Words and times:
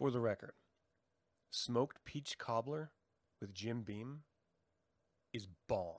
For 0.00 0.10
the 0.10 0.18
record, 0.18 0.54
smoked 1.50 2.06
peach 2.06 2.38
cobbler 2.38 2.90
with 3.38 3.52
Jim 3.52 3.82
Beam 3.82 4.22
is 5.34 5.46
bomb. 5.68 5.98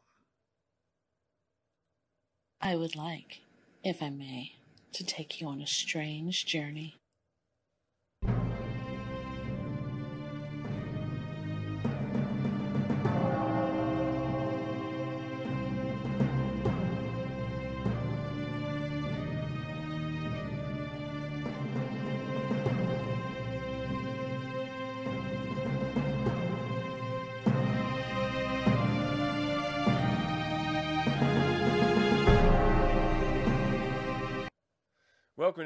I 2.60 2.78
would 2.78 2.96
like, 2.96 3.42
if 3.84 4.02
I 4.02 4.10
may, 4.10 4.54
to 4.94 5.04
take 5.04 5.40
you 5.40 5.46
on 5.46 5.62
a 5.62 5.68
strange 5.68 6.48
journey. 6.48 6.96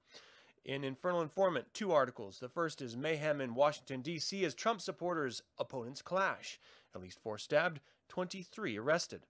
In 0.65 0.83
Infernal 0.83 1.21
Informant, 1.21 1.67
two 1.75 1.93
articles. 1.93 2.39
The 2.39 2.49
first 2.49 2.81
is 2.81 2.97
Mayhem 2.97 3.41
in 3.43 3.55
Washington, 3.55 4.01
D.C. 4.01 4.45
as 4.47 4.55
Trump 4.55 4.81
supporters' 4.81 5.43
opponents 5.59 6.01
clash. 6.01 6.59
At 6.95 7.03
least 7.03 7.19
four 7.23 7.37
stabbed, 7.37 7.81
23 8.09 8.79
arrested. 8.79 9.27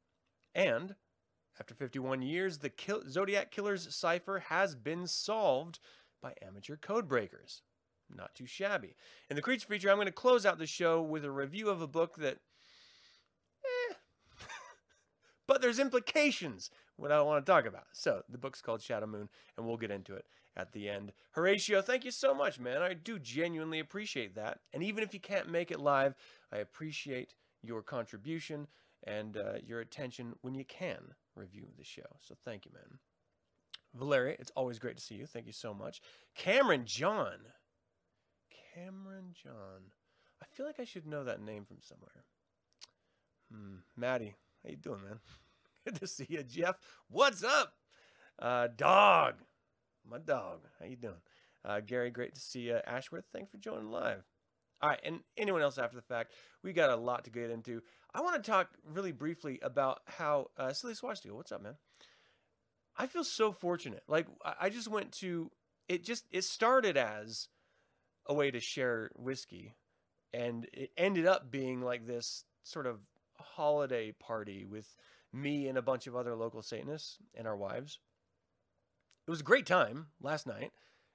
And 0.54 0.94
after 1.58 1.74
51 1.74 2.22
years, 2.22 2.58
the 2.58 2.70
Kill- 2.70 3.08
Zodiac 3.08 3.50
Killer's 3.50 3.92
cipher 3.94 4.44
has 4.48 4.76
been 4.76 5.08
solved 5.08 5.80
by 6.22 6.34
amateur 6.40 6.76
code 6.76 7.08
breakers. 7.08 7.62
Not 8.14 8.34
too 8.34 8.46
shabby. 8.46 8.94
In 9.28 9.34
the 9.34 9.42
Creature 9.42 9.66
feature, 9.66 9.90
I'm 9.90 9.96
going 9.96 10.06
to 10.06 10.12
close 10.12 10.46
out 10.46 10.58
the 10.58 10.66
show 10.66 11.02
with 11.02 11.24
a 11.24 11.30
review 11.30 11.68
of 11.68 11.80
a 11.80 11.88
book 11.88 12.16
that. 12.16 12.38
But 15.46 15.60
there's 15.60 15.78
implications 15.78 16.70
what 16.96 17.12
I 17.12 17.20
want 17.22 17.44
to 17.44 17.52
talk 17.52 17.66
about. 17.66 17.86
So 17.92 18.22
the 18.28 18.38
book's 18.38 18.60
called 18.60 18.82
Shadow 18.82 19.06
Moon, 19.06 19.28
and 19.56 19.66
we'll 19.66 19.76
get 19.76 19.90
into 19.90 20.14
it 20.14 20.26
at 20.56 20.72
the 20.72 20.88
end. 20.88 21.12
Horatio, 21.32 21.82
thank 21.82 22.04
you 22.04 22.10
so 22.10 22.34
much, 22.34 22.60
man. 22.60 22.82
I 22.82 22.94
do 22.94 23.18
genuinely 23.18 23.80
appreciate 23.80 24.34
that. 24.36 24.60
And 24.72 24.82
even 24.82 25.02
if 25.02 25.12
you 25.12 25.20
can't 25.20 25.50
make 25.50 25.70
it 25.70 25.80
live, 25.80 26.14
I 26.52 26.58
appreciate 26.58 27.34
your 27.62 27.82
contribution 27.82 28.68
and 29.06 29.36
uh, 29.36 29.54
your 29.66 29.80
attention 29.80 30.34
when 30.42 30.54
you 30.54 30.64
can 30.64 31.14
review 31.34 31.66
the 31.76 31.84
show. 31.84 32.16
So 32.20 32.34
thank 32.44 32.64
you, 32.64 32.72
man. 32.72 32.98
Valeria, 33.94 34.36
it's 34.38 34.52
always 34.56 34.78
great 34.78 34.96
to 34.96 35.02
see 35.02 35.14
you. 35.14 35.26
Thank 35.26 35.46
you 35.46 35.52
so 35.52 35.74
much. 35.74 36.00
Cameron 36.34 36.84
John. 36.84 37.38
Cameron 38.74 39.34
John. 39.40 39.92
I 40.42 40.46
feel 40.52 40.66
like 40.66 40.80
I 40.80 40.84
should 40.84 41.06
know 41.06 41.24
that 41.24 41.40
name 41.40 41.64
from 41.64 41.78
somewhere. 41.80 42.24
Hmm. 43.52 43.76
Maddie, 43.96 44.34
how 44.64 44.70
you 44.70 44.76
doing, 44.76 45.02
man? 45.04 45.20
Good 45.84 46.00
to 46.00 46.06
see 46.06 46.26
you, 46.28 46.42
Jeff. 46.42 46.76
What's 47.08 47.44
up? 47.44 47.74
Uh, 48.38 48.68
dog. 48.74 49.34
My 50.08 50.18
dog. 50.18 50.60
How 50.80 50.86
you 50.86 50.96
doing? 50.96 51.20
Uh, 51.64 51.80
Gary, 51.80 52.10
great 52.10 52.34
to 52.34 52.40
see 52.40 52.60
you. 52.60 52.78
Ashworth, 52.86 53.24
thanks 53.32 53.50
for 53.50 53.56
joining 53.56 53.90
live. 53.90 54.22
All 54.82 54.90
right, 54.90 55.00
and 55.02 55.20
anyone 55.38 55.62
else 55.62 55.78
after 55.78 55.96
the 55.96 56.02
fact, 56.02 56.32
we 56.62 56.72
got 56.74 56.90
a 56.90 56.96
lot 56.96 57.24
to 57.24 57.30
get 57.30 57.50
into. 57.50 57.80
I 58.12 58.20
want 58.20 58.42
to 58.42 58.50
talk 58.50 58.68
really 58.92 59.12
briefly 59.12 59.58
about 59.62 60.00
how 60.06 60.48
uh, 60.58 60.72
Silly 60.72 60.94
Swastika. 60.94 61.34
What's 61.34 61.52
up, 61.52 61.62
man? 61.62 61.76
I 62.96 63.06
feel 63.06 63.24
so 63.24 63.50
fortunate. 63.52 64.02
Like 64.08 64.26
I 64.44 64.54
I 64.62 64.68
just 64.68 64.88
went 64.88 65.12
to 65.20 65.50
it. 65.88 66.04
Just 66.04 66.26
it 66.30 66.44
started 66.44 66.98
as 66.98 67.48
a 68.26 68.34
way 68.34 68.50
to 68.50 68.60
share 68.60 69.10
whiskey, 69.16 69.74
and 70.34 70.66
it 70.72 70.90
ended 70.98 71.24
up 71.26 71.50
being 71.50 71.80
like 71.80 72.06
this 72.06 72.44
sort 72.62 72.86
of 72.86 73.00
holiday 73.44 74.12
party 74.12 74.64
with 74.64 74.96
me 75.32 75.68
and 75.68 75.76
a 75.76 75.82
bunch 75.82 76.06
of 76.06 76.16
other 76.16 76.34
local 76.34 76.62
Satanists 76.62 77.18
and 77.34 77.46
our 77.46 77.56
wives. 77.56 77.98
It 79.26 79.30
was 79.30 79.40
a 79.40 79.44
great 79.44 79.66
time 79.66 80.06
last 80.20 80.46
night. 80.46 80.72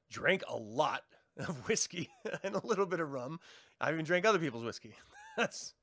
Drank 0.09 0.43
a 0.47 0.57
lot 0.57 1.03
of 1.37 1.67
whiskey 1.67 2.09
and 2.43 2.55
a 2.55 2.65
little 2.65 2.85
bit 2.85 2.99
of 2.99 3.11
rum. 3.11 3.39
I 3.79 3.91
even 3.91 4.05
drank 4.05 4.25
other 4.25 4.39
people's 4.39 4.65
whiskey. 4.65 4.93
that's 5.37 5.73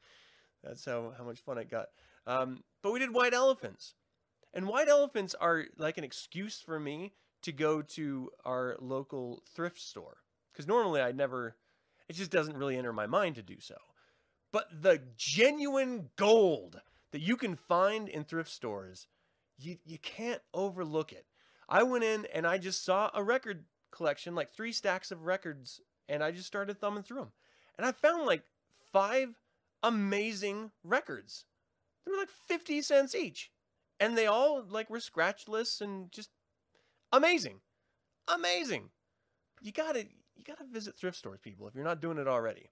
that's 0.62 0.84
how, 0.84 1.12
how 1.16 1.24
much 1.24 1.40
fun 1.40 1.58
it 1.58 1.70
got. 1.70 1.86
Um, 2.26 2.64
but 2.82 2.92
we 2.92 2.98
did 2.98 3.14
white 3.14 3.34
elephants. 3.34 3.94
And 4.52 4.66
white 4.66 4.88
elephants 4.88 5.34
are 5.34 5.66
like 5.78 5.98
an 5.98 6.04
excuse 6.04 6.60
for 6.60 6.80
me 6.80 7.12
to 7.42 7.52
go 7.52 7.82
to 7.82 8.30
our 8.44 8.76
local 8.80 9.42
thrift 9.54 9.80
store. 9.80 10.16
Because 10.52 10.66
normally 10.66 11.00
I 11.00 11.12
never, 11.12 11.56
it 12.08 12.14
just 12.14 12.30
doesn't 12.30 12.56
really 12.56 12.76
enter 12.76 12.92
my 12.92 13.06
mind 13.06 13.36
to 13.36 13.42
do 13.42 13.60
so. 13.60 13.76
But 14.52 14.82
the 14.82 15.00
genuine 15.16 16.10
gold 16.16 16.80
that 17.12 17.20
you 17.20 17.36
can 17.36 17.56
find 17.56 18.08
in 18.08 18.24
thrift 18.24 18.50
stores, 18.50 19.06
you, 19.58 19.78
you 19.84 19.98
can't 19.98 20.42
overlook 20.54 21.12
it. 21.12 21.26
I 21.68 21.82
went 21.82 22.04
in 22.04 22.26
and 22.32 22.46
I 22.46 22.58
just 22.58 22.84
saw 22.84 23.10
a 23.12 23.22
record 23.22 23.64
collection, 23.90 24.34
like 24.34 24.52
three 24.52 24.72
stacks 24.72 25.10
of 25.10 25.24
records, 25.24 25.80
and 26.08 26.22
I 26.22 26.30
just 26.30 26.46
started 26.46 26.80
thumbing 26.80 27.02
through 27.02 27.18
them. 27.18 27.32
And 27.76 27.86
I 27.86 27.92
found 27.92 28.26
like 28.26 28.44
five 28.92 29.34
amazing 29.82 30.70
records. 30.84 31.44
They 32.04 32.12
were 32.12 32.18
like 32.18 32.30
50 32.30 32.82
cents 32.82 33.14
each. 33.14 33.50
And 33.98 34.16
they 34.16 34.26
all 34.26 34.62
like 34.68 34.90
were 34.90 34.98
scratchless 34.98 35.80
and 35.80 36.12
just 36.12 36.30
amazing. 37.12 37.60
Amazing. 38.28 38.90
You 39.62 39.72
gotta 39.72 40.06
you 40.36 40.44
gotta 40.44 40.64
visit 40.70 40.96
thrift 40.96 41.16
stores, 41.16 41.40
people, 41.42 41.66
if 41.66 41.74
you're 41.74 41.84
not 41.84 42.00
doing 42.00 42.18
it 42.18 42.28
already. 42.28 42.68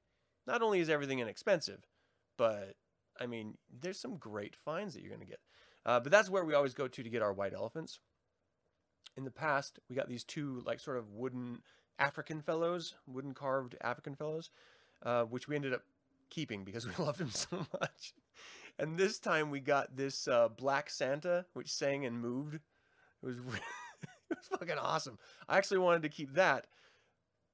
Not 0.47 0.62
only 0.62 0.81
is 0.81 0.91
everything 0.91 1.21
inexpensive, 1.21 1.87
but 2.37 2.75
I 3.21 3.27
mean, 3.27 3.56
there's 3.81 3.99
some 3.99 4.16
great 4.16 4.56
finds 4.56 4.94
that 4.94 5.03
you're 5.03 5.12
gonna 5.12 5.25
get. 5.25 5.41
Uh, 5.87 6.00
but 6.00 6.10
that's 6.10 6.31
where 6.31 6.44
we 6.44 6.55
always 6.55 6.75
go 6.75 6.88
to 6.88 7.03
to 7.03 7.10
get 7.10 7.22
our 7.22 7.32
white 7.32 7.55
elephants. 7.55 8.00
In 9.16 9.25
the 9.25 9.31
past, 9.31 9.78
we 9.88 9.94
got 9.97 10.09
these 10.09 10.25
two 10.25 10.62
like 10.66 10.81
sort 10.81 10.97
of 10.97 11.10
wooden 11.12 11.60
African 11.99 12.41
fellows, 12.41 12.94
wooden 13.06 13.34
carved 13.34 13.77
African 13.81 14.15
fellows, 14.15 14.50
uh, 15.03 15.25
which 15.25 15.47
we 15.47 15.55
ended 15.55 15.72
up 15.72 15.82
keeping 16.31 16.65
because 16.65 16.87
we 16.99 17.05
loved 17.05 17.19
them 17.19 17.31
so 17.31 17.66
much. 17.81 18.15
And 18.78 18.99
this 18.99 19.19
time 19.19 19.50
we 19.50 19.61
got 19.61 19.97
this 19.97 20.26
uh, 20.26 20.49
black 20.49 20.91
Santa, 20.91 21.47
which 21.53 21.72
sang 21.72 22.05
and 22.05 22.21
moved. 22.21 22.56
It 22.56 22.62
was 23.23 23.38
it 24.31 24.38
was 24.38 24.58
fucking 24.58 24.79
awesome. 24.79 25.19
I 25.49 25.58
actually 25.58 25.79
wanted 25.79 26.02
to 26.02 26.08
keep 26.08 26.35
that, 26.35 26.67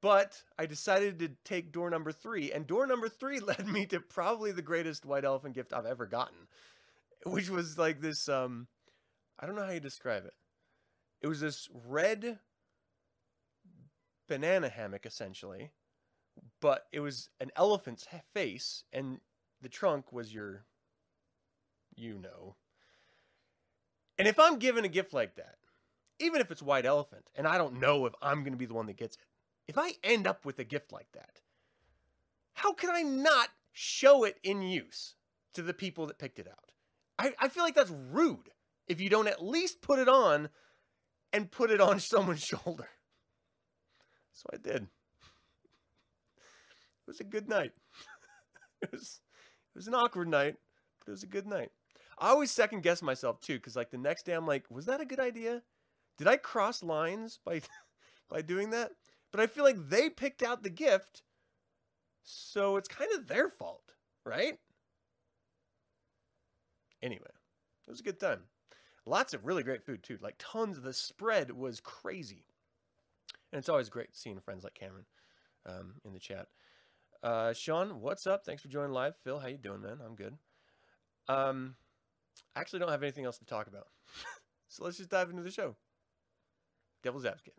but 0.00 0.42
I 0.58 0.66
decided 0.66 1.18
to 1.18 1.30
take 1.44 1.72
door 1.72 1.90
number 1.90 2.12
three, 2.12 2.52
and 2.52 2.66
door 2.66 2.86
number 2.86 3.08
three 3.08 3.40
led 3.40 3.66
me 3.66 3.86
to 3.86 4.00
probably 4.00 4.52
the 4.52 4.62
greatest 4.62 5.04
white 5.04 5.24
elephant 5.24 5.54
gift 5.54 5.72
I've 5.72 5.86
ever 5.86 6.06
gotten, 6.06 6.48
which 7.26 7.50
was 7.50 7.78
like 7.78 8.00
this. 8.00 8.28
Um, 8.28 8.68
I 9.38 9.46
don't 9.46 9.56
know 9.56 9.64
how 9.64 9.72
you 9.72 9.80
describe 9.80 10.24
it. 10.24 10.34
It 11.20 11.26
was 11.26 11.40
this 11.40 11.68
red 11.86 12.38
banana 14.28 14.68
hammock, 14.68 15.04
essentially, 15.04 15.72
but 16.60 16.86
it 16.92 17.00
was 17.00 17.28
an 17.40 17.50
elephant's 17.56 18.06
face, 18.32 18.84
and 18.92 19.20
the 19.60 19.68
trunk 19.68 20.12
was 20.12 20.32
your, 20.32 20.64
you 21.94 22.18
know. 22.18 22.56
And 24.18 24.28
if 24.28 24.38
I'm 24.38 24.58
given 24.58 24.84
a 24.84 24.88
gift 24.88 25.12
like 25.12 25.36
that, 25.36 25.56
even 26.18 26.40
if 26.40 26.50
it's 26.50 26.62
white 26.62 26.86
elephant, 26.86 27.30
and 27.34 27.46
I 27.46 27.58
don't 27.58 27.80
know 27.80 28.06
if 28.06 28.14
I'm 28.22 28.42
going 28.42 28.52
to 28.52 28.58
be 28.58 28.66
the 28.66 28.74
one 28.74 28.86
that 28.86 28.96
gets 28.96 29.16
it, 29.16 29.22
if 29.70 29.78
I 29.78 29.92
end 30.02 30.26
up 30.26 30.44
with 30.44 30.58
a 30.58 30.64
gift 30.64 30.92
like 30.92 31.12
that, 31.12 31.42
how 32.54 32.72
can 32.72 32.90
I 32.90 33.02
not 33.02 33.50
show 33.72 34.24
it 34.24 34.36
in 34.42 34.62
use 34.62 35.14
to 35.54 35.62
the 35.62 35.72
people 35.72 36.06
that 36.06 36.18
picked 36.18 36.40
it 36.40 36.48
out? 36.48 36.72
I, 37.20 37.34
I 37.38 37.48
feel 37.48 37.62
like 37.62 37.76
that's 37.76 37.92
rude 38.10 38.50
if 38.88 39.00
you 39.00 39.08
don't 39.08 39.28
at 39.28 39.44
least 39.44 39.80
put 39.80 40.00
it 40.00 40.08
on 40.08 40.48
and 41.32 41.52
put 41.52 41.70
it 41.70 41.80
on 41.80 42.00
someone's 42.00 42.42
shoulder. 42.44 42.88
So 44.32 44.46
I 44.52 44.56
did. 44.56 44.82
It 44.82 44.88
was 47.06 47.20
a 47.20 47.24
good 47.24 47.48
night. 47.48 47.70
it 48.82 48.90
was 48.90 49.20
it 49.72 49.78
was 49.78 49.86
an 49.86 49.94
awkward 49.94 50.26
night, 50.26 50.56
but 50.98 51.06
it 51.06 51.12
was 51.12 51.22
a 51.22 51.28
good 51.28 51.46
night. 51.46 51.70
I 52.18 52.30
always 52.30 52.50
second 52.50 52.82
guess 52.82 53.02
myself 53.02 53.40
too, 53.40 53.54
because 53.54 53.76
like 53.76 53.92
the 53.92 53.98
next 53.98 54.26
day 54.26 54.32
I'm 54.32 54.48
like, 54.48 54.64
was 54.68 54.86
that 54.86 55.00
a 55.00 55.06
good 55.06 55.20
idea? 55.20 55.62
Did 56.18 56.26
I 56.26 56.38
cross 56.38 56.82
lines 56.82 57.38
by 57.44 57.60
by 58.28 58.42
doing 58.42 58.70
that? 58.70 58.90
But 59.32 59.40
I 59.40 59.46
feel 59.46 59.64
like 59.64 59.88
they 59.88 60.10
picked 60.10 60.42
out 60.42 60.62
the 60.62 60.70
gift, 60.70 61.22
so 62.22 62.76
it's 62.76 62.88
kind 62.88 63.10
of 63.14 63.28
their 63.28 63.48
fault. 63.48 63.92
right? 64.24 64.58
Anyway, 67.02 67.30
it 67.86 67.90
was 67.90 68.00
a 68.00 68.04
good 68.04 68.20
time. 68.20 68.40
Lots 69.06 69.32
of 69.32 69.46
really 69.46 69.62
great 69.62 69.84
food 69.84 70.02
too. 70.02 70.18
Like 70.20 70.34
tons. 70.38 70.80
The 70.80 70.92
spread 70.92 71.52
was 71.52 71.80
crazy, 71.80 72.44
and 73.52 73.58
it's 73.58 73.68
always 73.68 73.88
great 73.88 74.14
seeing 74.14 74.40
friends 74.40 74.64
like 74.64 74.74
Cameron 74.74 75.06
um, 75.66 75.94
in 76.04 76.12
the 76.12 76.18
chat. 76.18 76.48
Uh, 77.22 77.52
Sean, 77.52 78.00
what's 78.00 78.26
up? 78.26 78.44
Thanks 78.44 78.62
for 78.62 78.68
joining 78.68 78.92
live. 78.92 79.14
Phil, 79.24 79.38
how 79.38 79.48
you 79.48 79.58
doing, 79.58 79.82
man? 79.82 79.98
I'm 80.04 80.14
good. 80.14 80.36
Um, 81.28 81.76
I 82.54 82.60
actually 82.60 82.80
don't 82.80 82.90
have 82.90 83.02
anything 83.02 83.24
else 83.24 83.38
to 83.38 83.44
talk 83.44 83.66
about, 83.66 83.86
so 84.68 84.84
let's 84.84 84.98
just 84.98 85.10
dive 85.10 85.30
into 85.30 85.42
the 85.42 85.50
show. 85.50 85.76
Devil's 87.02 87.24
Advocate. 87.24 87.54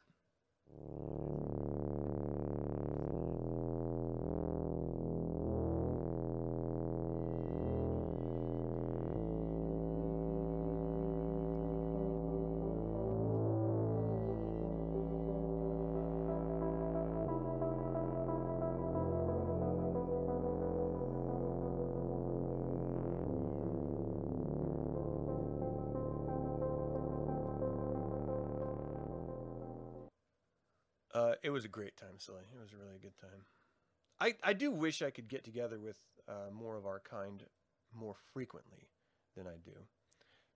Great 31.72 31.98
time, 31.98 32.20
silly. 32.20 32.44
It 32.56 32.62
was 32.62 32.74
a 32.74 32.78
really 32.78 33.00
good 33.02 33.18
time. 33.20 33.46
I 34.20 34.36
I 34.44 34.54
do 34.54 34.72
wish 34.72 35.02
I 35.02 35.10
could 35.10 35.28
get 35.28 35.44
together 35.44 35.80
with 35.80 35.98
uh, 36.28 36.52
more 36.54 36.78
of 36.78 36.86
our 36.86 37.00
kind 37.00 37.44
more 37.94 38.16
frequently 38.34 38.90
than 39.36 39.48
I 39.48 39.58
do, 39.64 39.88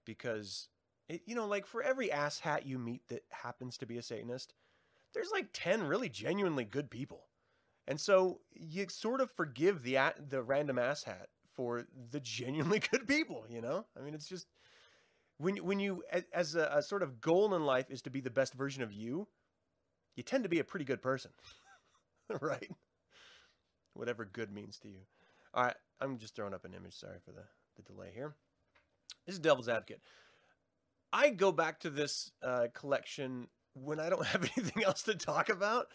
because 0.05 0.69
it, 1.09 1.21
you 1.25 1.35
know, 1.35 1.47
like 1.47 1.65
for 1.65 1.83
every 1.83 2.09
asshat 2.09 2.65
you 2.65 2.79
meet 2.79 3.07
that 3.09 3.23
happens 3.31 3.77
to 3.79 3.85
be 3.85 3.97
a 3.97 4.01
Satanist, 4.01 4.53
there's 5.13 5.31
like 5.31 5.49
ten 5.53 5.83
really 5.83 6.09
genuinely 6.09 6.65
good 6.65 6.89
people, 6.89 7.25
and 7.87 7.99
so 7.99 8.41
you 8.53 8.87
sort 8.89 9.21
of 9.21 9.31
forgive 9.31 9.83
the 9.83 9.97
the 10.29 10.43
random 10.43 10.77
asshat 10.77 11.27
for 11.55 11.85
the 12.11 12.19
genuinely 12.19 12.79
good 12.91 13.07
people. 13.07 13.45
You 13.49 13.61
know, 13.61 13.85
I 13.97 14.03
mean, 14.03 14.13
it's 14.13 14.29
just 14.29 14.47
when 15.37 15.57
when 15.57 15.79
you 15.79 16.03
as 16.33 16.55
a, 16.55 16.71
a 16.73 16.81
sort 16.81 17.03
of 17.03 17.21
goal 17.21 17.53
in 17.55 17.65
life 17.65 17.89
is 17.89 18.01
to 18.03 18.09
be 18.09 18.21
the 18.21 18.29
best 18.29 18.53
version 18.53 18.83
of 18.83 18.93
you 18.93 19.27
you 20.15 20.23
tend 20.23 20.43
to 20.43 20.49
be 20.49 20.59
a 20.59 20.63
pretty 20.63 20.85
good 20.85 21.01
person, 21.01 21.31
right? 22.41 22.69
Whatever 23.93 24.25
good 24.25 24.51
means 24.51 24.77
to 24.79 24.87
you. 24.87 25.01
All 25.53 25.63
right, 25.63 25.75
I'm 26.01 26.17
just 26.17 26.35
throwing 26.35 26.53
up 26.53 26.65
an 26.65 26.73
image. 26.73 26.95
Sorry 26.95 27.17
for 27.23 27.31
the, 27.31 27.43
the 27.75 27.81
delay 27.83 28.11
here. 28.13 28.35
This 29.25 29.35
is 29.35 29.39
Devil's 29.39 29.69
Advocate. 29.69 30.01
I 31.13 31.29
go 31.29 31.51
back 31.51 31.79
to 31.81 31.89
this 31.89 32.31
uh, 32.43 32.67
collection 32.73 33.47
when 33.73 33.99
I 33.99 34.09
don't 34.09 34.25
have 34.27 34.49
anything 34.57 34.83
else 34.83 35.03
to 35.03 35.15
talk 35.15 35.49
about, 35.49 35.87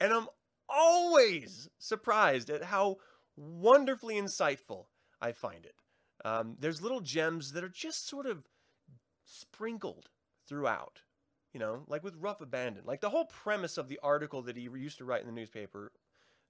and 0.00 0.12
I'm 0.12 0.28
always 0.68 1.68
surprised 1.78 2.50
at 2.50 2.64
how 2.64 2.96
wonderfully 3.36 4.14
insightful 4.14 4.86
I 5.20 5.32
find 5.32 5.64
it. 5.64 5.74
Um, 6.24 6.56
there's 6.58 6.82
little 6.82 7.00
gems 7.00 7.52
that 7.52 7.64
are 7.64 7.68
just 7.68 8.06
sort 8.08 8.26
of 8.26 8.44
sprinkled 9.24 10.10
throughout 10.46 11.00
you 11.52 11.60
know, 11.60 11.82
like 11.88 12.04
with 12.04 12.16
Rough 12.16 12.40
Abandon. 12.40 12.82
Like 12.84 13.00
the 13.00 13.10
whole 13.10 13.24
premise 13.24 13.78
of 13.78 13.88
the 13.88 14.00
article 14.02 14.42
that 14.42 14.56
he 14.56 14.62
used 14.62 14.98
to 14.98 15.04
write 15.04 15.20
in 15.20 15.26
the 15.26 15.32
newspaper, 15.32 15.92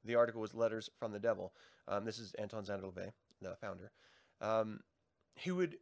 the 0.05 0.15
article 0.15 0.41
was 0.41 0.55
Letters 0.55 0.91
from 0.99 1.13
the 1.13 1.19
Devil. 1.19 1.53
Um, 1.89 2.05
this 2.05 2.19
is 2.19 2.35
Anton 2.35 2.65
Szandor-LaVey, 2.65 3.11
the 3.41 3.57
founder. 3.61 3.93
Um, 4.41 4.81
he 5.35 5.51
would 5.51 5.77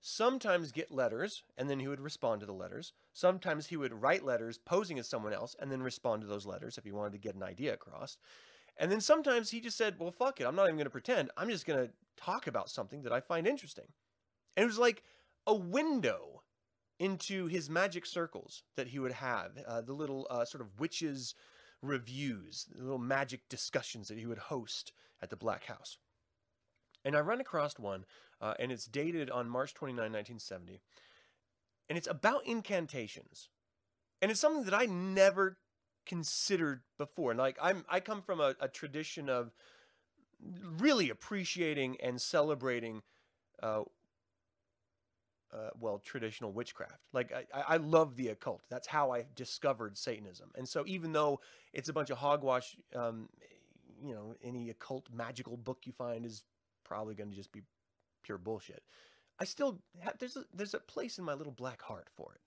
sometimes 0.00 0.70
get 0.70 0.92
letters 0.92 1.42
and 1.56 1.68
then 1.68 1.80
he 1.80 1.88
would 1.88 2.00
respond 2.00 2.40
to 2.40 2.46
the 2.46 2.52
letters. 2.52 2.92
Sometimes 3.12 3.66
he 3.66 3.76
would 3.76 3.92
write 3.92 4.24
letters 4.24 4.58
posing 4.58 4.98
as 4.98 5.08
someone 5.08 5.32
else 5.32 5.56
and 5.58 5.72
then 5.72 5.82
respond 5.82 6.22
to 6.22 6.28
those 6.28 6.46
letters 6.46 6.78
if 6.78 6.84
he 6.84 6.92
wanted 6.92 7.12
to 7.12 7.18
get 7.18 7.34
an 7.34 7.42
idea 7.42 7.74
across. 7.74 8.16
And 8.76 8.92
then 8.92 9.00
sometimes 9.00 9.50
he 9.50 9.60
just 9.60 9.76
said, 9.76 9.96
well, 9.98 10.12
fuck 10.12 10.40
it. 10.40 10.44
I'm 10.44 10.54
not 10.54 10.64
even 10.64 10.76
going 10.76 10.84
to 10.84 10.90
pretend. 10.90 11.30
I'm 11.36 11.48
just 11.48 11.66
going 11.66 11.84
to 11.84 11.92
talk 12.16 12.46
about 12.46 12.70
something 12.70 13.02
that 13.02 13.12
I 13.12 13.20
find 13.20 13.46
interesting. 13.46 13.86
And 14.56 14.62
it 14.62 14.66
was 14.66 14.78
like 14.78 15.02
a 15.46 15.54
window 15.54 16.37
into 16.98 17.46
his 17.46 17.70
magic 17.70 18.04
circles 18.06 18.62
that 18.76 18.88
he 18.88 18.98
would 18.98 19.12
have, 19.12 19.52
uh, 19.66 19.80
the 19.80 19.92
little 19.92 20.26
uh, 20.30 20.44
sort 20.44 20.62
of 20.62 20.80
witches 20.80 21.34
reviews, 21.82 22.66
the 22.74 22.82
little 22.82 22.98
magic 22.98 23.48
discussions 23.48 24.08
that 24.08 24.18
he 24.18 24.26
would 24.26 24.38
host 24.38 24.92
at 25.22 25.30
the 25.30 25.36
Black 25.36 25.64
House. 25.64 25.98
And 27.04 27.16
I 27.16 27.20
run 27.20 27.40
across 27.40 27.78
one, 27.78 28.04
uh, 28.40 28.54
and 28.58 28.72
it's 28.72 28.86
dated 28.86 29.30
on 29.30 29.48
March 29.48 29.74
29, 29.74 29.96
1970. 29.98 30.80
And 31.88 31.96
it's 31.96 32.08
about 32.08 32.46
incantations. 32.46 33.48
And 34.20 34.30
it's 34.30 34.40
something 34.40 34.64
that 34.64 34.74
I 34.74 34.86
never 34.86 35.58
considered 36.04 36.82
before. 36.98 37.30
And 37.30 37.38
like 37.38 37.56
I'm 37.62 37.84
I 37.88 38.00
come 38.00 38.22
from 38.22 38.40
a, 38.40 38.54
a 38.60 38.68
tradition 38.68 39.28
of 39.28 39.52
really 40.78 41.10
appreciating 41.10 41.96
and 42.02 42.20
celebrating 42.20 43.02
uh, 43.62 43.82
uh, 45.52 45.70
well, 45.80 45.98
traditional 45.98 46.52
witchcraft. 46.52 47.00
Like 47.12 47.32
I, 47.32 47.74
I 47.74 47.76
love 47.78 48.16
the 48.16 48.28
occult. 48.28 48.62
That's 48.68 48.86
how 48.86 49.12
I 49.12 49.24
discovered 49.34 49.96
Satanism. 49.96 50.50
And 50.56 50.68
so 50.68 50.84
even 50.86 51.12
though 51.12 51.40
it's 51.72 51.88
a 51.88 51.92
bunch 51.92 52.10
of 52.10 52.18
hogwash, 52.18 52.76
um, 52.94 53.28
you 54.02 54.14
know, 54.14 54.34
any 54.42 54.70
occult 54.70 55.08
magical 55.12 55.56
book 55.56 55.80
you 55.84 55.92
find 55.92 56.24
is 56.24 56.44
probably 56.84 57.14
going 57.14 57.30
to 57.30 57.36
just 57.36 57.52
be 57.52 57.62
pure 58.22 58.38
bullshit. 58.38 58.82
I 59.38 59.44
still 59.44 59.80
have, 60.00 60.18
there's 60.18 60.36
a, 60.36 60.44
there's 60.52 60.74
a 60.74 60.80
place 60.80 61.18
in 61.18 61.24
my 61.24 61.34
little 61.34 61.52
black 61.52 61.82
heart 61.82 62.08
for 62.14 62.34
it. 62.34 62.40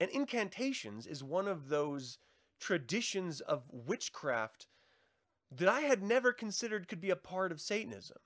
And 0.00 0.10
incantations 0.10 1.06
is 1.06 1.22
one 1.22 1.48
of 1.48 1.68
those 1.68 2.18
traditions 2.60 3.40
of 3.40 3.62
witchcraft 3.70 4.66
that 5.50 5.68
I 5.68 5.82
had 5.82 6.02
never 6.02 6.32
considered 6.32 6.88
could 6.88 7.00
be 7.00 7.10
a 7.10 7.16
part 7.16 7.52
of 7.52 7.60
Satanism 7.60 8.18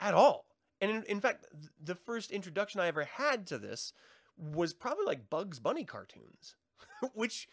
at 0.00 0.14
all. 0.14 0.45
And 0.80 0.90
in, 0.90 1.02
in 1.04 1.20
fact, 1.20 1.46
the 1.82 1.94
first 1.94 2.30
introduction 2.30 2.80
I 2.80 2.88
ever 2.88 3.04
had 3.04 3.46
to 3.48 3.58
this 3.58 3.92
was 4.36 4.74
probably 4.74 5.06
like 5.06 5.30
Bugs 5.30 5.58
Bunny 5.58 5.84
cartoons, 5.84 6.56
which, 7.14 7.48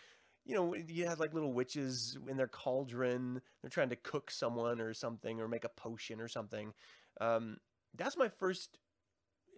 you 0.45 0.55
know, 0.55 0.75
you 0.75 1.07
had 1.07 1.19
like 1.19 1.33
little 1.33 1.53
witches 1.53 2.17
in 2.27 2.37
their 2.37 2.47
cauldron. 2.47 3.41
They're 3.61 3.69
trying 3.69 3.89
to 3.89 3.95
cook 3.95 4.29
someone 4.29 4.81
or 4.81 4.93
something 4.93 5.39
or 5.39 5.47
make 5.47 5.63
a 5.63 5.69
potion 5.69 6.19
or 6.19 6.27
something. 6.27 6.73
Um, 7.21 7.57
that's 7.95 8.17
my 8.17 8.27
first 8.27 8.77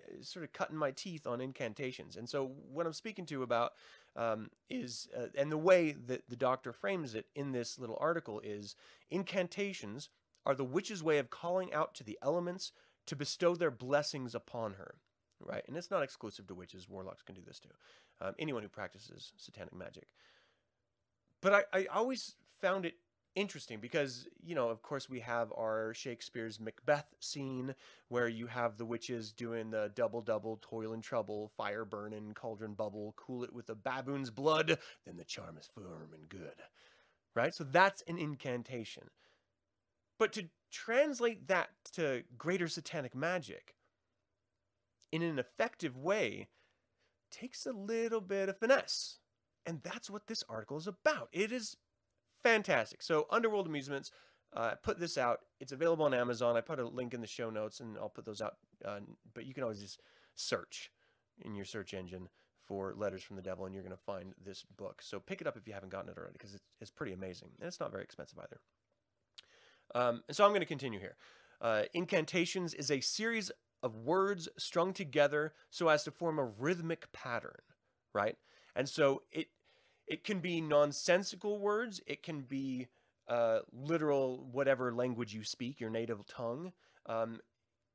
uh, 0.07 0.22
sort 0.22 0.43
of 0.45 0.53
cutting 0.53 0.77
my 0.77 0.91
teeth 0.91 1.25
on 1.25 1.41
incantations. 1.41 2.15
And 2.17 2.29
so 2.29 2.51
what 2.72 2.86
I'm 2.86 2.93
speaking 2.93 3.25
to 3.27 3.41
about 3.41 3.72
um, 4.15 4.50
is, 4.69 5.07
uh, 5.17 5.27
and 5.36 5.51
the 5.51 5.57
way 5.57 5.95
that 6.05 6.29
the 6.29 6.36
doctor 6.36 6.72
frames 6.72 7.15
it 7.15 7.25
in 7.34 7.51
this 7.51 7.79
little 7.79 7.98
article 8.00 8.39
is 8.43 8.75
incantations 9.10 10.10
are 10.45 10.53
the 10.53 10.63
witch's 10.63 11.01
way 11.01 11.17
of 11.17 11.31
calling 11.31 11.74
out 11.74 11.95
to 11.95 12.03
the 12.03 12.19
elements 12.22 12.72
to 13.08 13.16
bestow 13.16 13.56
their 13.56 13.72
blessings 13.72 14.36
upon 14.36 14.74
her, 14.74 14.96
right? 15.40 15.64
And 15.68 15.78
it's 15.78 15.92
not 15.92 16.04
exclusive 16.04 16.48
to 16.48 16.56
witches; 16.56 16.90
warlocks 16.90 17.22
can 17.22 17.36
do 17.36 17.42
this 17.46 17.60
too. 17.60 17.70
Um, 18.22 18.34
anyone 18.40 18.64
who 18.64 18.70
practices 18.70 19.34
satanic 19.38 19.74
magic. 19.74 20.08
But 21.42 21.68
I, 21.74 21.80
I 21.80 21.86
always 21.94 22.36
found 22.62 22.86
it 22.86 22.96
interesting 23.36 23.80
because 23.80 24.28
you 24.44 24.56
know, 24.56 24.70
of 24.70 24.82
course, 24.82 25.10
we 25.10 25.20
have 25.20 25.52
our 25.56 25.94
Shakespeare's 25.94 26.60
Macbeth 26.60 27.14
scene 27.20 27.76
where 28.08 28.28
you 28.28 28.48
have 28.48 28.78
the 28.78 28.86
witches 28.86 29.32
doing 29.32 29.70
the 29.70 29.92
double 29.96 30.22
double, 30.22 30.60
toil 30.62 30.94
and 30.94 31.04
trouble, 31.04 31.52
fire 31.58 31.86
burning, 31.86 32.34
cauldron 32.34 32.74
bubble, 32.74 33.14
cool 33.18 33.44
it 33.44 33.54
with 33.54 33.70
a 33.70 33.76
baboon's 33.76 34.32
blood, 34.32 34.78
then 35.06 35.18
the 35.18 35.24
charm 35.24 35.58
is 35.60 35.68
firm 35.68 36.10
and 36.14 36.30
good, 36.30 36.56
right? 37.36 37.54
So 37.54 37.64
that's 37.64 38.02
an 38.08 38.18
incantation. 38.18 39.04
But 40.17 40.34
to 40.34 40.45
translate 40.72 41.48
that 41.48 41.69
to 41.93 42.24
greater 42.38 42.67
satanic 42.67 43.15
magic 43.15 43.75
in 45.12 45.22
an 45.22 45.39
effective 45.39 45.98
way 45.98 46.50
takes 47.31 47.65
a 47.65 47.72
little 47.72 48.22
bit 48.22 48.50
of 48.50 48.57
finesse. 48.57 49.19
And 49.65 49.81
that's 49.84 50.10
what 50.10 50.27
this 50.27 50.43
article 50.48 50.77
is 50.77 50.88
about. 50.88 51.29
It 51.31 51.51
is 51.51 51.77
fantastic. 52.43 53.01
So, 53.01 53.25
Underworld 53.31 53.67
Amusements 53.67 54.12
uh, 54.53 54.75
put 54.84 55.00
this 55.00 55.17
out. 55.17 55.39
It's 55.60 55.72
available 55.72 56.05
on 56.05 56.13
Amazon. 56.13 56.55
I 56.55 56.62
put 56.62 56.79
a 56.79 56.88
link 56.88 57.13
in 57.13 57.22
the 57.22 57.27
show 57.27 57.50
notes 57.50 57.79
and 57.79 57.98
I'll 57.98 58.10
put 58.10 58.25
those 58.25 58.41
out. 58.41 58.57
Uh, 58.84 59.00
but 59.34 59.45
you 59.45 59.53
can 59.53 59.63
always 59.63 59.81
just 59.81 60.01
search 60.36 60.91
in 61.43 61.55
your 61.55 61.65
search 61.65 61.93
engine 61.93 62.29
for 62.62 62.93
Letters 62.95 63.24
from 63.24 63.36
the 63.36 63.41
Devil 63.41 63.65
and 63.65 63.74
you're 63.74 63.84
going 63.84 63.95
to 63.95 64.01
find 64.01 64.34
this 64.43 64.63
book. 64.77 65.01
So, 65.01 65.19
pick 65.19 65.41
it 65.41 65.48
up 65.48 65.57
if 65.57 65.67
you 65.67 65.74
haven't 65.74 65.91
gotten 65.91 66.10
it 66.10 66.17
already 66.17 66.34
because 66.34 66.53
it's, 66.53 66.63
it's 66.79 66.91
pretty 66.91 67.13
amazing. 67.13 67.50
And 67.60 67.67
it's 67.67 67.79
not 67.79 67.91
very 67.91 68.03
expensive 68.03 68.38
either. 68.38 68.60
Um, 69.96 70.22
and 70.28 70.36
so 70.36 70.44
I'm 70.44 70.52
going 70.52 70.60
to 70.60 70.68
continue 70.68 71.00
here. 71.00 71.16
Uh, 71.62 71.84
incantations 71.94 72.74
is 72.74 72.92
a 72.92 73.00
series 73.00 73.50
of 73.82 73.96
words 73.96 74.50
strung 74.58 74.94
together 74.94 75.54
so 75.70 75.88
as 75.88 76.04
to 76.04 76.12
form 76.12 76.38
a 76.38 76.44
rhythmic 76.44 77.12
pattern, 77.14 77.62
right? 78.14 78.36
And 78.75 78.90
so 78.90 79.24
it 79.32 79.48
it 80.08 80.24
can 80.24 80.40
be 80.40 80.62
nonsensical 80.62 81.60
words. 81.60 82.02
It 82.06 82.22
can 82.22 82.42
be 82.42 82.88
uh, 83.28 83.60
literal 83.72 84.48
whatever 84.52 84.94
language 84.94 85.34
you 85.34 85.44
speak, 85.44 85.80
your 85.80 85.90
native 85.90 86.28
tongue. 86.28 86.74
Um, 87.08 87.40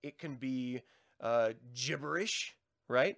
it 0.02 0.18
can 0.18 0.36
be 0.36 0.80
uh, 1.20 1.50
gibberish, 1.74 2.56
right? 2.88 3.16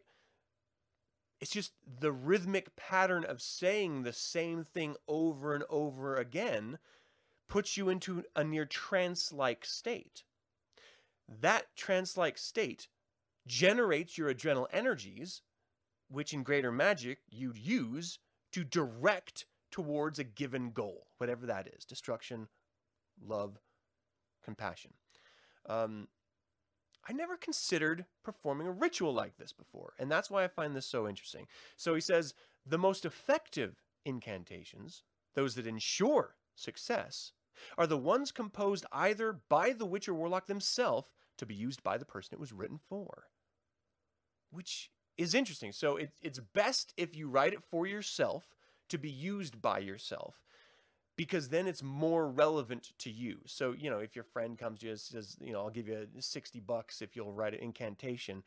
It's 1.41 1.53
just 1.53 1.73
the 2.01 2.12
rhythmic 2.12 2.77
pattern 2.77 3.25
of 3.25 3.41
saying 3.41 4.03
the 4.03 4.12
same 4.12 4.65
thing 4.65 4.97
over 5.09 5.55
and 5.55 5.65
over 5.71 6.17
again 6.17 6.79
puts 7.52 7.76
you 7.76 7.90
into 7.90 8.25
a 8.35 8.42
near 8.42 8.64
trance 8.64 9.30
like 9.30 9.62
state. 9.62 10.25
That 11.28 11.66
trance 11.76 12.16
like 12.16 12.38
state 12.38 12.88
generates 13.47 14.16
your 14.16 14.28
adrenal 14.28 14.66
energies, 14.73 15.42
which 16.09 16.32
in 16.32 16.44
greater 16.44 16.73
magic 16.73 17.18
you'd 17.28 17.59
use 17.59 18.18
to 18.52 18.64
direct 18.64 19.44
towards 19.71 20.18
a 20.18 20.25
given 20.25 20.71
goal, 20.71 21.09
whatever 21.18 21.44
that 21.44 21.66
is 21.66 21.85
destruction, 21.85 22.49
love, 23.23 23.59
compassion. 24.42 24.94
Um, 25.68 26.09
I 27.06 27.12
never 27.12 27.37
considered 27.37 28.06
performing 28.25 28.66
a 28.66 28.73
ritual 28.73 29.12
like 29.12 29.37
this 29.37 29.52
before, 29.52 29.92
and 29.99 30.11
that's 30.11 30.30
why 30.30 30.42
I 30.42 30.49
find 30.49 30.75
this 30.75 30.87
so 30.87 31.06
interesting. 31.06 31.47
So 31.76 31.94
he 31.94 32.00
says 32.00 32.32
the 32.64 32.78
most 32.78 33.04
effective 33.04 33.82
incantations, 34.06 35.02
those 35.35 35.54
that 35.56 35.66
ensure 35.66 36.37
success, 36.54 37.32
are 37.76 37.87
the 37.87 37.99
ones 37.99 38.32
composed 38.32 38.87
either 38.92 39.40
by 39.49 39.73
the 39.73 39.87
witch 39.87 40.09
or 40.09 40.14
warlock 40.14 40.47
themselves 40.47 41.11
to 41.38 41.47
be 41.47 41.54
used 41.54 41.82
by 41.82 41.99
the 41.99 42.04
person 42.04 42.35
it 42.35 42.40
was 42.40 42.52
written 42.52 42.78
for. 42.88 43.25
Which 44.50 44.90
is 45.16 45.35
interesting. 45.35 45.73
So 45.73 45.97
it, 45.97 46.11
it's 46.21 46.38
best 46.38 46.92
if 46.97 47.16
you 47.16 47.28
write 47.28 47.52
it 47.52 47.62
for 47.62 47.87
yourself 47.87 48.54
to 48.88 48.99
be 48.99 49.11
used 49.11 49.62
by 49.62 49.78
yourself 49.78 50.42
because 51.16 51.50
then 51.50 51.66
it's 51.66 51.82
more 51.82 52.28
relevant 52.28 52.92
to 52.99 53.11
you. 53.11 53.38
So, 53.47 53.73
you 53.73 53.90
know, 53.90 53.99
if 53.99 54.16
your 54.16 54.25
friend 54.25 54.59
comes 54.59 54.80
to 54.80 54.87
you 54.87 54.92
and 54.92 55.00
says, 55.00 55.37
you 55.40 55.52
know, 55.52 55.61
I'll 55.61 55.71
give 55.71 55.88
you 55.88 56.06
60 56.18 56.61
bucks 56.61 57.02
if 57.02 57.14
you'll 57.14 57.32
write 57.32 57.54
an 57.54 57.61
incantation, 57.61 58.42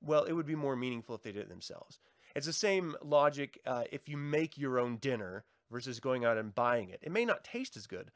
well, 0.00 0.24
it 0.24 0.32
would 0.32 0.46
be 0.46 0.54
more 0.54 0.76
meaningful 0.76 1.14
if 1.14 1.22
they 1.22 1.32
did 1.32 1.42
it 1.42 1.48
themselves. 1.48 1.98
It's 2.34 2.46
the 2.46 2.52
same 2.52 2.96
logic 3.02 3.58
uh, 3.66 3.84
if 3.90 4.08
you 4.08 4.16
make 4.16 4.58
your 4.58 4.78
own 4.78 4.96
dinner 4.96 5.44
versus 5.70 6.00
going 6.00 6.24
out 6.24 6.38
and 6.38 6.54
buying 6.54 6.90
it. 6.90 7.00
It 7.02 7.12
may 7.12 7.24
not 7.24 7.44
taste 7.44 7.76
as 7.76 7.86
good, 7.86 8.10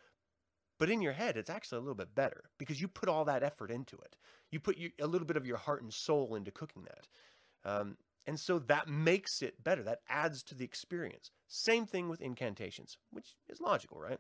but 0.83 0.91
in 0.91 1.01
your 1.01 1.13
head, 1.13 1.37
it's 1.37 1.49
actually 1.49 1.79
a 1.79 1.81
little 1.83 1.95
bit 1.95 2.13
better 2.13 2.51
because 2.59 2.81
you 2.81 2.89
put 2.89 3.09
all 3.09 3.25
that 3.27 3.45
effort 3.45 3.71
into 3.71 3.95
it. 3.99 4.17
You 4.51 4.59
put 4.59 4.77
you, 4.77 4.91
a 5.01 5.07
little 5.07 5.29
bit 5.29 5.37
of 5.37 5.47
your 5.47 5.57
heart 5.57 5.81
and 5.81 5.95
soul 5.95 6.35
into 6.35 6.51
cooking 6.51 6.83
that. 6.83 7.71
Um, 7.71 7.99
and 8.27 8.41
so 8.41 8.59
that 8.59 8.89
makes 8.89 9.43
it 9.43 9.63
better. 9.63 9.85
That 9.85 10.01
adds 10.09 10.43
to 10.43 10.57
the 10.57 10.65
experience. 10.65 11.31
Same 11.47 11.87
thing 11.87 12.09
with 12.09 12.21
incantations, 12.21 12.99
which 13.13 13.37
is 13.49 13.61
logical, 13.61 14.01
right? 14.01 14.19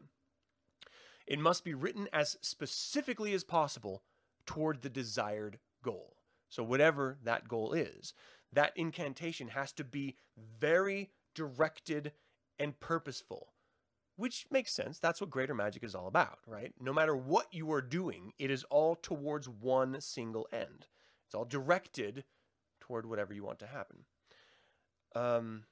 It 1.27 1.41
must 1.41 1.65
be 1.65 1.75
written 1.75 2.07
as 2.13 2.37
specifically 2.43 3.35
as 3.35 3.43
possible 3.43 4.05
toward 4.47 4.83
the 4.83 4.89
desired 4.89 5.59
goal. 5.83 6.15
So, 6.49 6.63
whatever 6.63 7.19
that 7.25 7.49
goal 7.49 7.73
is, 7.73 8.15
that 8.53 8.73
incantation 8.77 9.49
has 9.49 9.73
to 9.73 9.83
be 9.83 10.15
very 10.61 11.11
directed 11.35 12.13
and 12.57 12.79
purposeful, 12.79 13.49
which 14.17 14.47
makes 14.51 14.73
sense. 14.73 14.99
That's 14.99 15.21
what 15.21 15.31
greater 15.31 15.55
magic 15.55 15.83
is 15.83 15.95
all 15.95 16.07
about, 16.07 16.39
right? 16.47 16.73
No 16.81 16.93
matter 16.93 17.17
what 17.17 17.47
you 17.53 17.73
are 17.73 17.83
doing, 17.83 18.33
it 18.39 18.51
is 18.51 18.65
all 18.65 18.95
towards 18.95 19.49
one 19.49 20.01
single 20.01 20.47
end. 20.53 20.87
It's 21.27 21.35
all 21.35 21.45
directed 21.45 22.25
toward 22.81 23.07
whatever 23.07 23.33
you 23.33 23.45
want 23.45 23.59
to 23.61 23.67
happen. 23.67 24.05
Um, 25.15 25.65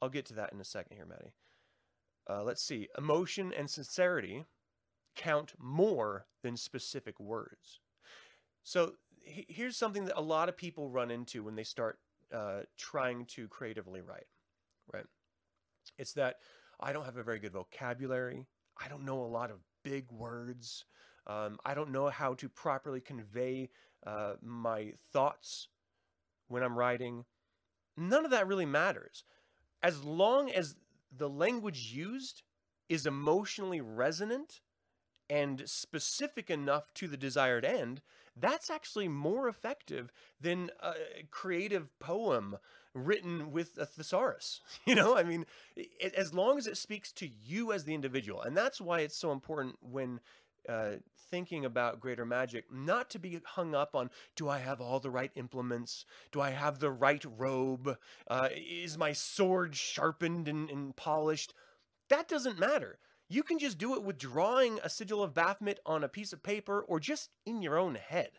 I'll 0.00 0.08
get 0.08 0.26
to 0.26 0.34
that 0.34 0.52
in 0.52 0.60
a 0.60 0.64
second 0.64 0.96
here, 0.96 1.06
Maddie. 1.06 1.32
Uh, 2.28 2.42
let's 2.42 2.62
see. 2.62 2.88
Emotion 2.96 3.52
and 3.56 3.68
sincerity 3.68 4.44
count 5.16 5.54
more 5.58 6.26
than 6.42 6.56
specific 6.56 7.18
words. 7.20 7.80
So 8.62 8.94
here's 9.22 9.76
something 9.76 10.04
that 10.06 10.18
a 10.18 10.22
lot 10.22 10.48
of 10.48 10.56
people 10.56 10.88
run 10.88 11.10
into 11.10 11.42
when 11.42 11.54
they 11.54 11.64
start 11.64 11.98
uh, 12.32 12.60
trying 12.76 13.26
to 13.26 13.48
creatively 13.48 14.00
write, 14.00 14.26
right? 14.92 15.06
It's 15.98 16.12
that 16.14 16.36
I 16.80 16.92
don't 16.92 17.04
have 17.04 17.16
a 17.16 17.22
very 17.22 17.38
good 17.38 17.52
vocabulary. 17.52 18.46
I 18.82 18.88
don't 18.88 19.04
know 19.04 19.22
a 19.22 19.26
lot 19.26 19.50
of 19.50 19.58
big 19.84 20.10
words. 20.10 20.84
Um, 21.26 21.58
I 21.64 21.74
don't 21.74 21.92
know 21.92 22.08
how 22.08 22.34
to 22.34 22.48
properly 22.48 23.00
convey 23.00 23.70
uh, 24.06 24.34
my 24.42 24.92
thoughts 25.12 25.68
when 26.48 26.62
I'm 26.62 26.76
writing. 26.76 27.24
None 27.96 28.24
of 28.24 28.30
that 28.32 28.46
really 28.46 28.66
matters. 28.66 29.24
As 29.82 30.02
long 30.02 30.50
as 30.50 30.76
the 31.16 31.28
language 31.28 31.92
used 31.94 32.42
is 32.88 33.06
emotionally 33.06 33.80
resonant 33.80 34.60
and 35.30 35.62
specific 35.66 36.50
enough 36.50 36.92
to 36.94 37.08
the 37.08 37.16
desired 37.16 37.64
end, 37.64 38.02
that's 38.36 38.68
actually 38.68 39.08
more 39.08 39.48
effective 39.48 40.12
than 40.40 40.70
a 40.82 40.92
creative 41.30 41.96
poem 41.98 42.56
written 42.94 43.50
with 43.52 43.76
a 43.78 43.86
thesaurus. 43.86 44.60
You 44.86 44.94
know, 44.94 45.16
I 45.16 45.22
mean, 45.22 45.46
it, 45.76 46.14
as 46.14 46.34
long 46.34 46.58
as 46.58 46.66
it 46.66 46.76
speaks 46.76 47.10
to 47.12 47.28
you 47.44 47.72
as 47.72 47.84
the 47.84 47.94
individual. 47.94 48.42
And 48.42 48.56
that's 48.56 48.80
why 48.80 49.00
it's 49.00 49.16
so 49.16 49.32
important 49.32 49.76
when 49.80 50.20
uh, 50.68 50.96
thinking 51.30 51.64
about 51.64 52.00
greater 52.00 52.24
magic, 52.24 52.66
not 52.70 53.10
to 53.10 53.18
be 53.18 53.40
hung 53.44 53.74
up 53.74 53.94
on 53.94 54.10
do 54.36 54.48
I 54.48 54.58
have 54.58 54.80
all 54.80 55.00
the 55.00 55.10
right 55.10 55.32
implements? 55.34 56.04
Do 56.32 56.40
I 56.40 56.50
have 56.50 56.78
the 56.78 56.90
right 56.90 57.24
robe? 57.36 57.96
Uh, 58.28 58.48
is 58.54 58.96
my 58.96 59.12
sword 59.12 59.74
sharpened 59.74 60.48
and, 60.48 60.70
and 60.70 60.94
polished? 60.94 61.54
That 62.08 62.28
doesn't 62.28 62.58
matter. 62.58 62.98
You 63.28 63.42
can 63.42 63.58
just 63.58 63.78
do 63.78 63.94
it 63.94 64.02
with 64.02 64.18
drawing 64.18 64.78
a 64.84 64.90
sigil 64.90 65.22
of 65.22 65.34
Baphomet 65.34 65.80
on 65.86 66.04
a 66.04 66.08
piece 66.08 66.32
of 66.32 66.42
paper 66.42 66.80
or 66.82 67.00
just 67.00 67.30
in 67.46 67.62
your 67.62 67.78
own 67.78 67.94
head. 67.94 68.38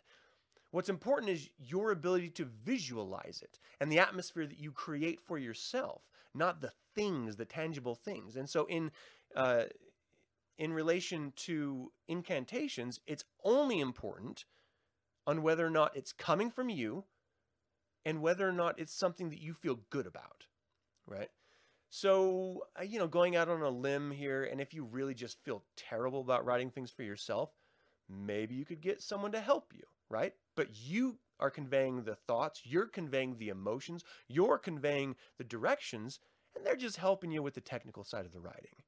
What's 0.76 0.90
important 0.90 1.30
is 1.30 1.48
your 1.56 1.90
ability 1.90 2.28
to 2.32 2.44
visualize 2.44 3.40
it 3.42 3.58
and 3.80 3.90
the 3.90 3.98
atmosphere 3.98 4.46
that 4.46 4.58
you 4.58 4.72
create 4.72 5.22
for 5.22 5.38
yourself, 5.38 6.10
not 6.34 6.60
the 6.60 6.70
things, 6.94 7.36
the 7.36 7.46
tangible 7.46 7.94
things. 7.94 8.36
And 8.36 8.46
so 8.46 8.66
in 8.66 8.90
uh, 9.34 9.64
in 10.58 10.74
relation 10.74 11.32
to 11.36 11.92
incantations, 12.08 13.00
it's 13.06 13.24
only 13.42 13.80
important 13.80 14.44
on 15.26 15.40
whether 15.40 15.66
or 15.66 15.70
not 15.70 15.96
it's 15.96 16.12
coming 16.12 16.50
from 16.50 16.68
you 16.68 17.04
and 18.04 18.20
whether 18.20 18.46
or 18.46 18.52
not 18.52 18.78
it's 18.78 18.92
something 18.92 19.30
that 19.30 19.40
you 19.40 19.54
feel 19.54 19.80
good 19.88 20.06
about, 20.06 20.44
right? 21.06 21.30
So, 21.88 22.66
uh, 22.78 22.82
you 22.82 22.98
know, 22.98 23.08
going 23.08 23.34
out 23.34 23.48
on 23.48 23.62
a 23.62 23.70
limb 23.70 24.10
here, 24.10 24.44
and 24.44 24.60
if 24.60 24.74
you 24.74 24.84
really 24.84 25.14
just 25.14 25.42
feel 25.42 25.64
terrible 25.74 26.20
about 26.20 26.44
writing 26.44 26.68
things 26.68 26.90
for 26.90 27.02
yourself, 27.02 27.48
maybe 28.10 28.54
you 28.54 28.66
could 28.66 28.82
get 28.82 29.00
someone 29.00 29.32
to 29.32 29.40
help 29.40 29.72
you, 29.74 29.84
right? 30.10 30.34
But 30.56 30.68
you 30.72 31.18
are 31.38 31.50
conveying 31.50 32.02
the 32.02 32.14
thoughts, 32.14 32.62
you're 32.64 32.86
conveying 32.86 33.36
the 33.36 33.50
emotions, 33.50 34.02
you're 34.26 34.58
conveying 34.58 35.16
the 35.38 35.44
directions, 35.44 36.18
and 36.54 36.64
they're 36.64 36.76
just 36.76 36.96
helping 36.96 37.30
you 37.30 37.42
with 37.42 37.54
the 37.54 37.60
technical 37.60 38.04
side 38.04 38.24
of 38.24 38.32
the 38.32 38.40
writing. 38.40 38.82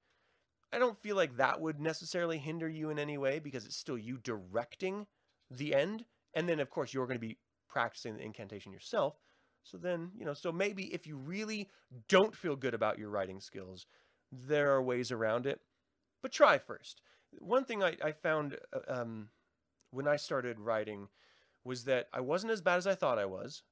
I 0.73 0.79
don't 0.79 0.99
feel 0.99 1.17
like 1.17 1.37
that 1.37 1.61
would 1.61 1.81
necessarily 1.81 2.39
hinder 2.39 2.69
you 2.69 2.91
in 2.91 2.99
any 2.99 3.17
way 3.17 3.39
because 3.39 3.65
it's 3.65 3.77
still 3.77 3.99
you 3.99 4.19
directing 4.19 5.07
the 5.51 5.75
end. 5.75 6.05
And 6.35 6.49
then, 6.49 6.61
of 6.61 6.71
course, 6.71 6.93
you're 6.93 7.07
going 7.07 7.21
to 7.21 7.27
be 7.27 7.39
practicing 7.69 8.17
the 8.17 8.23
incantation 8.23 8.73
yourself. 8.73 9.19
So 9.63 9.77
then, 9.77 10.11
you 10.17 10.25
know, 10.25 10.35
so 10.35 10.53
maybe 10.53 10.85
if 10.95 11.07
you 11.07 11.17
really 11.17 11.69
don't 12.09 12.35
feel 12.35 12.57
good 12.57 12.75
about 12.75 12.99
your 12.99 13.11
writing 13.11 13.41
skills, 13.41 13.87
there 14.33 14.73
are 14.73 14.83
ways 14.83 15.11
around 15.11 15.47
it, 15.47 15.61
but 16.23 16.33
try 16.33 16.59
first. 16.59 17.03
One 17.39 17.65
thing 17.65 17.83
I, 17.83 17.97
I 18.03 18.13
found 18.13 18.57
uh, 18.73 19.01
um, 19.01 19.29
when 19.91 20.07
I 20.07 20.17
started 20.17 20.59
writing 20.59 21.09
was 21.65 21.85
that 21.85 22.09
I 22.12 22.21
wasn't 22.21 22.53
as 22.53 22.61
bad 22.61 22.77
as 22.77 22.87
I 22.87 22.95
thought 22.95 23.19
I 23.19 23.27
was. 23.27 23.62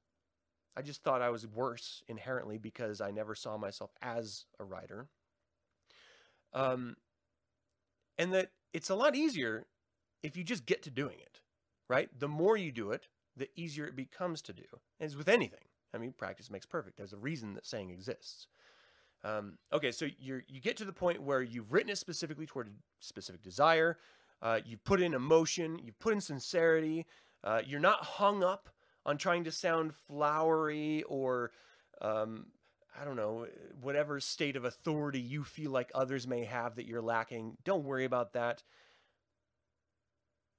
I 0.75 0.81
just 0.81 1.03
thought 1.03 1.21
I 1.21 1.29
was 1.29 1.47
worse 1.47 2.03
inherently 2.07 2.57
because 2.57 3.01
I 3.01 3.09
never 3.09 3.33
saw 3.33 3.57
myself 3.57 3.91
as 4.01 4.45
a 4.59 4.63
writer. 4.63 5.07
Um, 6.53 6.97
and 8.17 8.33
that 8.33 8.51
it's 8.73 8.89
a 8.89 8.95
lot 8.95 9.15
easier 9.15 9.65
if 10.21 10.37
you 10.37 10.43
just 10.43 10.65
get 10.65 10.83
to 10.83 10.91
doing 10.91 11.19
it, 11.19 11.41
right? 11.89 12.09
The 12.17 12.27
more 12.27 12.57
you 12.57 12.71
do 12.71 12.91
it, 12.91 13.07
the 13.35 13.49
easier 13.55 13.85
it 13.85 13.95
becomes 13.95 14.41
to 14.43 14.53
do. 14.53 14.63
As 14.99 15.15
with 15.15 15.29
anything. 15.29 15.65
I 15.93 15.97
mean, 15.97 16.13
practice 16.15 16.51
makes 16.51 16.65
perfect. 16.65 16.97
There's 16.97 17.13
a 17.13 17.17
reason 17.17 17.53
that 17.55 17.65
saying 17.65 17.89
exists. 17.89 18.47
Um, 19.23 19.57
okay, 19.73 19.91
so 19.91 20.05
you 20.19 20.41
you 20.47 20.61
get 20.61 20.77
to 20.77 20.85
the 20.85 20.93
point 20.93 21.21
where 21.21 21.41
you've 21.41 21.71
written 21.71 21.89
it 21.89 21.97
specifically 21.97 22.45
toward 22.45 22.67
a 22.67 22.71
specific 22.99 23.41
desire. 23.41 23.97
Uh, 24.41 24.59
you 24.63 24.77
put 24.77 25.01
in 25.01 25.13
emotion. 25.13 25.79
You've 25.83 25.99
put 25.99 26.13
in 26.13 26.21
sincerity. 26.21 27.05
Uh, 27.43 27.61
you're 27.65 27.79
not 27.79 28.03
hung 28.03 28.43
up 28.43 28.69
on 29.05 29.17
trying 29.17 29.43
to 29.45 29.51
sound 29.51 29.93
flowery 29.93 31.03
or 31.03 31.51
um, 32.01 32.47
I 32.99 33.05
don't 33.05 33.15
know, 33.15 33.47
whatever 33.79 34.19
state 34.19 34.55
of 34.55 34.65
authority 34.65 35.19
you 35.19 35.43
feel 35.43 35.71
like 35.71 35.91
others 35.93 36.27
may 36.27 36.45
have 36.45 36.75
that 36.75 36.87
you're 36.87 37.01
lacking. 37.01 37.57
Don't 37.63 37.83
worry 37.83 38.05
about 38.05 38.33
that. 38.33 38.63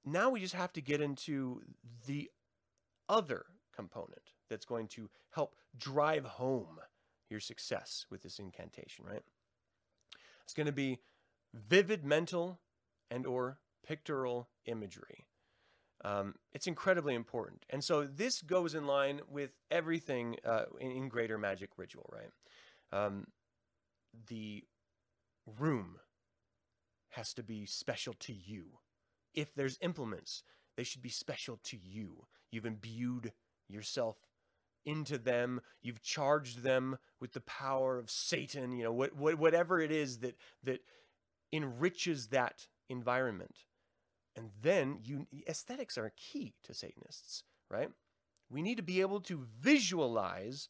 Now 0.05 0.29
we 0.29 0.39
just 0.39 0.55
have 0.55 0.71
to 0.73 0.81
get 0.81 1.01
into 1.01 1.61
the 2.07 2.31
other 3.09 3.45
component 3.75 4.33
that's 4.49 4.65
going 4.65 4.87
to 4.87 5.09
help 5.31 5.55
drive 5.77 6.25
home 6.25 6.79
your 7.29 7.39
success 7.41 8.05
with 8.09 8.23
this 8.23 8.39
incantation, 8.39 9.05
right? 9.05 9.23
It's 10.43 10.53
going 10.53 10.67
to 10.67 10.73
be 10.73 10.99
vivid 11.53 12.05
mental 12.05 12.59
and 13.11 13.27
or 13.27 13.59
pictorial 13.85 14.49
imagery. 14.65 15.25
Um, 16.05 16.35
it's 16.53 16.67
incredibly 16.67 17.13
important. 17.13 17.65
And 17.69 17.83
so 17.83 18.05
this 18.05 18.41
goes 18.41 18.73
in 18.73 18.87
line 18.87 19.21
with 19.29 19.51
everything 19.69 20.37
uh, 20.45 20.63
in, 20.79 20.91
in 20.91 21.09
greater 21.09 21.37
magic 21.37 21.71
ritual, 21.77 22.09
right? 22.11 22.31
Um, 22.91 23.27
the 24.27 24.63
room 25.57 25.97
has 27.09 27.33
to 27.33 27.43
be 27.43 27.65
special 27.65 28.13
to 28.19 28.33
you. 28.33 28.79
If 29.33 29.53
there's 29.53 29.77
implements, 29.81 30.43
they 30.77 30.83
should 30.83 31.01
be 31.01 31.09
special 31.09 31.59
to 31.65 31.77
you. 31.77 32.25
You've 32.51 32.65
imbued 32.65 33.33
yourself 33.67 34.17
into 34.85 35.17
them. 35.17 35.61
You've 35.81 36.01
charged 36.01 36.63
them 36.63 36.97
with 37.19 37.33
the 37.33 37.41
power 37.41 37.97
of 37.97 38.09
Satan. 38.09 38.71
You 38.71 38.85
know, 38.85 38.93
what, 38.93 39.15
what, 39.15 39.37
whatever 39.37 39.79
it 39.79 39.91
is 39.91 40.19
that 40.19 40.35
that 40.63 40.81
enriches 41.51 42.27
that 42.27 42.67
environment. 42.89 43.65
And 44.35 44.51
then 44.61 44.99
you 45.03 45.27
aesthetics 45.47 45.97
are 45.97 46.11
key 46.15 46.53
to 46.63 46.73
Satanists, 46.73 47.43
right? 47.69 47.89
We 48.49 48.61
need 48.61 48.77
to 48.77 48.83
be 48.83 49.01
able 49.01 49.21
to 49.21 49.45
visualize 49.59 50.69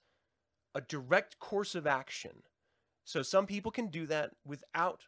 a 0.76 0.82
direct 0.82 1.40
course 1.40 1.76
of 1.76 1.88
action. 1.88 2.44
So 3.06 3.22
some 3.22 3.46
people 3.46 3.72
can 3.72 3.88
do 3.88 4.06
that 4.08 4.32
without 4.46 5.06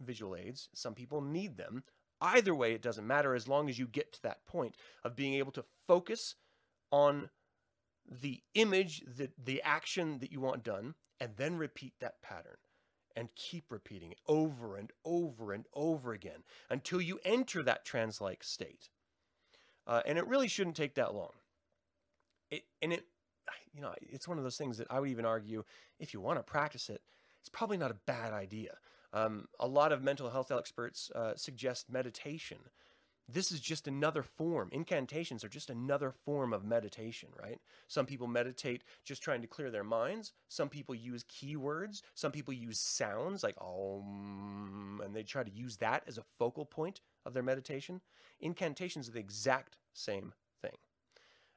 visual 0.00 0.36
aids. 0.36 0.68
Some 0.74 0.94
people 0.94 1.20
need 1.20 1.56
them. 1.56 1.84
Either 2.20 2.54
way, 2.54 2.72
it 2.72 2.82
doesn't 2.82 3.06
matter 3.06 3.34
as 3.34 3.48
long 3.48 3.68
as 3.68 3.78
you 3.78 3.86
get 3.86 4.12
to 4.12 4.22
that 4.22 4.44
point 4.46 4.76
of 5.02 5.16
being 5.16 5.34
able 5.34 5.52
to 5.52 5.64
focus 5.86 6.36
on 6.90 7.28
the 8.08 8.42
image, 8.54 9.02
the, 9.06 9.30
the 9.42 9.62
action 9.62 10.18
that 10.20 10.30
you 10.30 10.40
want 10.40 10.62
done, 10.62 10.94
and 11.20 11.36
then 11.36 11.56
repeat 11.56 11.94
that 12.00 12.22
pattern 12.22 12.56
and 13.16 13.34
keep 13.34 13.70
repeating 13.70 14.12
it 14.12 14.18
over 14.26 14.76
and 14.76 14.90
over 15.04 15.52
and 15.52 15.66
over 15.74 16.12
again 16.12 16.42
until 16.70 17.00
you 17.00 17.20
enter 17.24 17.62
that 17.62 17.84
trance 17.84 18.20
like 18.20 18.42
state. 18.42 18.90
Uh, 19.86 20.02
and 20.06 20.18
it 20.18 20.26
really 20.26 20.48
shouldn't 20.48 20.76
take 20.76 20.94
that 20.94 21.14
long. 21.14 21.32
It, 22.50 22.64
and 22.82 22.92
it, 22.92 23.06
you 23.72 23.80
know, 23.80 23.94
it's 24.00 24.28
one 24.28 24.38
of 24.38 24.44
those 24.44 24.56
things 24.56 24.78
that 24.78 24.86
I 24.90 25.00
would 25.00 25.10
even 25.10 25.26
argue 25.26 25.64
if 25.98 26.14
you 26.14 26.20
want 26.20 26.38
to 26.38 26.42
practice 26.42 26.88
it, 26.88 27.02
it's 27.40 27.48
probably 27.48 27.76
not 27.76 27.90
a 27.90 27.96
bad 28.06 28.32
idea. 28.32 28.76
Um, 29.12 29.46
a 29.60 29.68
lot 29.68 29.92
of 29.92 30.02
mental 30.02 30.30
health 30.30 30.50
experts 30.50 31.10
uh, 31.14 31.34
suggest 31.36 31.90
meditation 31.90 32.58
this 33.28 33.50
is 33.50 33.60
just 33.60 33.88
another 33.88 34.22
form. 34.22 34.68
Incantations 34.70 35.44
are 35.44 35.48
just 35.48 35.70
another 35.70 36.10
form 36.10 36.52
of 36.52 36.64
meditation, 36.64 37.30
right? 37.40 37.58
Some 37.88 38.04
people 38.04 38.26
meditate 38.26 38.84
just 39.04 39.22
trying 39.22 39.40
to 39.40 39.46
clear 39.46 39.70
their 39.70 39.84
minds. 39.84 40.32
Some 40.48 40.68
people 40.68 40.94
use 40.94 41.24
keywords. 41.24 42.02
Some 42.14 42.32
people 42.32 42.52
use 42.52 42.78
sounds 42.78 43.42
like 43.42 43.56
om, 43.60 45.00
and 45.02 45.14
they 45.14 45.22
try 45.22 45.42
to 45.42 45.50
use 45.50 45.78
that 45.78 46.02
as 46.06 46.18
a 46.18 46.24
focal 46.38 46.66
point 46.66 47.00
of 47.24 47.32
their 47.32 47.42
meditation. 47.42 48.02
Incantations 48.40 49.08
are 49.08 49.12
the 49.12 49.20
exact 49.20 49.78
same 49.94 50.34
thing. 50.60 50.76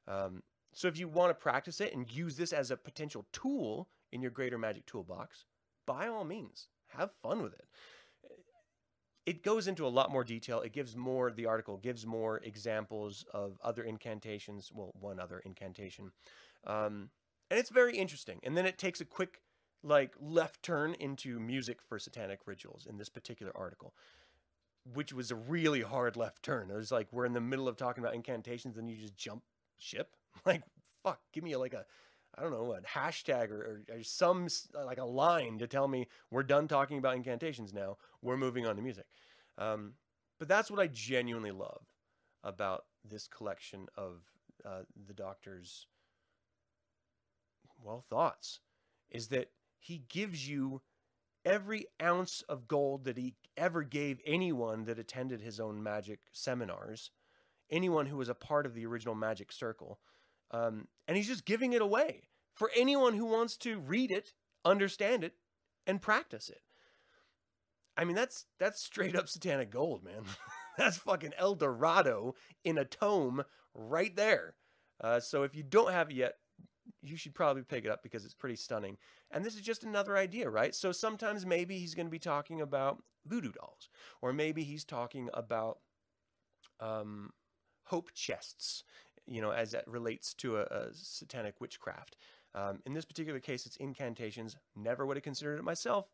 Um, 0.07 0.43
so 0.73 0.87
if 0.87 0.97
you 0.97 1.09
want 1.09 1.31
to 1.31 1.41
practice 1.41 1.81
it 1.81 1.93
and 1.93 2.09
use 2.09 2.37
this 2.37 2.53
as 2.53 2.71
a 2.71 2.77
potential 2.77 3.25
tool 3.33 3.89
in 4.11 4.21
your 4.21 4.31
greater 4.31 4.57
magic 4.57 4.85
toolbox, 4.85 5.43
by 5.85 6.07
all 6.07 6.23
means, 6.23 6.67
have 6.87 7.11
fun 7.11 7.41
with 7.41 7.53
it 7.53 7.65
it 9.27 9.43
goes 9.43 9.67
into 9.67 9.85
a 9.85 9.89
lot 9.89 10.09
more 10.09 10.23
detail. 10.23 10.61
It 10.61 10.71
gives 10.71 10.95
more, 10.95 11.31
the 11.31 11.47
article 11.47 11.75
gives 11.75 12.05
more 12.05 12.37
examples 12.37 13.25
of 13.33 13.59
other 13.61 13.83
incantations. 13.83 14.71
Well, 14.73 14.93
one 14.97 15.19
other 15.19 15.39
incantation. 15.39 16.11
Um, 16.65 17.09
and 17.51 17.59
it's 17.59 17.69
very 17.69 17.97
interesting. 17.97 18.39
And 18.41 18.55
then 18.55 18.65
it 18.65 18.77
takes 18.77 19.01
a 19.01 19.05
quick, 19.05 19.41
like, 19.83 20.13
left 20.17 20.63
turn 20.63 20.93
into 20.93 21.41
music 21.41 21.81
for 21.81 21.99
satanic 21.99 22.39
rituals 22.45 22.87
in 22.89 22.97
this 22.97 23.09
particular 23.09 23.51
article, 23.53 23.93
which 24.93 25.11
was 25.11 25.29
a 25.29 25.35
really 25.35 25.81
hard 25.81 26.15
left 26.15 26.41
turn. 26.41 26.71
It 26.71 26.77
was 26.77 26.93
like, 26.93 27.09
we're 27.11 27.25
in 27.25 27.33
the 27.33 27.41
middle 27.41 27.67
of 27.67 27.75
talking 27.75 28.01
about 28.01 28.15
incantations 28.15 28.77
and 28.77 28.89
you 28.89 28.95
just 28.95 29.17
jump 29.17 29.43
ship. 29.77 30.15
Like, 30.45 30.61
fuck, 31.03 31.19
give 31.33 31.43
me 31.43 31.53
a, 31.53 31.59
like 31.59 31.73
a, 31.73 31.83
I 32.37 32.43
don't 32.43 32.51
know, 32.51 32.73
a 32.73 32.81
hashtag 32.81 33.49
or, 33.49 33.83
or, 33.89 33.95
or, 33.97 34.03
some 34.03 34.47
like 34.85 34.99
a 34.99 35.05
line 35.05 35.57
to 35.57 35.67
tell 35.67 35.87
me 35.87 36.07
we're 36.29 36.43
done 36.43 36.67
talking 36.67 36.99
about 36.99 37.15
incantations 37.15 37.73
now. 37.73 37.97
We're 38.21 38.37
moving 38.37 38.67
on 38.67 38.75
to 38.75 38.81
music. 38.81 39.05
Um, 39.57 39.93
but 40.37 40.47
that's 40.47 40.69
what 40.69 40.79
I 40.79 40.87
genuinely 40.87 41.51
love 41.51 41.81
about 42.43 42.85
this 43.09 43.27
collection 43.27 43.87
of 43.95 44.21
uh, 44.65 44.81
the 45.07 45.13
doctor's 45.13 45.87
well 47.83 48.03
thoughts 48.09 48.59
is 49.09 49.27
that 49.29 49.49
he 49.79 50.03
gives 50.09 50.47
you 50.47 50.81
every 51.45 51.85
ounce 52.01 52.43
of 52.49 52.67
gold 52.67 53.05
that 53.05 53.17
he 53.17 53.35
ever 53.55 53.83
gave 53.83 54.19
anyone 54.25 54.83
that 54.85 54.99
attended 54.99 55.41
his 55.41 55.59
own 55.59 55.81
magic 55.81 56.19
seminars, 56.33 57.11
anyone 57.69 58.05
who 58.05 58.17
was 58.17 58.29
a 58.29 58.35
part 58.35 58.65
of 58.65 58.73
the 58.73 58.85
original 58.85 59.15
magic 59.15 59.51
circle. 59.51 59.99
Um, 60.51 60.87
and 61.07 61.17
he's 61.17 61.27
just 61.27 61.45
giving 61.45 61.73
it 61.73 61.81
away 61.81 62.23
for 62.53 62.71
anyone 62.75 63.13
who 63.13 63.25
wants 63.25 63.57
to 63.57 63.79
read 63.79 64.11
it, 64.11 64.33
understand 64.65 65.23
it, 65.23 65.33
and 65.85 66.01
practice 66.01 66.49
it. 66.49 66.61
I 67.95 68.05
mean, 68.05 68.15
that's 68.15 68.45
that's 68.59 68.81
straight 68.81 69.15
up 69.15 69.27
satanic 69.27 69.71
gold, 69.71 70.03
man. 70.03 70.23
that's 70.77 70.97
fucking 70.97 71.33
El 71.37 71.55
Dorado 71.55 72.35
in 72.63 72.77
a 72.77 72.85
tome 72.85 73.43
right 73.73 74.15
there. 74.15 74.55
Uh, 75.01 75.19
so 75.19 75.43
if 75.43 75.55
you 75.55 75.63
don't 75.63 75.91
have 75.91 76.09
it 76.09 76.15
yet, 76.15 76.35
you 77.01 77.17
should 77.17 77.35
probably 77.35 77.63
pick 77.63 77.85
it 77.85 77.91
up 77.91 78.03
because 78.03 78.25
it's 78.25 78.33
pretty 78.33 78.55
stunning. 78.55 78.97
And 79.31 79.43
this 79.43 79.55
is 79.55 79.61
just 79.61 79.83
another 79.83 80.17
idea, 80.17 80.49
right? 80.49 80.73
So 80.73 80.91
sometimes 80.91 81.45
maybe 81.45 81.77
he's 81.77 81.95
going 81.95 82.07
to 82.07 82.11
be 82.11 82.19
talking 82.19 82.61
about 82.61 83.03
voodoo 83.25 83.51
dolls, 83.51 83.89
or 84.21 84.33
maybe 84.33 84.63
he's 84.63 84.83
talking 84.83 85.29
about 85.33 85.79
um, 86.79 87.31
hope 87.85 88.11
chests 88.13 88.83
you 89.27 89.41
know, 89.41 89.51
as 89.51 89.71
that 89.71 89.87
relates 89.87 90.33
to 90.35 90.57
a, 90.57 90.61
a 90.63 90.87
satanic 90.93 91.59
witchcraft. 91.59 92.15
Um, 92.55 92.79
in 92.85 92.93
this 92.93 93.05
particular 93.05 93.39
case, 93.39 93.65
it's 93.65 93.75
incantations. 93.75 94.55
Never 94.75 95.05
would 95.05 95.17
have 95.17 95.23
considered 95.23 95.59
it 95.59 95.63
myself. 95.63 96.07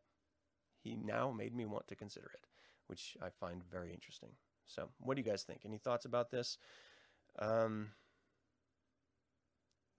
He 0.83 0.95
now 0.95 1.31
made 1.31 1.55
me 1.55 1.65
want 1.65 1.87
to 1.87 1.95
consider 1.95 2.29
it, 2.33 2.45
which 2.87 3.15
I 3.21 3.29
find 3.29 3.63
very 3.63 3.93
interesting. 3.93 4.31
So, 4.65 4.89
what 4.99 5.15
do 5.15 5.21
you 5.21 5.29
guys 5.29 5.43
think? 5.43 5.61
Any 5.65 5.77
thoughts 5.77 6.05
about 6.05 6.31
this? 6.31 6.57
Um, 7.39 7.91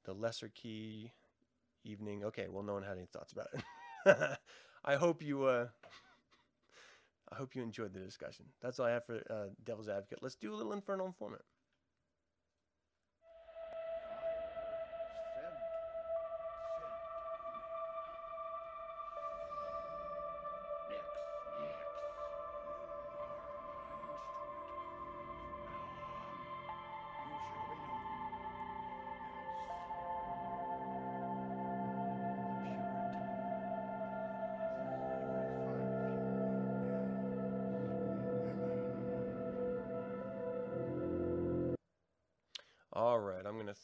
the 0.05 0.13
lesser 0.13 0.51
key 0.55 1.13
evening. 1.85 2.25
Okay, 2.25 2.47
well, 2.51 2.63
no 2.63 2.75
one 2.75 2.83
had 2.83 2.97
any 2.97 3.07
thoughts 3.07 3.33
about 3.33 3.49
it. 3.55 4.39
I 4.85 4.97
hope 4.97 5.23
you. 5.23 5.45
Uh, 5.45 5.69
I 7.33 7.37
hope 7.37 7.55
you 7.55 7.63
enjoyed 7.63 7.95
the 7.95 8.01
discussion. 8.01 8.47
That's 8.61 8.79
all 8.79 8.87
I 8.87 8.91
have 8.91 9.07
for 9.07 9.23
uh, 9.31 9.47
Devil's 9.65 9.89
Advocate. 9.89 10.19
Let's 10.21 10.35
do 10.35 10.53
a 10.53 10.57
little 10.57 10.73
Infernal 10.73 11.07
Informant. 11.07 11.43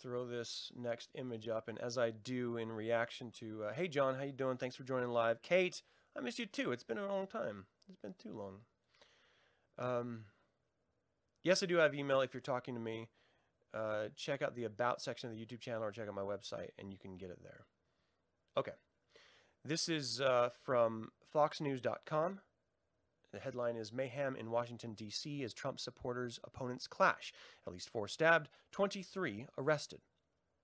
Throw 0.01 0.27
this 0.27 0.71
next 0.77 1.11
image 1.15 1.49
up, 1.49 1.69
and 1.69 1.79
as 1.79 1.99
I 1.99 2.11
do 2.11 2.57
in 2.57 2.71
reaction 2.73 3.31
to, 3.39 3.65
uh, 3.65 3.73
hey 3.73 3.89
John, 3.89 4.15
how 4.15 4.23
you 4.23 4.33
doing? 4.33 4.57
Thanks 4.57 4.77
for 4.77 4.85
joining 4.85 5.11
live. 5.11 5.43
Kate, 5.43 5.83
I 6.17 6.21
missed 6.21 6.39
you 6.39 6.47
too. 6.47 6.73
It's 6.73 6.85
been 6.85 6.99
a 6.99 7.07
long 7.07 7.27
time. 7.27 7.67
It's 7.89 7.99
been 7.99 8.15
too 8.19 8.37
long. 8.37 8.59
Um, 9.79 10.25
yes, 11.43 11.63
I 11.63 11.67
do 11.67 11.77
have 11.77 11.95
email. 11.95 12.21
If 12.21 12.35
you're 12.35 12.41
talking 12.41 12.75
to 12.75 12.81
me, 12.81 13.09
uh, 13.75 14.09
check 14.17 14.43
out 14.43 14.55
the 14.55 14.65
about 14.65 15.01
section 15.01 15.31
of 15.31 15.37
the 15.37 15.45
YouTube 15.45 15.61
channel 15.61 15.85
or 15.85 15.91
check 15.91 16.09
out 16.09 16.15
my 16.15 16.23
website, 16.23 16.71
and 16.79 16.93
you 16.93 16.99
can 16.99 17.17
get 17.17 17.31
it 17.31 17.43
there. 17.43 17.65
Okay, 18.57 18.73
this 19.65 19.89
is 19.89 20.21
uh, 20.21 20.49
from 20.65 21.11
FoxNews.com. 21.35 22.41
The 23.33 23.38
headline 23.38 23.77
is 23.77 23.93
Mayhem 23.93 24.35
in 24.35 24.51
Washington, 24.51 24.95
D.C. 24.95 25.45
as 25.45 25.55
Trump 25.55 25.79
supporters' 25.79 26.40
opponents 26.43 26.87
clash. 26.87 27.33
At 27.66 27.73
least 27.73 27.88
four 27.88 28.09
stabbed, 28.09 28.49
23 28.73 29.47
arrested. 29.57 30.01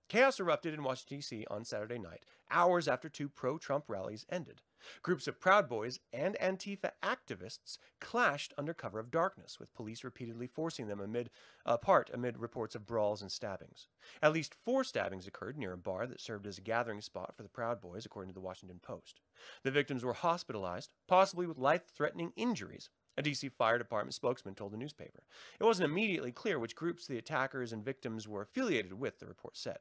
Chaos 0.09 0.39
erupted 0.39 0.73
in 0.73 0.83
Washington, 0.83 1.17
D.C. 1.17 1.45
on 1.49 1.63
Saturday 1.63 1.99
night, 1.99 2.23
hours 2.51 2.87
after 2.87 3.09
two 3.09 3.29
pro 3.29 3.57
Trump 3.57 3.85
rallies 3.87 4.25
ended. 4.29 4.61
Groups 5.01 5.27
of 5.27 5.39
Proud 5.39 5.67
Boys 5.67 5.99
and 6.13 6.35
Antifa 6.41 6.91
activists 7.01 7.77
clashed 7.99 8.53
under 8.57 8.73
cover 8.73 8.99
of 8.99 9.09
darkness, 9.09 9.59
with 9.59 9.73
police 9.73 10.03
repeatedly 10.03 10.47
forcing 10.47 10.87
them 10.87 10.99
amid, 10.99 11.29
apart 11.65 12.09
amid 12.13 12.37
reports 12.37 12.75
of 12.75 12.85
brawls 12.85 13.21
and 13.21 13.31
stabbings. 13.31 13.87
At 14.21 14.33
least 14.33 14.53
four 14.53 14.83
stabbings 14.83 15.27
occurred 15.27 15.57
near 15.57 15.73
a 15.73 15.77
bar 15.77 16.05
that 16.07 16.21
served 16.21 16.45
as 16.45 16.57
a 16.57 16.61
gathering 16.61 17.01
spot 17.01 17.35
for 17.35 17.43
the 17.43 17.49
Proud 17.49 17.81
Boys, 17.81 18.05
according 18.05 18.29
to 18.29 18.33
the 18.33 18.39
Washington 18.39 18.79
Post. 18.79 19.21
The 19.63 19.71
victims 19.71 20.03
were 20.03 20.13
hospitalized, 20.13 20.91
possibly 21.07 21.47
with 21.47 21.57
life 21.57 21.87
threatening 21.87 22.33
injuries, 22.35 22.89
a 23.17 23.23
DC 23.23 23.51
Fire 23.51 23.77
Department 23.77 24.13
spokesman 24.13 24.55
told 24.55 24.71
the 24.71 24.77
newspaper. 24.77 25.23
It 25.59 25.63
wasn't 25.63 25.89
immediately 25.89 26.31
clear 26.31 26.59
which 26.59 26.75
groups 26.75 27.07
the 27.07 27.17
attackers 27.17 27.73
and 27.73 27.83
victims 27.83 28.27
were 28.27 28.41
affiliated 28.41 28.93
with, 28.93 29.19
the 29.19 29.25
report 29.25 29.57
said. 29.57 29.79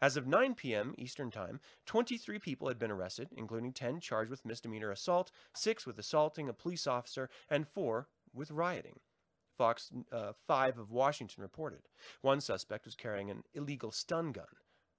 As 0.00 0.16
of 0.16 0.26
9 0.26 0.54
p.m. 0.54 0.94
Eastern 0.98 1.30
Time, 1.30 1.60
23 1.86 2.38
people 2.38 2.68
had 2.68 2.78
been 2.78 2.90
arrested, 2.90 3.28
including 3.36 3.72
10 3.72 4.00
charged 4.00 4.30
with 4.30 4.44
misdemeanor 4.44 4.90
assault, 4.90 5.30
6 5.54 5.86
with 5.86 5.98
assaulting 5.98 6.48
a 6.48 6.52
police 6.52 6.86
officer, 6.86 7.28
and 7.48 7.66
4 7.66 8.08
with 8.32 8.50
rioting. 8.50 9.00
Fox 9.56 9.90
uh, 10.12 10.32
5 10.46 10.78
of 10.78 10.90
Washington 10.90 11.42
reported. 11.42 11.80
One 12.22 12.40
suspect 12.40 12.84
was 12.84 12.94
carrying 12.94 13.30
an 13.30 13.44
illegal 13.54 13.90
stun 13.90 14.32
gun. 14.32 14.46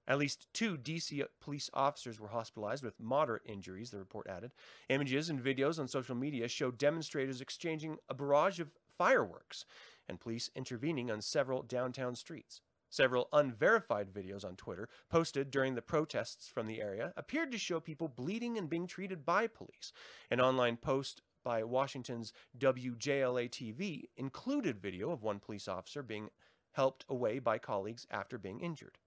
At 0.08 0.18
least 0.18 0.46
two 0.52 0.76
DC 0.76 1.24
police 1.40 1.68
officers 1.74 2.20
were 2.20 2.28
hospitalized 2.28 2.84
with 2.84 3.00
moderate 3.00 3.42
injuries, 3.44 3.90
the 3.90 3.98
report 3.98 4.28
added. 4.28 4.52
Images 4.88 5.28
and 5.28 5.42
videos 5.42 5.78
on 5.80 5.88
social 5.88 6.14
media 6.14 6.46
show 6.46 6.70
demonstrators 6.70 7.40
exchanging 7.40 7.96
a 8.08 8.14
barrage 8.14 8.60
of 8.60 8.70
fireworks 8.88 9.64
and 10.08 10.20
police 10.20 10.48
intervening 10.54 11.10
on 11.10 11.20
several 11.20 11.62
downtown 11.62 12.14
streets. 12.14 12.60
Several 12.88 13.28
unverified 13.32 14.12
videos 14.12 14.44
on 14.44 14.54
Twitter 14.54 14.88
posted 15.10 15.50
during 15.50 15.74
the 15.74 15.82
protests 15.82 16.48
from 16.48 16.66
the 16.66 16.80
area 16.80 17.12
appeared 17.16 17.50
to 17.50 17.58
show 17.58 17.80
people 17.80 18.06
bleeding 18.06 18.56
and 18.56 18.70
being 18.70 18.86
treated 18.86 19.26
by 19.26 19.48
police. 19.48 19.92
An 20.30 20.40
online 20.40 20.76
post 20.76 21.20
by 21.42 21.64
Washington's 21.64 22.32
WJLA 22.58 23.50
TV 23.50 24.04
included 24.16 24.80
video 24.80 25.10
of 25.10 25.22
one 25.22 25.40
police 25.40 25.66
officer 25.66 26.02
being 26.02 26.30
helped 26.72 27.04
away 27.08 27.38
by 27.40 27.58
colleagues 27.58 28.06
after 28.10 28.38
being 28.38 28.60
injured. 28.60 28.98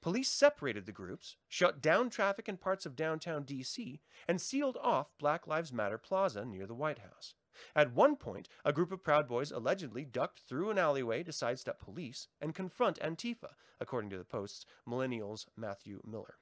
Police 0.00 0.30
separated 0.30 0.86
the 0.86 0.92
groups, 0.92 1.36
shut 1.48 1.80
down 1.80 2.10
traffic 2.10 2.48
in 2.48 2.56
parts 2.56 2.86
of 2.86 2.96
downtown 2.96 3.44
D.C., 3.44 4.00
and 4.26 4.40
sealed 4.40 4.76
off 4.82 5.16
Black 5.18 5.46
Lives 5.46 5.72
Matter 5.72 5.98
Plaza 5.98 6.44
near 6.44 6.66
the 6.66 6.74
White 6.74 6.98
House. 6.98 7.34
At 7.74 7.92
one 7.92 8.16
point, 8.16 8.48
a 8.64 8.72
group 8.72 8.92
of 8.92 9.02
Proud 9.02 9.26
Boys 9.26 9.50
allegedly 9.50 10.04
ducked 10.04 10.40
through 10.40 10.70
an 10.70 10.78
alleyway 10.78 11.22
to 11.24 11.32
sidestep 11.32 11.80
police 11.80 12.28
and 12.40 12.54
confront 12.54 13.00
Antifa, 13.00 13.54
according 13.80 14.10
to 14.10 14.18
the 14.18 14.24
Post's 14.24 14.64
Millennials 14.86 15.46
Matthew 15.56 16.00
Miller. 16.04 16.36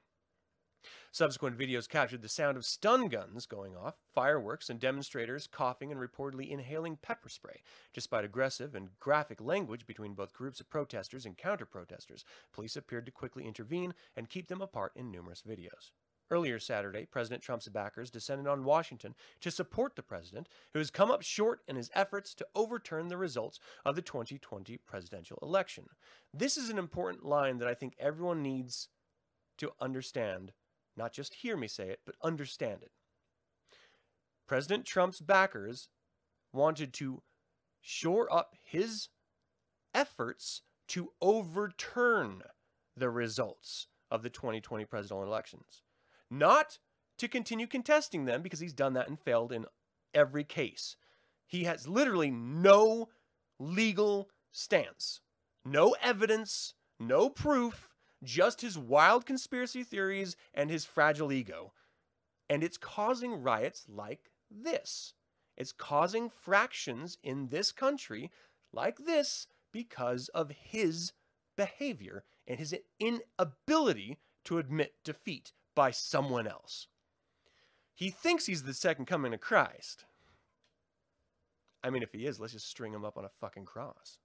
Subsequent 1.17 1.57
videos 1.57 1.89
captured 1.89 2.21
the 2.21 2.29
sound 2.29 2.57
of 2.57 2.63
stun 2.63 3.07
guns 3.07 3.47
going 3.47 3.75
off, 3.75 3.95
fireworks, 4.13 4.69
and 4.69 4.79
demonstrators 4.79 5.47
coughing 5.47 5.91
and 5.91 5.99
reportedly 5.99 6.51
inhaling 6.51 6.95
pepper 7.01 7.27
spray. 7.27 7.63
Despite 7.91 8.23
aggressive 8.23 8.75
and 8.75 8.89
graphic 8.99 9.41
language 9.41 9.87
between 9.87 10.13
both 10.13 10.31
groups 10.31 10.59
of 10.59 10.69
protesters 10.69 11.25
and 11.25 11.35
counter 11.35 11.65
protesters, 11.65 12.23
police 12.53 12.75
appeared 12.75 13.07
to 13.07 13.11
quickly 13.11 13.47
intervene 13.47 13.95
and 14.15 14.29
keep 14.29 14.47
them 14.47 14.61
apart 14.61 14.91
in 14.95 15.09
numerous 15.09 15.41
videos. 15.41 15.89
Earlier 16.29 16.59
Saturday, 16.59 17.07
President 17.07 17.41
Trump's 17.41 17.67
backers 17.67 18.11
descended 18.11 18.45
on 18.45 18.63
Washington 18.63 19.15
to 19.41 19.49
support 19.49 19.95
the 19.95 20.03
president, 20.03 20.47
who 20.73 20.77
has 20.77 20.91
come 20.91 21.09
up 21.09 21.23
short 21.23 21.61
in 21.67 21.77
his 21.77 21.89
efforts 21.95 22.35
to 22.35 22.47
overturn 22.53 23.07
the 23.07 23.17
results 23.17 23.59
of 23.83 23.95
the 23.95 24.03
2020 24.03 24.77
presidential 24.85 25.39
election. 25.41 25.87
This 26.31 26.57
is 26.57 26.69
an 26.69 26.77
important 26.77 27.25
line 27.25 27.57
that 27.57 27.67
I 27.67 27.73
think 27.73 27.95
everyone 27.97 28.43
needs 28.43 28.89
to 29.57 29.71
understand 29.81 30.51
not 30.97 31.13
just 31.13 31.35
hear 31.35 31.55
me 31.55 31.67
say 31.67 31.89
it, 31.89 32.01
but 32.05 32.15
understand 32.23 32.81
it. 32.81 32.91
President 34.47 34.85
Trump's 34.85 35.19
backers 35.19 35.89
wanted 36.53 36.93
to 36.93 37.21
shore 37.81 38.31
up 38.33 38.55
his 38.63 39.09
efforts 39.93 40.61
to 40.87 41.11
overturn 41.21 42.43
the 42.95 43.09
results 43.09 43.87
of 44.09 44.23
the 44.23 44.29
2020 44.29 44.85
presidential 44.85 45.23
elections, 45.23 45.83
not 46.31 46.79
to 47.17 47.27
continue 47.27 47.67
contesting 47.67 48.25
them 48.25 48.41
because 48.41 48.59
he's 48.59 48.73
done 48.73 48.93
that 48.93 49.07
and 49.07 49.19
failed 49.19 49.51
in 49.51 49.65
every 50.13 50.43
case. 50.43 50.95
He 51.45 51.65
has 51.65 51.87
literally 51.87 52.31
no 52.31 53.09
legal 53.59 54.29
stance, 54.51 55.21
no 55.65 55.95
evidence, 56.01 56.73
no 56.99 57.29
proof 57.29 57.96
just 58.23 58.61
his 58.61 58.77
wild 58.77 59.25
conspiracy 59.25 59.83
theories 59.83 60.35
and 60.53 60.69
his 60.69 60.85
fragile 60.85 61.31
ego. 61.31 61.73
And 62.49 62.63
it's 62.63 62.77
causing 62.77 63.41
riots 63.41 63.85
like 63.87 64.31
this. 64.49 65.13
It's 65.55 65.71
causing 65.71 66.29
fractions 66.29 67.17
in 67.23 67.49
this 67.49 67.71
country 67.71 68.31
like 68.71 68.99
this 69.05 69.47
because 69.71 70.29
of 70.29 70.51
his 70.51 71.13
behavior 71.55 72.23
and 72.47 72.59
his 72.59 72.75
inability 72.99 74.19
to 74.45 74.57
admit 74.59 74.93
defeat 75.03 75.51
by 75.75 75.91
someone 75.91 76.47
else. 76.47 76.87
He 77.93 78.09
thinks 78.09 78.45
he's 78.45 78.63
the 78.63 78.73
second 78.73 79.05
coming 79.05 79.33
of 79.33 79.41
Christ. 79.41 80.05
I 81.83 81.89
mean, 81.89 82.03
if 82.03 82.11
he 82.11 82.25
is, 82.25 82.39
let's 82.39 82.53
just 82.53 82.69
string 82.69 82.93
him 82.93 83.03
up 83.03 83.17
on 83.17 83.25
a 83.25 83.29
fucking 83.29 83.65
cross. 83.65 84.19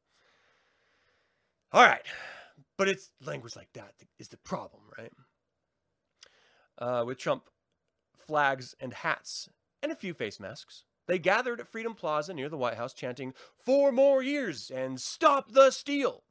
All 1.73 1.83
right. 1.83 2.05
But 2.79 2.89
it's 2.89 3.11
language 3.25 3.57
like 3.57 3.73
that 3.75 3.95
is 4.19 4.29
the 4.29 4.37
problem, 4.39 4.83
right? 4.99 5.13
Uh, 6.79 7.05
with 7.07 7.19
Trump 7.19 7.45
flags 8.17 8.75
and 8.81 8.95
hats 8.95 9.49
and 9.83 9.93
a 9.93 9.97
few 9.97 10.15
face 10.15 10.41
masks, 10.41 10.85
they 11.07 11.19
gathered 11.19 11.61
at 11.61 11.69
Freedom 11.69 11.95
Plaza 11.95 12.33
near 12.33 12.49
the 12.49 12.57
White 12.57 12.77
House 12.77 12.95
chanting, 12.95 13.35
Four 13.65 13.93
more 13.93 14.23
years 14.23 14.71
and 14.71 15.01
stop 15.01 15.53
the 15.53 15.71
steal. 15.71 16.25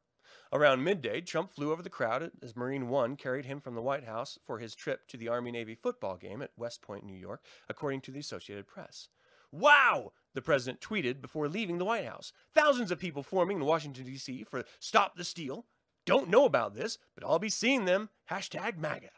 Around 0.53 0.83
midday, 0.83 1.21
Trump 1.21 1.49
flew 1.49 1.71
over 1.71 1.81
the 1.81 1.89
crowd 1.89 2.29
as 2.41 2.57
Marine 2.57 2.89
One 2.89 3.15
carried 3.15 3.45
him 3.45 3.61
from 3.61 3.73
the 3.73 3.81
White 3.81 4.03
House 4.03 4.37
for 4.45 4.59
his 4.59 4.75
trip 4.75 5.07
to 5.07 5.17
the 5.17 5.29
Army 5.29 5.51
Navy 5.51 5.75
football 5.75 6.17
game 6.17 6.41
at 6.41 6.51
West 6.57 6.81
Point, 6.81 7.05
New 7.05 7.15
York, 7.15 7.41
according 7.69 8.01
to 8.01 8.11
the 8.11 8.19
Associated 8.19 8.67
Press. 8.67 9.07
Wow! 9.51 10.11
The 10.33 10.41
president 10.41 10.81
tweeted 10.81 11.21
before 11.21 11.47
leaving 11.47 11.77
the 11.77 11.85
White 11.85 12.05
House. 12.05 12.33
Thousands 12.53 12.91
of 12.91 12.99
people 12.99 13.23
forming 13.23 13.57
in 13.57 13.65
Washington, 13.65 14.05
D.C. 14.05 14.43
for 14.43 14.65
Stop 14.79 15.15
the 15.15 15.23
Steal 15.23 15.65
don't 16.05 16.29
know 16.29 16.45
about 16.45 16.75
this, 16.75 16.97
but 17.15 17.23
I'll 17.23 17.39
be 17.39 17.49
seeing 17.49 17.85
them. 17.85 18.09
Hashtag 18.29 18.77
MAGA. 18.77 19.09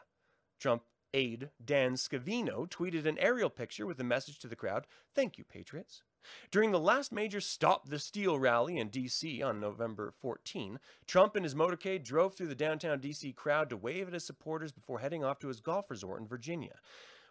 Trump 0.60 0.82
aide 1.12 1.50
Dan 1.64 1.94
Scavino 1.94 2.68
tweeted 2.68 3.06
an 3.06 3.18
aerial 3.18 3.50
picture 3.50 3.86
with 3.86 4.00
a 4.00 4.04
message 4.04 4.38
to 4.40 4.48
the 4.48 4.56
crowd 4.56 4.86
Thank 5.14 5.38
you, 5.38 5.44
Patriots. 5.44 6.02
During 6.50 6.72
the 6.72 6.80
last 6.80 7.12
major 7.12 7.40
Stop 7.40 7.88
the 7.88 7.98
Steal 7.98 8.38
rally 8.38 8.78
in 8.78 8.88
D.C. 8.88 9.42
on 9.42 9.60
November 9.60 10.10
14, 10.10 10.80
Trump 11.06 11.36
and 11.36 11.44
his 11.44 11.54
motorcade 11.54 12.02
drove 12.02 12.34
through 12.34 12.46
the 12.46 12.54
downtown 12.54 12.98
D.C. 12.98 13.32
crowd 13.32 13.68
to 13.70 13.76
wave 13.76 14.08
at 14.08 14.14
his 14.14 14.24
supporters 14.24 14.72
before 14.72 15.00
heading 15.00 15.22
off 15.22 15.38
to 15.40 15.48
his 15.48 15.60
golf 15.60 15.90
resort 15.90 16.20
in 16.20 16.26
Virginia. 16.26 16.76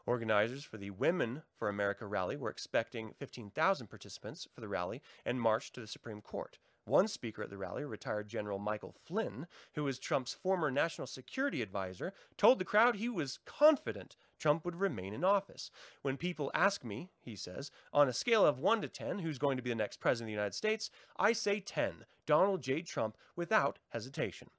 Organizers 0.05 0.63
for 0.63 0.77
the 0.77 0.91
Women 0.91 1.43
for 1.57 1.69
America 1.69 2.05
rally 2.05 2.35
were 2.35 2.49
expecting 2.49 3.13
15,000 3.17 3.87
participants 3.87 4.47
for 4.53 4.61
the 4.61 4.67
rally 4.67 5.01
and 5.25 5.41
marched 5.41 5.73
to 5.75 5.81
the 5.81 5.87
Supreme 5.87 6.21
Court. 6.21 6.59
One 6.85 7.07
speaker 7.07 7.43
at 7.43 7.49
the 7.49 7.57
rally, 7.57 7.85
retired 7.85 8.27
General 8.27 8.59
Michael 8.59 8.91
Flynn, 8.91 9.47
who 9.75 9.85
was 9.85 9.99
Trump's 9.99 10.33
former 10.33 10.69
national 10.69 11.07
security 11.07 11.61
advisor, 11.61 12.13
told 12.35 12.59
the 12.59 12.65
crowd 12.65 12.95
he 12.95 13.07
was 13.07 13.39
confident 13.45 14.17
Trump 14.37 14.65
would 14.65 14.75
remain 14.75 15.13
in 15.13 15.23
office. 15.23 15.71
When 16.01 16.17
people 16.17 16.51
ask 16.53 16.83
me, 16.83 17.09
he 17.21 17.37
says, 17.37 17.71
on 17.93 18.09
a 18.09 18.13
scale 18.13 18.45
of 18.45 18.59
1 18.59 18.81
to 18.81 18.89
10, 18.89 19.19
who's 19.19 19.37
going 19.37 19.55
to 19.55 19.63
be 19.63 19.69
the 19.69 19.75
next 19.75 20.01
president 20.01 20.27
of 20.27 20.31
the 20.33 20.41
United 20.41 20.55
States, 20.55 20.89
I 21.17 21.31
say 21.31 21.61
10, 21.61 22.05
Donald 22.25 22.61
J. 22.61 22.81
Trump, 22.81 23.15
without 23.35 23.79
hesitation. 23.89 24.49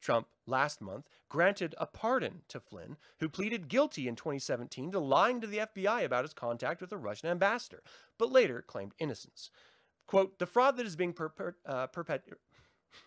Trump 0.00 0.26
last 0.46 0.80
month 0.80 1.08
granted 1.28 1.74
a 1.78 1.86
pardon 1.86 2.42
to 2.48 2.60
Flynn, 2.60 2.96
who 3.20 3.28
pleaded 3.28 3.68
guilty 3.68 4.08
in 4.08 4.16
2017 4.16 4.92
to 4.92 4.98
lying 4.98 5.40
to 5.40 5.46
the 5.46 5.58
FBI 5.58 6.04
about 6.04 6.24
his 6.24 6.34
contact 6.34 6.80
with 6.80 6.90
the 6.90 6.96
Russian 6.96 7.28
ambassador, 7.28 7.82
but 8.18 8.32
later 8.32 8.62
claimed 8.62 8.94
innocence. 8.98 9.50
Quote, 10.06 10.38
the 10.38 10.46
fraud 10.46 10.76
that 10.76 10.86
is 10.86 10.96
being 10.96 11.14
uh, 11.66 11.86
perpet- 11.88 12.32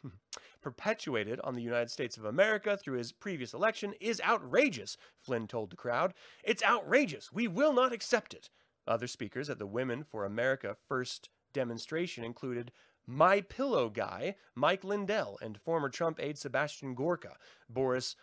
perpetuated 0.61 1.39
on 1.41 1.55
the 1.55 1.61
United 1.61 1.89
States 1.89 2.17
of 2.17 2.25
America 2.25 2.75
through 2.77 2.97
his 2.97 3.11
previous 3.11 3.53
election 3.53 3.93
is 4.01 4.21
outrageous, 4.25 4.97
Flynn 5.17 5.47
told 5.47 5.69
the 5.69 5.77
crowd. 5.77 6.13
It's 6.43 6.63
outrageous. 6.63 7.31
We 7.31 7.47
will 7.47 7.73
not 7.73 7.93
accept 7.93 8.33
it. 8.33 8.49
Other 8.87 9.07
speakers 9.07 9.49
at 9.49 9.59
the 9.59 9.67
Women 9.67 10.03
for 10.03 10.25
America 10.25 10.75
First 10.87 11.29
demonstration 11.53 12.23
included 12.23 12.71
My 13.05 13.41
Pillow 13.41 13.89
guy, 13.89 14.35
Mike 14.55 14.83
Lindell, 14.83 15.37
and 15.41 15.59
former 15.59 15.89
Trump 15.89 16.19
aide 16.19 16.37
Sebastian 16.37 16.95
Gorka, 16.95 17.37
Boris 17.69 18.15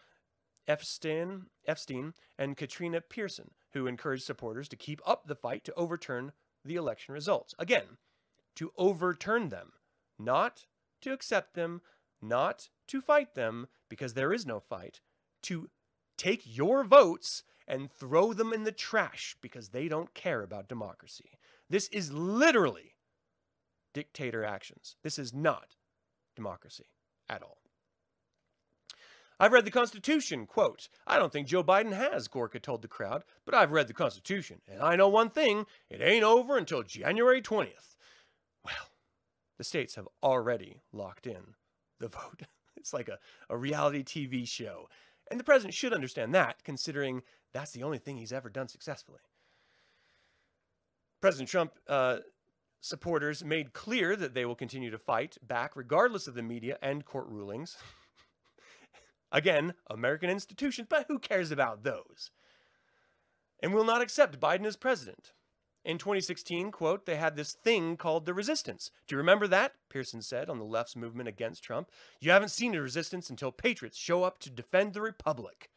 Epstein, 0.68 1.46
Epstein, 1.66 2.14
and 2.38 2.56
Katrina 2.56 3.00
Pearson, 3.00 3.52
who 3.72 3.86
encouraged 3.86 4.24
supporters 4.24 4.68
to 4.68 4.76
keep 4.76 5.00
up 5.06 5.26
the 5.26 5.34
fight 5.34 5.64
to 5.64 5.74
overturn 5.74 6.32
the 6.64 6.76
election 6.76 7.14
results. 7.14 7.54
Again, 7.58 7.98
to 8.56 8.72
overturn 8.76 9.48
them, 9.48 9.72
not 10.18 10.66
to 11.02 11.12
accept 11.12 11.54
them, 11.54 11.80
not 12.20 12.68
to 12.88 13.00
fight 13.00 13.34
them, 13.34 13.68
because 13.88 14.14
there 14.14 14.32
is 14.32 14.46
no 14.46 14.58
fight, 14.58 15.00
to 15.42 15.70
take 16.16 16.42
your 16.44 16.84
votes 16.84 17.44
and 17.68 17.90
throw 17.90 18.32
them 18.32 18.52
in 18.52 18.64
the 18.64 18.72
trash 18.72 19.36
because 19.40 19.68
they 19.68 19.88
don't 19.88 20.14
care 20.14 20.42
about 20.42 20.68
democracy. 20.68 21.38
This 21.68 21.88
is 21.88 22.12
literally 22.12 22.94
dictator 23.92 24.44
actions. 24.44 24.96
This 25.02 25.18
is 25.18 25.34
not 25.34 25.76
democracy 26.34 26.86
at 27.28 27.42
all. 27.42 27.58
I've 29.38 29.52
read 29.52 29.66
the 29.66 29.70
Constitution, 29.70 30.46
quote, 30.46 30.88
I 31.06 31.18
don't 31.18 31.30
think 31.30 31.46
Joe 31.46 31.62
Biden 31.62 31.92
has, 31.92 32.26
Gorka 32.26 32.58
told 32.58 32.80
the 32.80 32.88
crowd, 32.88 33.22
but 33.44 33.54
I've 33.54 33.72
read 33.72 33.86
the 33.86 33.92
Constitution, 33.92 34.62
and 34.66 34.80
I 34.80 34.96
know 34.96 35.08
one 35.08 35.28
thing, 35.28 35.66
it 35.90 36.00
ain't 36.00 36.24
over 36.24 36.56
until 36.56 36.82
January 36.82 37.42
20th. 37.42 37.95
Well, 38.66 38.90
the 39.58 39.64
states 39.64 39.94
have 39.94 40.08
already 40.22 40.80
locked 40.92 41.26
in 41.26 41.54
the 42.00 42.08
vote. 42.08 42.42
It's 42.76 42.92
like 42.92 43.08
a, 43.08 43.18
a 43.48 43.56
reality 43.56 44.02
TV 44.02 44.46
show. 44.46 44.88
And 45.30 45.40
the 45.40 45.44
president 45.44 45.74
should 45.74 45.92
understand 45.92 46.34
that, 46.34 46.62
considering 46.64 47.22
that's 47.52 47.70
the 47.70 47.82
only 47.82 47.98
thing 47.98 48.16
he's 48.16 48.32
ever 48.32 48.50
done 48.50 48.68
successfully. 48.68 49.20
President 51.20 51.48
Trump 51.48 51.72
uh, 51.88 52.18
supporters 52.80 53.44
made 53.44 53.72
clear 53.72 54.14
that 54.16 54.34
they 54.34 54.44
will 54.44 54.54
continue 54.54 54.90
to 54.90 54.98
fight 54.98 55.38
back 55.42 55.74
regardless 55.74 56.26
of 56.26 56.34
the 56.34 56.42
media 56.42 56.76
and 56.82 57.04
court 57.04 57.26
rulings. 57.28 57.76
Again, 59.32 59.74
American 59.88 60.30
institutions, 60.30 60.86
but 60.88 61.06
who 61.08 61.18
cares 61.18 61.50
about 61.50 61.82
those? 61.82 62.30
And 63.62 63.72
will 63.72 63.84
not 63.84 64.02
accept 64.02 64.38
Biden 64.38 64.66
as 64.66 64.76
president. 64.76 65.32
In 65.86 65.98
2016, 65.98 66.72
quote, 66.72 67.06
they 67.06 67.14
had 67.14 67.36
this 67.36 67.52
thing 67.52 67.96
called 67.96 68.26
the 68.26 68.34
resistance. 68.34 68.90
Do 69.06 69.14
you 69.14 69.18
remember 69.18 69.46
that? 69.46 69.74
Pearson 69.88 70.20
said 70.20 70.50
on 70.50 70.58
the 70.58 70.64
left's 70.64 70.96
movement 70.96 71.28
against 71.28 71.62
Trump. 71.62 71.92
You 72.20 72.32
haven't 72.32 72.48
seen 72.48 72.74
a 72.74 72.82
resistance 72.82 73.30
until 73.30 73.52
patriots 73.52 73.96
show 73.96 74.24
up 74.24 74.40
to 74.40 74.50
defend 74.50 74.94
the 74.94 75.00
republic. 75.00 75.70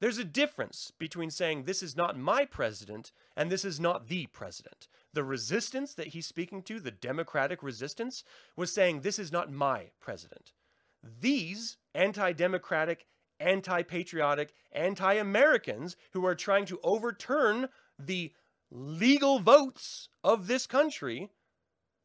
There's 0.00 0.18
a 0.18 0.24
difference 0.24 0.92
between 0.98 1.30
saying 1.30 1.62
this 1.62 1.82
is 1.82 1.96
not 1.96 2.18
my 2.18 2.44
president 2.44 3.10
and 3.34 3.50
this 3.50 3.64
is 3.64 3.80
not 3.80 4.08
the 4.08 4.26
president. 4.26 4.86
The 5.14 5.24
resistance 5.24 5.94
that 5.94 6.08
he's 6.08 6.26
speaking 6.26 6.60
to, 6.64 6.78
the 6.78 6.90
democratic 6.90 7.62
resistance, 7.62 8.22
was 8.54 8.70
saying 8.70 9.00
this 9.00 9.18
is 9.18 9.32
not 9.32 9.50
my 9.50 9.92
president. 9.98 10.52
These 11.02 11.78
anti 11.94 12.34
democratic, 12.34 13.06
anti 13.40 13.82
patriotic, 13.82 14.52
anti 14.72 15.14
Americans 15.14 15.96
who 16.12 16.26
are 16.26 16.34
trying 16.34 16.66
to 16.66 16.80
overturn 16.84 17.70
the 17.98 18.34
legal 18.70 19.38
votes 19.38 20.08
of 20.24 20.46
this 20.46 20.66
country. 20.66 21.30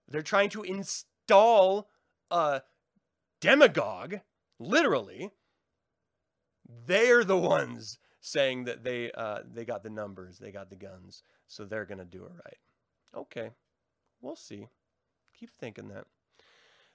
They're 0.08 0.22
trying 0.22 0.50
to 0.52 0.64
install 0.64 1.90
a 2.30 2.62
demagogue, 3.40 4.20
literally. 4.60 5.32
They're 6.86 7.24
the 7.24 7.38
ones 7.38 7.98
saying 8.22 8.66
that 8.66 8.84
they 8.84 9.12
uh, 9.12 9.40
they 9.52 9.66
got 9.66 9.84
the 9.84 9.90
numbers, 9.90 10.38
they 10.38 10.52
got 10.52 10.70
the 10.70 10.76
guns, 10.76 11.24
so 11.48 11.66
they're 11.66 11.86
gonna 11.86 12.06
do 12.06 12.26
it 12.26 12.32
right. 12.46 12.58
Okay, 13.16 13.50
we'll 14.22 14.36
see. 14.36 14.68
Keep 15.38 15.52
thinking 15.60 15.90
that. 15.90 16.06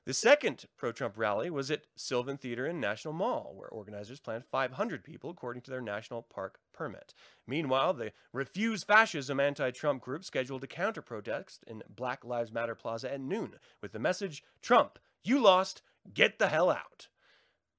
The 0.06 0.14
second 0.14 0.66
pro 0.76 0.92
Trump 0.92 1.18
rally 1.18 1.50
was 1.50 1.68
at 1.68 1.88
Sylvan 1.96 2.36
Theater 2.36 2.64
in 2.64 2.78
National 2.78 3.12
Mall, 3.12 3.52
where 3.56 3.68
organizers 3.68 4.20
planned 4.20 4.44
500 4.44 5.02
people 5.02 5.30
according 5.30 5.62
to 5.62 5.70
their 5.72 5.80
national 5.80 6.22
park 6.22 6.60
permit. 6.72 7.12
Meanwhile, 7.44 7.94
the 7.94 8.12
Refuse 8.32 8.84
Fascism 8.84 9.40
anti 9.40 9.72
Trump 9.72 10.02
group 10.02 10.24
scheduled 10.24 10.62
a 10.62 10.68
counter 10.68 11.02
protest 11.02 11.64
in 11.66 11.82
Black 11.88 12.24
Lives 12.24 12.52
Matter 12.52 12.76
Plaza 12.76 13.12
at 13.12 13.20
noon 13.20 13.56
with 13.82 13.90
the 13.90 13.98
message 13.98 14.44
Trump, 14.62 15.00
you 15.24 15.40
lost, 15.40 15.82
get 16.14 16.38
the 16.38 16.48
hell 16.48 16.70
out. 16.70 17.08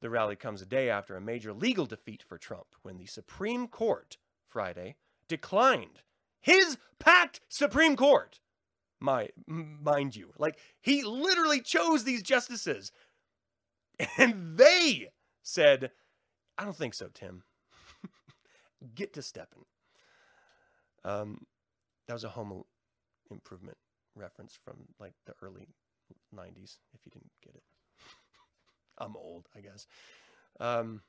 The 0.01 0.09
rally 0.09 0.35
comes 0.35 0.61
a 0.61 0.65
day 0.65 0.89
after 0.89 1.15
a 1.15 1.21
major 1.21 1.53
legal 1.53 1.85
defeat 1.85 2.21
for 2.21 2.37
Trump 2.37 2.67
when 2.81 2.97
the 2.97 3.05
Supreme 3.05 3.69
Court, 3.69 4.17
Friday, 4.45 4.97
declined 5.29 6.01
his 6.41 6.77
packed 6.99 7.39
Supreme 7.47 7.95
Court 7.95 8.41
my 8.99 9.29
mind 9.47 10.15
you 10.15 10.31
like 10.37 10.57
he 10.81 11.03
literally 11.03 11.61
chose 11.61 12.03
these 12.03 12.21
justices. 12.23 12.91
And 14.17 14.57
they 14.57 15.07
said 15.41 15.91
i 16.57 16.63
don't 16.63 16.75
think 16.75 16.93
so 16.93 17.09
tim. 17.13 17.43
Get 18.95 19.13
to 19.13 19.21
stepping. 19.21 19.65
Um 21.03 21.45
that 22.07 22.13
was 22.13 22.23
a 22.23 22.29
home 22.29 22.63
improvement 23.31 23.77
reference 24.15 24.57
from 24.63 24.75
like 24.99 25.13
the 25.25 25.33
early 25.41 25.67
90s 26.35 26.77
if 26.93 27.05
you 27.05 27.11
didn't 27.11 27.31
get 27.43 27.55
it. 27.55 27.63
I'm 28.97 29.15
old 29.15 29.47
i 29.55 29.61
guess. 29.61 29.87
Um 30.59 31.01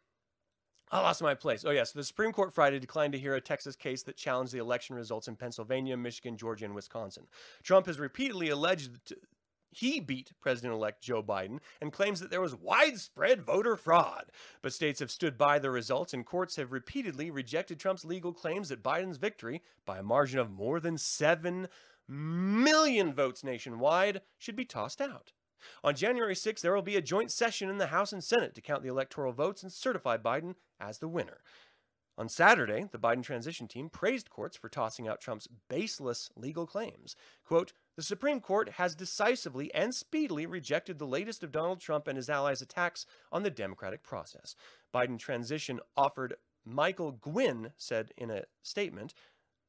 I 0.90 1.00
lost 1.00 1.22
my 1.22 1.34
place. 1.34 1.64
Oh, 1.64 1.70
yes. 1.70 1.92
the 1.92 2.04
Supreme 2.04 2.32
Court 2.32 2.52
Friday 2.52 2.78
declined 2.78 3.12
to 3.12 3.18
hear 3.18 3.34
a 3.34 3.40
Texas 3.40 3.76
case 3.76 4.02
that 4.04 4.16
challenged 4.16 4.52
the 4.52 4.58
election 4.58 4.96
results 4.96 5.28
in 5.28 5.36
Pennsylvania, 5.36 5.96
Michigan, 5.96 6.36
Georgia, 6.36 6.64
and 6.64 6.74
Wisconsin. 6.74 7.24
Trump 7.62 7.86
has 7.86 7.98
repeatedly 7.98 8.48
alleged 8.48 9.14
he 9.70 10.00
beat 10.00 10.32
President 10.40 10.72
elect 10.72 11.02
Joe 11.02 11.22
Biden 11.22 11.60
and 11.80 11.92
claims 11.92 12.20
that 12.20 12.30
there 12.30 12.40
was 12.40 12.54
widespread 12.54 13.42
voter 13.42 13.76
fraud. 13.76 14.24
But 14.62 14.72
states 14.72 15.00
have 15.00 15.10
stood 15.10 15.36
by 15.36 15.58
the 15.58 15.70
results, 15.70 16.14
and 16.14 16.24
courts 16.24 16.56
have 16.56 16.72
repeatedly 16.72 17.30
rejected 17.30 17.78
Trump's 17.78 18.04
legal 18.04 18.32
claims 18.32 18.70
that 18.70 18.82
Biden's 18.82 19.18
victory, 19.18 19.62
by 19.84 19.98
a 19.98 20.02
margin 20.02 20.38
of 20.38 20.50
more 20.50 20.80
than 20.80 20.98
7 20.98 21.68
million 22.08 23.12
votes 23.12 23.44
nationwide, 23.44 24.22
should 24.38 24.56
be 24.56 24.64
tossed 24.64 25.00
out. 25.00 25.32
On 25.82 25.94
January 25.94 26.34
6th, 26.34 26.60
there 26.60 26.74
will 26.74 26.82
be 26.82 26.96
a 26.96 27.02
joint 27.02 27.30
session 27.30 27.68
in 27.68 27.78
the 27.78 27.88
House 27.88 28.12
and 28.12 28.22
Senate 28.22 28.54
to 28.54 28.60
count 28.60 28.82
the 28.82 28.88
electoral 28.88 29.32
votes 29.32 29.62
and 29.62 29.72
certify 29.72 30.16
Biden 30.16 30.54
as 30.80 30.98
the 30.98 31.08
winner. 31.08 31.40
On 32.18 32.28
Saturday, 32.28 32.88
the 32.90 32.98
Biden 32.98 33.22
transition 33.22 33.68
team 33.68 33.88
praised 33.88 34.28
courts 34.28 34.56
for 34.56 34.68
tossing 34.68 35.06
out 35.06 35.20
Trump's 35.20 35.46
baseless 35.68 36.30
legal 36.34 36.66
claims. 36.66 37.14
Quote, 37.44 37.72
the 37.94 38.02
Supreme 38.02 38.40
Court 38.40 38.70
has 38.70 38.96
decisively 38.96 39.72
and 39.72 39.94
speedily 39.94 40.44
rejected 40.44 40.98
the 40.98 41.06
latest 41.06 41.44
of 41.44 41.52
Donald 41.52 41.80
Trump 41.80 42.08
and 42.08 42.16
his 42.16 42.28
allies' 42.28 42.60
attacks 42.60 43.06
on 43.30 43.44
the 43.44 43.50
democratic 43.50 44.02
process. 44.02 44.56
Biden 44.92 45.16
transition 45.16 45.78
offered 45.96 46.34
Michael 46.64 47.12
Gwin 47.12 47.70
said 47.76 48.12
in 48.16 48.30
a 48.30 48.44
statement, 48.62 49.14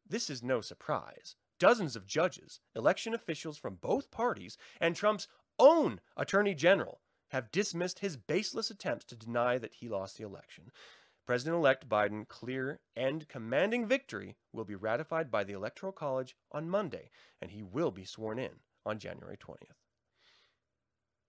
This 0.08 0.28
is 0.28 0.42
no 0.42 0.60
surprise. 0.60 1.36
Dozens 1.60 1.96
of 1.96 2.08
judges, 2.08 2.62
election 2.76 3.14
officials 3.14 3.58
from 3.58 3.76
both 3.76 4.12
parties, 4.12 4.58
and 4.80 4.96
Trump's 4.96 5.28
own 5.60 6.00
attorney 6.18 6.56
general 6.56 7.02
have 7.30 7.52
dismissed 7.52 8.00
his 8.00 8.18
baseless 8.18 8.72
attempts 8.72 9.06
to 9.06 9.16
deny 9.16 9.58
that 9.58 9.76
he 9.76 9.88
lost 9.88 10.18
the 10.18 10.26
election. 10.26 10.72
President 11.26 11.56
elect 11.56 11.88
Biden' 11.88 12.28
clear 12.28 12.80
and 12.96 13.28
commanding 13.28 13.88
victory 13.88 14.36
will 14.52 14.66
be 14.66 14.74
ratified 14.74 15.30
by 15.30 15.44
the 15.44 15.54
Electoral 15.54 15.92
College 15.92 16.36
on 16.52 16.70
Monday, 16.70 17.12
and 17.40 17.52
he 17.52 17.62
will 17.62 17.92
be 17.92 18.04
sworn 18.04 18.40
in 18.40 18.62
on 18.84 18.98
January 18.98 19.38
20th. 19.38 19.78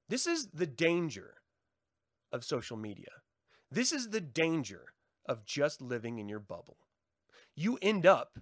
This 0.08 0.26
is 0.26 0.48
the 0.54 0.66
danger 0.66 1.34
of 2.32 2.44
social 2.44 2.76
media. 2.78 3.10
This 3.70 3.92
is 3.92 4.08
the 4.08 4.22
danger 4.22 4.94
of 5.26 5.44
just 5.44 5.82
living 5.82 6.18
in 6.18 6.28
your 6.28 6.40
bubble. 6.40 6.78
You 7.54 7.78
end 7.82 8.06
up 8.06 8.38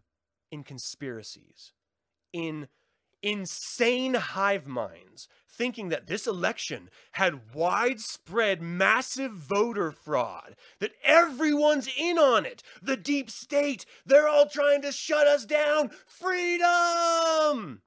in 0.52 0.62
conspiracies, 0.62 1.72
in 2.32 2.68
insane 3.22 4.14
hive 4.14 4.66
minds 4.66 5.28
thinking 5.58 5.88
that 5.88 6.06
this 6.06 6.26
election 6.26 6.88
had 7.12 7.52
widespread 7.52 8.62
massive 8.62 9.32
voter 9.32 9.90
fraud, 9.90 10.54
that 10.78 10.92
everyone's 11.02 11.88
in 11.98 12.16
on 12.16 12.46
it. 12.46 12.62
The 12.80 12.96
deep 12.96 13.28
state, 13.28 13.84
they're 14.06 14.28
all 14.28 14.48
trying 14.48 14.82
to 14.82 14.92
shut 14.92 15.26
us 15.26 15.44
down. 15.44 15.90
Freedom! 16.06 17.82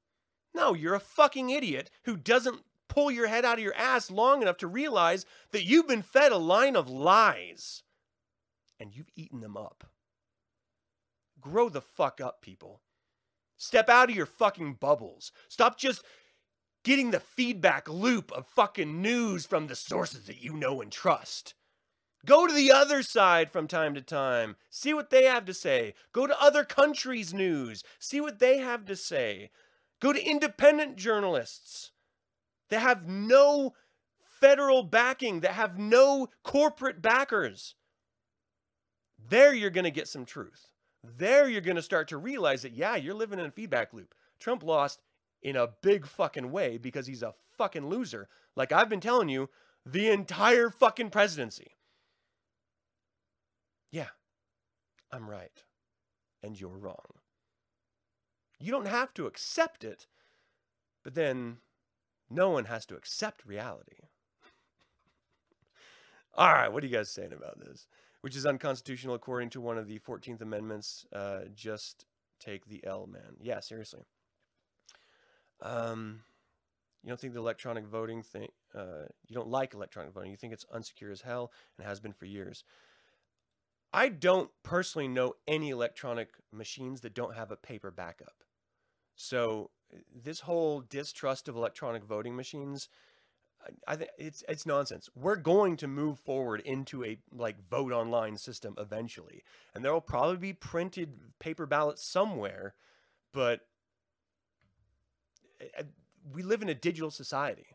No, 0.54 0.74
you're 0.74 0.96
a 0.96 1.00
fucking 1.00 1.50
idiot 1.50 1.90
who 2.04 2.18
doesn't 2.18 2.64
pull 2.90 3.10
your 3.10 3.28
head 3.28 3.46
out 3.46 3.58
of 3.58 3.64
your 3.64 3.76
ass 3.76 4.12
long 4.12 4.42
enough 4.42 4.58
to 4.58 4.68
realize 4.68 5.26
that 5.52 5.64
you've 5.64 5.88
been 5.88 6.02
fed 6.02 6.34
a 6.34 6.38
line 6.38 6.76
of 6.76 6.90
lies 6.90 7.84
and 8.78 8.94
you've 8.94 9.10
eaten 9.16 9.40
them 9.40 9.56
up. 9.56 9.86
Grow 11.40 11.70
the 11.70 11.82
fuck 11.82 12.20
up, 12.20 12.42
people. 12.42 12.82
Step 13.62 13.90
out 13.90 14.10
of 14.10 14.16
your 14.16 14.26
fucking 14.26 14.74
bubbles. 14.74 15.32
Stop 15.48 15.78
just 15.78 16.04
getting 16.84 17.12
the 17.12 17.20
feedback 17.20 17.88
loop 17.88 18.32
of 18.32 18.48
fucking 18.48 19.04
news 19.04 19.46
from 19.46 19.68
the 19.68 19.76
sources 19.76 20.26
that 20.26 20.42
you 20.42 20.56
know 20.56 20.82
and 20.82 20.92
trust. 20.92 21.54
Go 22.26 22.48
to 22.48 22.54
the 22.54 22.72
other 22.72 23.04
side 23.04 23.52
from 23.52 23.68
time 23.68 23.94
to 23.94 24.02
time. 24.02 24.56
See 24.72 24.96
what 24.96 25.12
they 25.12 25.26
have 25.26 25.46
to 25.46 25.54
say. 25.54 25.94
Go 26.12 26.26
to 26.26 26.42
other 26.42 26.64
countries' 26.64 27.36
news. 27.36 27.84
See 28.00 28.20
what 28.20 28.40
they 28.40 28.58
have 28.58 28.84
to 28.86 28.96
say. 28.96 29.52
Go 30.00 30.12
to 30.12 30.28
independent 30.28 30.96
journalists 30.96 31.92
that 32.72 32.80
have 32.80 33.08
no 33.08 33.74
federal 34.40 34.82
backing, 34.82 35.42
that 35.42 35.52
have 35.52 35.78
no 35.78 36.30
corporate 36.44 37.00
backers. 37.00 37.76
There 39.20 39.54
you're 39.54 39.70
going 39.70 39.84
to 39.84 39.92
get 39.92 40.08
some 40.08 40.26
truth 40.26 40.71
there 41.04 41.50
you're 41.50 41.62
going 41.62 41.76
to 41.76 41.82
start 41.82 42.08
to 42.10 42.18
realize 42.18 42.62
that, 42.62 42.74
yeah, 42.74 42.96
you're 42.96 43.14
living 43.14 43.40
in 43.40 43.46
a 43.46 43.52
feedback 43.52 43.94
loop. 43.94 44.14
Trump 44.40 44.64
lost 44.64 45.02
in 45.42 45.56
a 45.56 45.70
big 45.82 46.06
fucking 46.06 46.52
way 46.52 46.78
because 46.78 47.08
he's 47.08 47.24
a 47.24 47.34
fucking 47.58 47.88
loser. 47.88 48.28
Like 48.56 48.72
I've 48.72 48.90
been 48.90 49.00
telling 49.00 49.30
you 49.30 49.50
the 49.86 50.10
entire 50.10 50.70
fucking 50.70 51.10
presidency. 51.10 51.76
Yeah, 53.92 54.10
I'm 55.12 55.30
right. 55.30 55.64
And 56.44 56.60
you're 56.60 56.78
wrong. 56.78 57.18
You 58.60 58.72
don't 58.72 58.88
have 58.88 59.14
to 59.16 59.26
accept 59.26 59.84
it, 59.84 60.08
but 61.04 61.16
then 61.16 61.58
no 62.30 62.52
one 62.52 62.66
has 62.66 62.86
to 62.88 62.96
accept 62.96 63.46
reality. 63.46 63.98
All 66.36 66.54
right, 66.54 66.72
what 66.72 66.84
are 66.84 66.88
you 66.88 66.96
guys 66.96 67.10
saying 67.10 67.34
about 67.34 67.60
this? 67.60 67.88
Which 68.22 68.36
is 68.36 68.46
unconstitutional 68.46 69.16
according 69.16 69.50
to 69.52 69.62
one 69.62 69.78
of 69.78 69.88
the 69.88 70.00
14th 70.00 70.42
Amendments. 70.42 71.06
Uh, 71.14 71.42
just 71.54 72.06
take 72.40 72.66
the 72.66 72.84
L, 72.86 73.08
man. 73.08 73.38
Yeah, 73.40 73.60
seriously. 73.60 74.06
Um, 75.62 76.24
You 77.04 77.10
don't 77.10 77.20
think 77.20 77.34
the 77.34 77.40
electronic 77.40 77.86
voting 77.86 78.22
thing, 78.22 78.50
uh, 78.76 79.06
you 79.28 79.34
don't 79.34 79.48
like 79.50 79.74
electronic 79.74 80.14
voting. 80.14 80.32
You 80.32 80.38
think 80.38 80.54
it's 80.54 80.66
unsecure 80.74 81.12
as 81.12 81.22
hell 81.22 81.52
and 81.78 81.88
has 81.88 82.00
been 82.00 82.14
for 82.14 82.26
years. 82.26 82.64
I 83.94 84.10
don't 84.10 84.52
personally 84.64 85.08
know 85.08 85.34
any 85.48 85.70
electronic 85.70 86.30
machines 86.52 87.02
that 87.02 87.14
don't 87.14 87.36
have 87.36 87.52
a 87.52 87.58
paper 87.58 87.92
backup. 87.92 88.44
So 89.16 89.72
this 90.14 90.42
whole 90.42 90.82
distrust 90.82 91.48
of 91.50 91.56
electronic 91.56 92.04
voting 92.06 92.36
machines, 92.36 92.88
I, 93.88 93.96
think 93.96 94.10
it's 94.18 94.44
it's 94.48 94.66
nonsense. 94.66 95.10
We're 95.16 95.36
going 95.36 95.78
to 95.78 95.88
move 95.88 96.20
forward 96.20 96.62
into 96.62 97.04
a 97.04 97.18
like 97.34 97.58
vote 97.70 97.92
online 97.92 98.38
system 98.38 98.76
eventually, 98.78 99.44
and 99.74 99.84
there 99.84 99.94
will 99.94 100.02
probably 100.02 100.38
be 100.38 100.54
printed 100.54 101.14
paper 101.40 101.66
ballots 101.66 102.04
somewhere, 102.04 102.76
but 103.34 103.62
uh, 105.78 105.84
we 106.34 106.44
live 106.44 106.62
in 106.62 106.70
a 106.70 106.76
digital 106.76 107.12
society. 107.12 107.68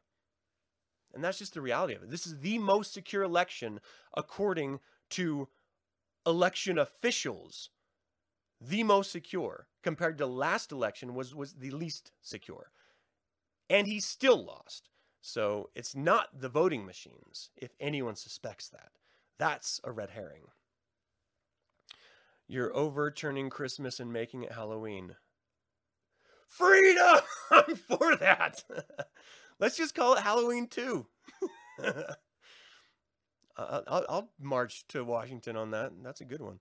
And 1.14 1.24
that's 1.24 1.38
just 1.38 1.54
the 1.54 1.62
reality 1.62 1.94
of 1.94 2.02
it. 2.02 2.10
This 2.10 2.26
is 2.26 2.40
the 2.40 2.58
most 2.58 2.92
secure 2.92 3.22
election 3.22 3.80
according 4.14 4.80
to 5.10 5.48
election 6.26 6.78
officials. 6.78 7.70
The 8.60 8.82
most 8.82 9.12
secure 9.12 9.66
compared 9.82 10.18
to 10.18 10.26
last 10.26 10.72
election 10.72 11.14
was 11.14 11.34
was 11.34 11.54
the 11.54 11.70
least 11.70 12.12
secure. 12.22 12.70
And 13.68 13.86
he 13.86 14.00
still 14.00 14.44
lost. 14.44 14.90
So 15.26 15.70
it's 15.74 15.96
not 15.96 16.28
the 16.38 16.48
voting 16.48 16.86
machines 16.86 17.50
if 17.56 17.72
anyone 17.80 18.14
suspects 18.14 18.68
that. 18.68 18.92
That's 19.40 19.80
a 19.82 19.90
red 19.90 20.10
herring. 20.10 20.44
You're 22.46 22.74
overturning 22.76 23.50
Christmas 23.50 23.98
and 23.98 24.12
making 24.12 24.44
it 24.44 24.52
Halloween. 24.52 25.16
Freedom! 26.46 27.18
I'm 27.50 27.74
for 27.74 28.14
that. 28.14 28.62
Let's 29.58 29.76
just 29.76 29.96
call 29.96 30.14
it 30.14 30.20
Halloween 30.22 30.68
too. 30.68 31.06
I'll, 33.56 34.04
I'll 34.08 34.30
march 34.38 34.86
to 34.90 35.02
Washington 35.02 35.56
on 35.56 35.72
that. 35.72 35.90
That's 36.04 36.20
a 36.20 36.24
good 36.24 36.40
one. 36.40 36.60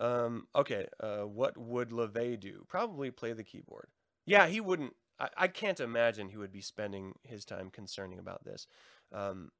Um, 0.00 0.46
okay, 0.56 0.86
uh, 1.00 1.24
what 1.24 1.58
would 1.58 1.90
LaVey 1.90 2.40
do? 2.40 2.64
Probably 2.66 3.10
play 3.10 3.34
the 3.34 3.44
keyboard. 3.44 3.88
Yeah, 4.24 4.46
he 4.46 4.62
wouldn't. 4.62 4.94
I, 5.20 5.48
can't 5.48 5.80
imagine 5.80 6.28
he 6.28 6.36
would 6.36 6.52
be 6.52 6.60
spending 6.60 7.14
his 7.24 7.44
time 7.44 7.70
concerning 7.70 8.18
about 8.18 8.44
this. 8.44 8.68
Um, 9.12 9.50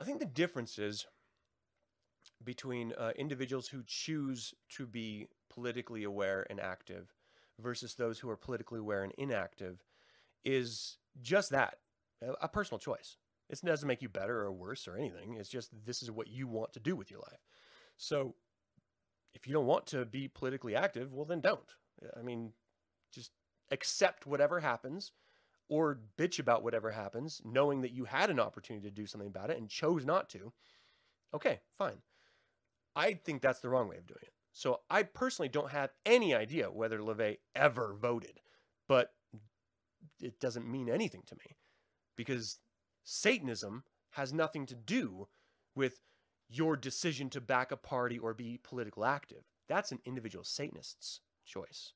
I 0.00 0.04
think 0.04 0.18
the 0.18 0.26
difference 0.26 0.78
is 0.78 1.06
between 2.42 2.92
uh, 2.98 3.12
individuals 3.16 3.68
who 3.68 3.82
choose 3.86 4.52
to 4.70 4.86
be 4.86 5.28
politically 5.48 6.02
aware 6.02 6.46
and 6.50 6.58
active 6.60 7.14
versus 7.60 7.94
those 7.94 8.18
who 8.18 8.28
are 8.28 8.36
politically 8.36 8.80
aware 8.80 9.04
and 9.04 9.12
inactive 9.16 9.84
is 10.44 10.98
just 11.22 11.50
that 11.50 11.78
a 12.40 12.48
personal 12.48 12.78
choice. 12.78 13.16
It 13.50 13.60
doesn't 13.64 13.86
make 13.86 14.02
you 14.02 14.08
better 14.08 14.40
or 14.40 14.52
worse 14.52 14.88
or 14.88 14.96
anything. 14.96 15.36
It's 15.38 15.48
just 15.48 15.70
this 15.84 16.02
is 16.02 16.10
what 16.10 16.28
you 16.28 16.48
want 16.48 16.72
to 16.72 16.80
do 16.80 16.96
with 16.96 17.10
your 17.10 17.20
life. 17.20 17.40
So 17.96 18.34
if 19.34 19.46
you 19.46 19.52
don't 19.52 19.66
want 19.66 19.86
to 19.88 20.04
be 20.04 20.28
politically 20.28 20.74
active, 20.76 21.12
well, 21.12 21.24
then 21.24 21.40
don't. 21.40 21.74
I 22.16 22.22
mean, 22.22 22.52
just 23.12 23.30
accept 23.70 24.26
whatever 24.26 24.60
happens 24.60 25.12
or 25.68 26.00
bitch 26.18 26.38
about 26.38 26.62
whatever 26.62 26.90
happens, 26.90 27.40
knowing 27.44 27.80
that 27.80 27.92
you 27.92 28.04
had 28.04 28.30
an 28.30 28.40
opportunity 28.40 28.88
to 28.88 28.94
do 28.94 29.06
something 29.06 29.28
about 29.28 29.50
it 29.50 29.58
and 29.58 29.68
chose 29.68 30.04
not 30.04 30.28
to. 30.30 30.52
Okay, 31.34 31.60
fine. 31.76 32.02
I 32.94 33.14
think 33.14 33.42
that's 33.42 33.60
the 33.60 33.68
wrong 33.68 33.88
way 33.88 33.96
of 33.96 34.06
doing 34.06 34.20
it. 34.22 34.32
So 34.52 34.80
I 34.88 35.02
personally 35.02 35.48
don't 35.48 35.70
have 35.70 35.90
any 36.06 36.34
idea 36.34 36.70
whether 36.70 37.00
LaVey 37.00 37.38
ever 37.56 37.96
voted, 38.00 38.40
but 38.88 39.12
it 40.20 40.38
doesn't 40.38 40.70
mean 40.70 40.88
anything 40.88 41.22
to 41.26 41.34
me 41.34 41.56
because 42.16 42.60
Satanism 43.02 43.82
has 44.10 44.32
nothing 44.32 44.66
to 44.66 44.76
do 44.76 45.26
with 45.74 46.00
your 46.56 46.76
decision 46.76 47.30
to 47.30 47.40
back 47.40 47.72
a 47.72 47.76
party 47.76 48.18
or 48.18 48.34
be 48.34 48.58
political 48.62 49.04
active. 49.04 49.44
That's 49.68 49.92
an 49.92 50.00
individual 50.04 50.44
Satanist's 50.44 51.20
choice. 51.44 51.92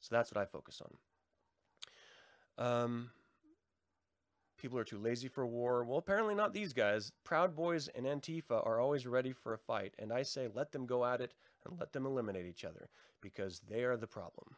So 0.00 0.14
that's 0.14 0.32
what 0.32 0.40
I 0.40 0.46
focus 0.46 0.82
on. 2.58 2.64
Um, 2.64 3.10
people 4.58 4.78
are 4.78 4.84
too 4.84 4.98
lazy 4.98 5.28
for 5.28 5.46
war. 5.46 5.84
Well, 5.84 5.98
apparently 5.98 6.34
not 6.34 6.52
these 6.52 6.72
guys. 6.72 7.12
Proud 7.24 7.54
Boys 7.54 7.88
and 7.88 8.06
Antifa 8.06 8.66
are 8.66 8.80
always 8.80 9.06
ready 9.06 9.32
for 9.32 9.52
a 9.52 9.58
fight, 9.58 9.94
and 9.98 10.12
I 10.12 10.22
say 10.22 10.48
let 10.54 10.72
them 10.72 10.86
go 10.86 11.04
at 11.04 11.20
it 11.20 11.34
and 11.64 11.78
let 11.78 11.92
them 11.92 12.06
eliminate 12.06 12.46
each 12.46 12.64
other 12.64 12.88
because 13.20 13.60
they 13.68 13.84
are 13.84 13.96
the 13.96 14.06
problem. 14.06 14.56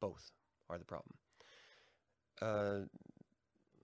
Both 0.00 0.30
are 0.68 0.78
the 0.78 0.84
problem. 0.84 1.14
Uh, 2.40 2.86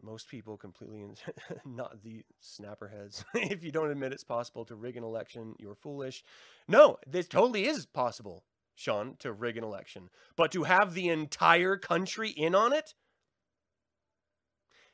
most 0.06 0.28
people 0.28 0.56
completely 0.56 1.04
not 1.66 2.02
the 2.02 2.24
snapper 2.40 2.88
heads. 2.88 3.24
if 3.34 3.64
you 3.64 3.72
don't 3.72 3.90
admit 3.90 4.12
it's 4.12 4.24
possible 4.24 4.64
to 4.64 4.76
rig 4.76 4.96
an 4.96 5.02
election, 5.02 5.54
you're 5.58 5.74
foolish. 5.74 6.22
No, 6.68 6.98
this 7.06 7.26
totally 7.26 7.66
is 7.66 7.86
possible, 7.86 8.44
Sean, 8.76 9.16
to 9.18 9.32
rig 9.32 9.56
an 9.56 9.64
election. 9.64 10.08
But 10.36 10.52
to 10.52 10.62
have 10.62 10.94
the 10.94 11.08
entire 11.08 11.76
country 11.76 12.30
in 12.30 12.54
on 12.54 12.72
it? 12.72 12.94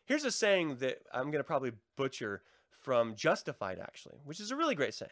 Here's 0.04 0.24
a 0.24 0.30
saying 0.30 0.76
that 0.76 0.98
I'm 1.12 1.30
going 1.30 1.38
to 1.38 1.44
probably 1.44 1.72
butcher 1.96 2.42
from 2.70 3.14
Justified, 3.14 3.78
actually, 3.78 4.18
which 4.24 4.40
is 4.40 4.50
a 4.50 4.56
really 4.56 4.74
great 4.74 4.94
saying. 4.94 5.10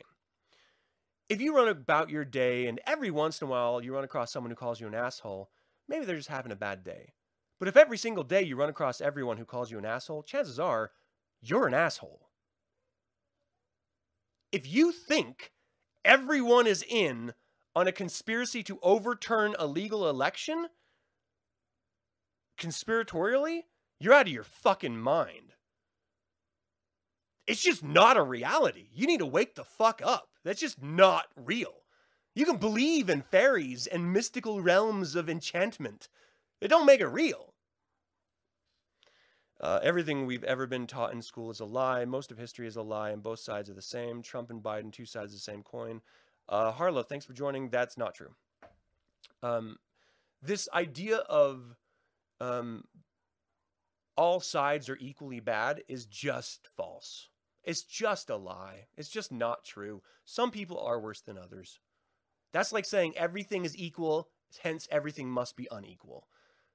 If 1.28 1.40
you 1.40 1.54
run 1.54 1.68
about 1.68 2.10
your 2.10 2.24
day 2.24 2.66
and 2.66 2.80
every 2.86 3.10
once 3.10 3.40
in 3.40 3.46
a 3.46 3.50
while 3.50 3.84
you 3.84 3.94
run 3.94 4.02
across 4.02 4.32
someone 4.32 4.50
who 4.50 4.56
calls 4.56 4.80
you 4.80 4.88
an 4.88 4.94
asshole, 4.94 5.50
maybe 5.88 6.04
they're 6.04 6.16
just 6.16 6.28
having 6.28 6.50
a 6.50 6.56
bad 6.56 6.82
day. 6.82 7.12
But 7.60 7.68
if 7.68 7.76
every 7.76 7.98
single 7.98 8.24
day 8.24 8.42
you 8.42 8.56
run 8.56 8.70
across 8.70 9.00
everyone 9.00 9.36
who 9.36 9.44
calls 9.44 9.70
you 9.70 9.78
an 9.78 9.84
asshole, 9.84 10.22
chances 10.22 10.58
are 10.58 10.90
you're 11.42 11.66
an 11.66 11.74
asshole. 11.74 12.30
If 14.50 14.66
you 14.66 14.90
think 14.90 15.52
everyone 16.04 16.66
is 16.66 16.82
in 16.88 17.34
on 17.76 17.86
a 17.86 17.92
conspiracy 17.92 18.62
to 18.64 18.80
overturn 18.82 19.54
a 19.58 19.66
legal 19.66 20.08
election 20.08 20.68
conspiratorially, 22.58 23.64
you're 24.00 24.14
out 24.14 24.26
of 24.26 24.32
your 24.32 24.42
fucking 24.42 24.98
mind. 24.98 25.52
It's 27.46 27.62
just 27.62 27.84
not 27.84 28.16
a 28.16 28.22
reality. 28.22 28.88
You 28.94 29.06
need 29.06 29.18
to 29.18 29.26
wake 29.26 29.54
the 29.54 29.64
fuck 29.64 30.00
up. 30.02 30.30
That's 30.44 30.60
just 30.60 30.82
not 30.82 31.26
real. 31.36 31.74
You 32.34 32.46
can 32.46 32.56
believe 32.56 33.10
in 33.10 33.22
fairies 33.22 33.86
and 33.86 34.12
mystical 34.12 34.62
realms 34.62 35.14
of 35.14 35.28
enchantment. 35.28 36.08
It 36.60 36.68
don't 36.68 36.86
make 36.86 37.00
it 37.00 37.06
real. 37.06 37.54
Uh, 39.60 39.78
everything 39.82 40.24
we've 40.24 40.44
ever 40.44 40.66
been 40.66 40.86
taught 40.86 41.12
in 41.12 41.20
school 41.20 41.50
is 41.50 41.60
a 41.60 41.64
lie. 41.66 42.04
Most 42.06 42.30
of 42.30 42.38
history 42.38 42.66
is 42.66 42.76
a 42.76 42.82
lie, 42.82 43.10
and 43.10 43.22
both 43.22 43.40
sides 43.40 43.68
are 43.68 43.74
the 43.74 43.82
same. 43.82 44.22
Trump 44.22 44.50
and 44.50 44.62
Biden, 44.62 44.90
two 44.90 45.04
sides 45.04 45.32
of 45.32 45.38
the 45.38 45.42
same 45.42 45.62
coin. 45.62 46.00
Uh, 46.48 46.72
Harlow, 46.72 47.02
thanks 47.02 47.26
for 47.26 47.34
joining. 47.34 47.68
That's 47.68 47.98
not 47.98 48.14
true. 48.14 48.34
Um, 49.42 49.76
this 50.42 50.68
idea 50.72 51.18
of 51.18 51.76
um, 52.40 52.84
all 54.16 54.40
sides 54.40 54.88
are 54.88 54.98
equally 54.98 55.40
bad 55.40 55.82
is 55.88 56.06
just 56.06 56.66
false. 56.66 57.28
It's 57.62 57.82
just 57.82 58.30
a 58.30 58.36
lie. 58.36 58.86
It's 58.96 59.10
just 59.10 59.30
not 59.30 59.64
true. 59.64 60.02
Some 60.24 60.50
people 60.50 60.78
are 60.78 60.98
worse 60.98 61.20
than 61.20 61.36
others. 61.36 61.80
That's 62.52 62.72
like 62.72 62.86
saying 62.86 63.14
everything 63.16 63.64
is 63.64 63.76
equal, 63.76 64.28
hence 64.62 64.88
everything 64.90 65.28
must 65.28 65.56
be 65.56 65.68
unequal. 65.70 66.26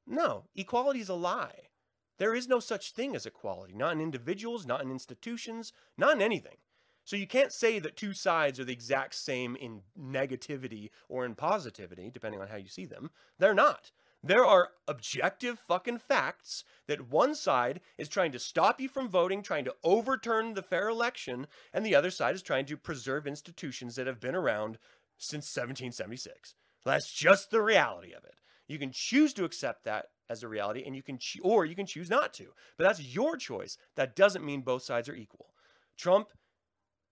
No, 0.07 0.45
equality 0.55 0.99
is 0.99 1.09
a 1.09 1.15
lie. 1.15 1.69
There 2.17 2.35
is 2.35 2.47
no 2.47 2.59
such 2.59 2.91
thing 2.91 3.15
as 3.15 3.25
equality, 3.25 3.73
not 3.73 3.93
in 3.93 4.01
individuals, 4.01 4.65
not 4.65 4.81
in 4.81 4.91
institutions, 4.91 5.73
not 5.97 6.15
in 6.15 6.21
anything. 6.21 6.57
So 7.03 7.15
you 7.15 7.27
can't 7.27 7.51
say 7.51 7.77
that 7.79 7.97
two 7.97 8.13
sides 8.13 8.59
are 8.59 8.65
the 8.65 8.73
exact 8.73 9.13
same 9.15 9.55
in 9.55 9.81
negativity 9.99 10.89
or 11.07 11.25
in 11.25 11.35
positivity, 11.35 12.09
depending 12.09 12.41
on 12.41 12.47
how 12.47 12.55
you 12.55 12.67
see 12.67 12.85
them. 12.85 13.11
They're 13.37 13.53
not. 13.53 13.91
There 14.23 14.45
are 14.45 14.71
objective 14.87 15.59
fucking 15.59 15.99
facts 15.99 16.63
that 16.87 17.11
one 17.11 17.35
side 17.35 17.79
is 17.99 18.09
trying 18.09 18.31
to 18.31 18.39
stop 18.39 18.81
you 18.81 18.89
from 18.89 19.07
voting, 19.07 19.43
trying 19.43 19.65
to 19.65 19.75
overturn 19.83 20.55
the 20.55 20.63
fair 20.63 20.89
election, 20.89 21.45
and 21.71 21.85
the 21.85 21.93
other 21.93 22.09
side 22.09 22.33
is 22.33 22.41
trying 22.41 22.65
to 22.65 22.77
preserve 22.77 23.27
institutions 23.27 23.95
that 23.95 24.07
have 24.07 24.19
been 24.19 24.33
around 24.33 24.79
since 25.19 25.45
1776. 25.55 26.55
That's 26.83 27.13
just 27.13 27.51
the 27.51 27.61
reality 27.61 28.13
of 28.13 28.23
it. 28.23 28.39
You 28.67 28.79
can 28.79 28.91
choose 28.91 29.33
to 29.33 29.45
accept 29.45 29.83
that 29.83 30.07
as 30.29 30.43
a 30.43 30.47
reality 30.47 30.83
and 30.85 30.95
you 30.95 31.03
can 31.03 31.17
cho- 31.17 31.41
or 31.43 31.65
you 31.65 31.75
can 31.75 31.85
choose 31.85 32.09
not 32.09 32.33
to. 32.33 32.47
But 32.77 32.85
that's 32.85 33.01
your 33.01 33.37
choice. 33.37 33.77
That 33.95 34.15
doesn't 34.15 34.45
mean 34.45 34.61
both 34.61 34.83
sides 34.83 35.07
are 35.07 35.15
equal. 35.15 35.53
Trump 35.97 36.29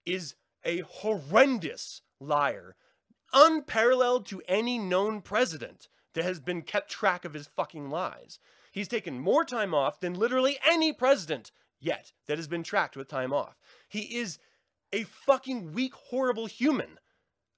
is 0.06 0.36
a 0.66 0.80
horrendous 0.80 2.02
liar, 2.20 2.76
unparalleled 3.34 4.26
to 4.28 4.42
any 4.48 4.78
known 4.78 5.22
president 5.22 5.90
that 6.14 6.24
has 6.24 6.40
been 6.40 6.62
kept 6.62 6.92
track 6.92 7.26
of 7.26 7.34
his 7.34 7.48
fucking 7.48 7.90
lies. 7.90 8.40
He's 8.72 8.88
taken 8.88 9.20
more 9.20 9.46
time 9.46 9.74
off 9.74 10.00
than 10.00 10.14
literally 10.14 10.58
any 10.68 10.94
president 10.94 11.52
yet 11.80 12.12
that 12.28 12.38
has 12.38 12.48
been 12.48 12.64
tracked 12.64 12.96
with 12.96 13.08
time 13.08 13.34
off. 13.34 13.60
He 13.88 14.18
is 14.18 14.40
a 14.92 15.04
fucking 15.04 15.74
weak, 15.74 15.94
horrible 15.94 16.46
human, 16.46 17.00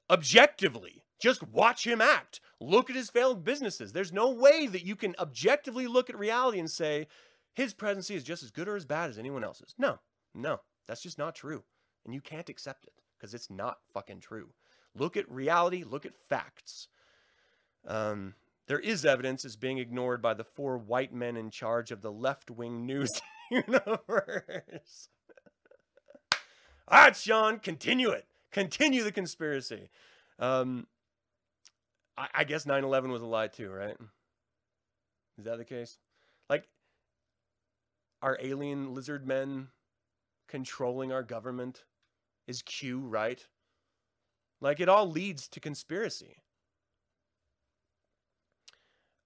objectively. 0.09 1.04
Just 1.19 1.43
watch 1.43 1.87
him 1.87 2.01
act. 2.01 2.41
Look 2.59 2.89
at 2.89 2.95
his 2.95 3.09
failed 3.09 3.43
businesses. 3.43 3.93
There's 3.93 4.13
no 4.13 4.29
way 4.29 4.67
that 4.67 4.85
you 4.85 4.95
can 4.95 5.15
objectively 5.19 5.87
look 5.87 6.09
at 6.09 6.17
reality 6.17 6.59
and 6.59 6.69
say 6.69 7.07
his 7.53 7.73
presidency 7.73 8.15
is 8.15 8.23
just 8.23 8.43
as 8.43 8.51
good 8.51 8.67
or 8.67 8.75
as 8.75 8.85
bad 8.85 9.09
as 9.09 9.17
anyone 9.17 9.43
else's. 9.43 9.73
No, 9.77 9.99
no, 10.33 10.59
that's 10.87 11.01
just 11.01 11.17
not 11.17 11.35
true. 11.35 11.63
And 12.03 12.13
you 12.13 12.21
can't 12.21 12.49
accept 12.49 12.85
it 12.85 12.93
because 13.17 13.33
it's 13.33 13.49
not 13.49 13.77
fucking 13.93 14.19
true. 14.19 14.49
Look 14.93 15.17
at 15.17 15.29
reality, 15.31 15.83
look 15.83 16.05
at 16.05 16.17
facts. 16.17 16.87
Um, 17.87 18.35
there 18.67 18.79
is 18.79 19.05
evidence 19.05 19.45
is 19.45 19.55
being 19.55 19.77
ignored 19.77 20.21
by 20.21 20.33
the 20.33 20.43
four 20.43 20.77
white 20.77 21.13
men 21.13 21.37
in 21.37 21.49
charge 21.49 21.91
of 21.91 22.01
the 22.01 22.11
left 22.11 22.49
wing 22.49 22.85
news 22.85 23.21
universe. 23.51 25.09
All 26.87 26.99
right, 26.99 27.15
Sean, 27.15 27.59
continue 27.59 28.09
it. 28.09 28.25
Continue 28.51 29.03
the 29.03 29.11
conspiracy. 29.11 29.89
Um, 30.39 30.87
I, 32.17 32.27
I 32.33 32.43
guess 32.43 32.65
9 32.65 32.83
11 32.83 33.11
was 33.11 33.21
a 33.21 33.25
lie 33.25 33.47
too, 33.47 33.69
right? 33.69 33.97
Is 35.37 35.45
that 35.45 35.57
the 35.57 35.65
case? 35.65 35.97
Like, 36.49 36.67
are 38.21 38.37
alien 38.41 38.93
lizard 38.93 39.27
men 39.27 39.67
controlling 40.47 41.11
our 41.11 41.23
government? 41.23 41.83
Is 42.47 42.61
Q 42.61 42.99
right? 42.99 43.45
Like, 44.61 44.79
it 44.79 44.89
all 44.89 45.09
leads 45.09 45.47
to 45.49 45.59
conspiracy. 45.59 46.37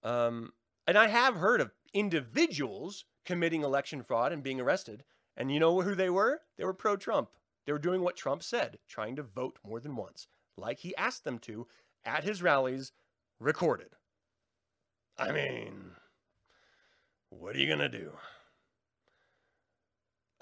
Um, 0.02 0.52
and 0.86 0.98
I 0.98 1.08
have 1.08 1.36
heard 1.36 1.60
of 1.60 1.72
individuals 1.92 3.04
committing 3.24 3.62
election 3.62 4.02
fraud 4.02 4.32
and 4.32 4.42
being 4.42 4.60
arrested. 4.60 5.04
And 5.36 5.52
you 5.52 5.60
know 5.60 5.80
who 5.82 5.94
they 5.94 6.10
were? 6.10 6.40
They 6.58 6.64
were 6.64 6.74
pro 6.74 6.96
Trump. 6.96 7.30
They 7.66 7.72
were 7.72 7.78
doing 7.78 8.02
what 8.02 8.16
Trump 8.16 8.42
said, 8.42 8.78
trying 8.88 9.16
to 9.16 9.22
vote 9.22 9.58
more 9.64 9.80
than 9.80 9.94
once, 9.94 10.26
like 10.56 10.78
he 10.80 10.96
asked 10.96 11.24
them 11.24 11.38
to 11.40 11.66
at 12.04 12.24
his 12.24 12.42
rallies, 12.42 12.92
recorded. 13.38 13.88
I 15.18 15.32
mean, 15.32 15.92
what 17.30 17.54
are 17.54 17.58
you 17.58 17.66
going 17.66 17.78
to 17.78 17.88
do? 17.88 18.12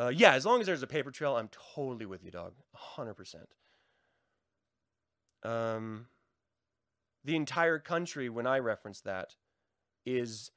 Uh, 0.00 0.12
yeah, 0.14 0.34
as 0.34 0.46
long 0.46 0.61
as 0.61 0.66
there's 0.66 0.82
a 0.82 0.86
paper 0.86 1.11
trail, 1.11 1.36
I'm 1.36 1.50
totally 1.74 2.06
with 2.06 2.24
you, 2.24 2.30
dog. 2.30 2.54
100%. 2.96 3.34
Um, 5.42 6.06
the 7.24 7.34
entire 7.34 7.78
country, 7.78 8.28
when 8.28 8.46
I 8.46 8.59
reference 8.61 9.00
that, 9.00 9.34
is 10.06 10.50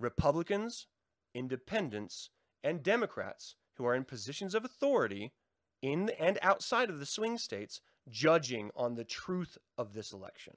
Republicans, 0.00 0.86
independents, 1.34 2.30
and 2.64 2.82
Democrats 2.82 3.56
who 3.74 3.84
are 3.84 3.94
in 3.94 4.04
positions 4.04 4.54
of 4.54 4.64
authority 4.64 5.32
in 5.80 6.10
and 6.18 6.38
outside 6.42 6.90
of 6.90 6.98
the 6.98 7.06
swing 7.06 7.38
states 7.38 7.80
judging 8.10 8.70
on 8.76 8.94
the 8.94 9.04
truth 9.04 9.58
of 9.76 9.92
this 9.92 10.12
election. 10.12 10.56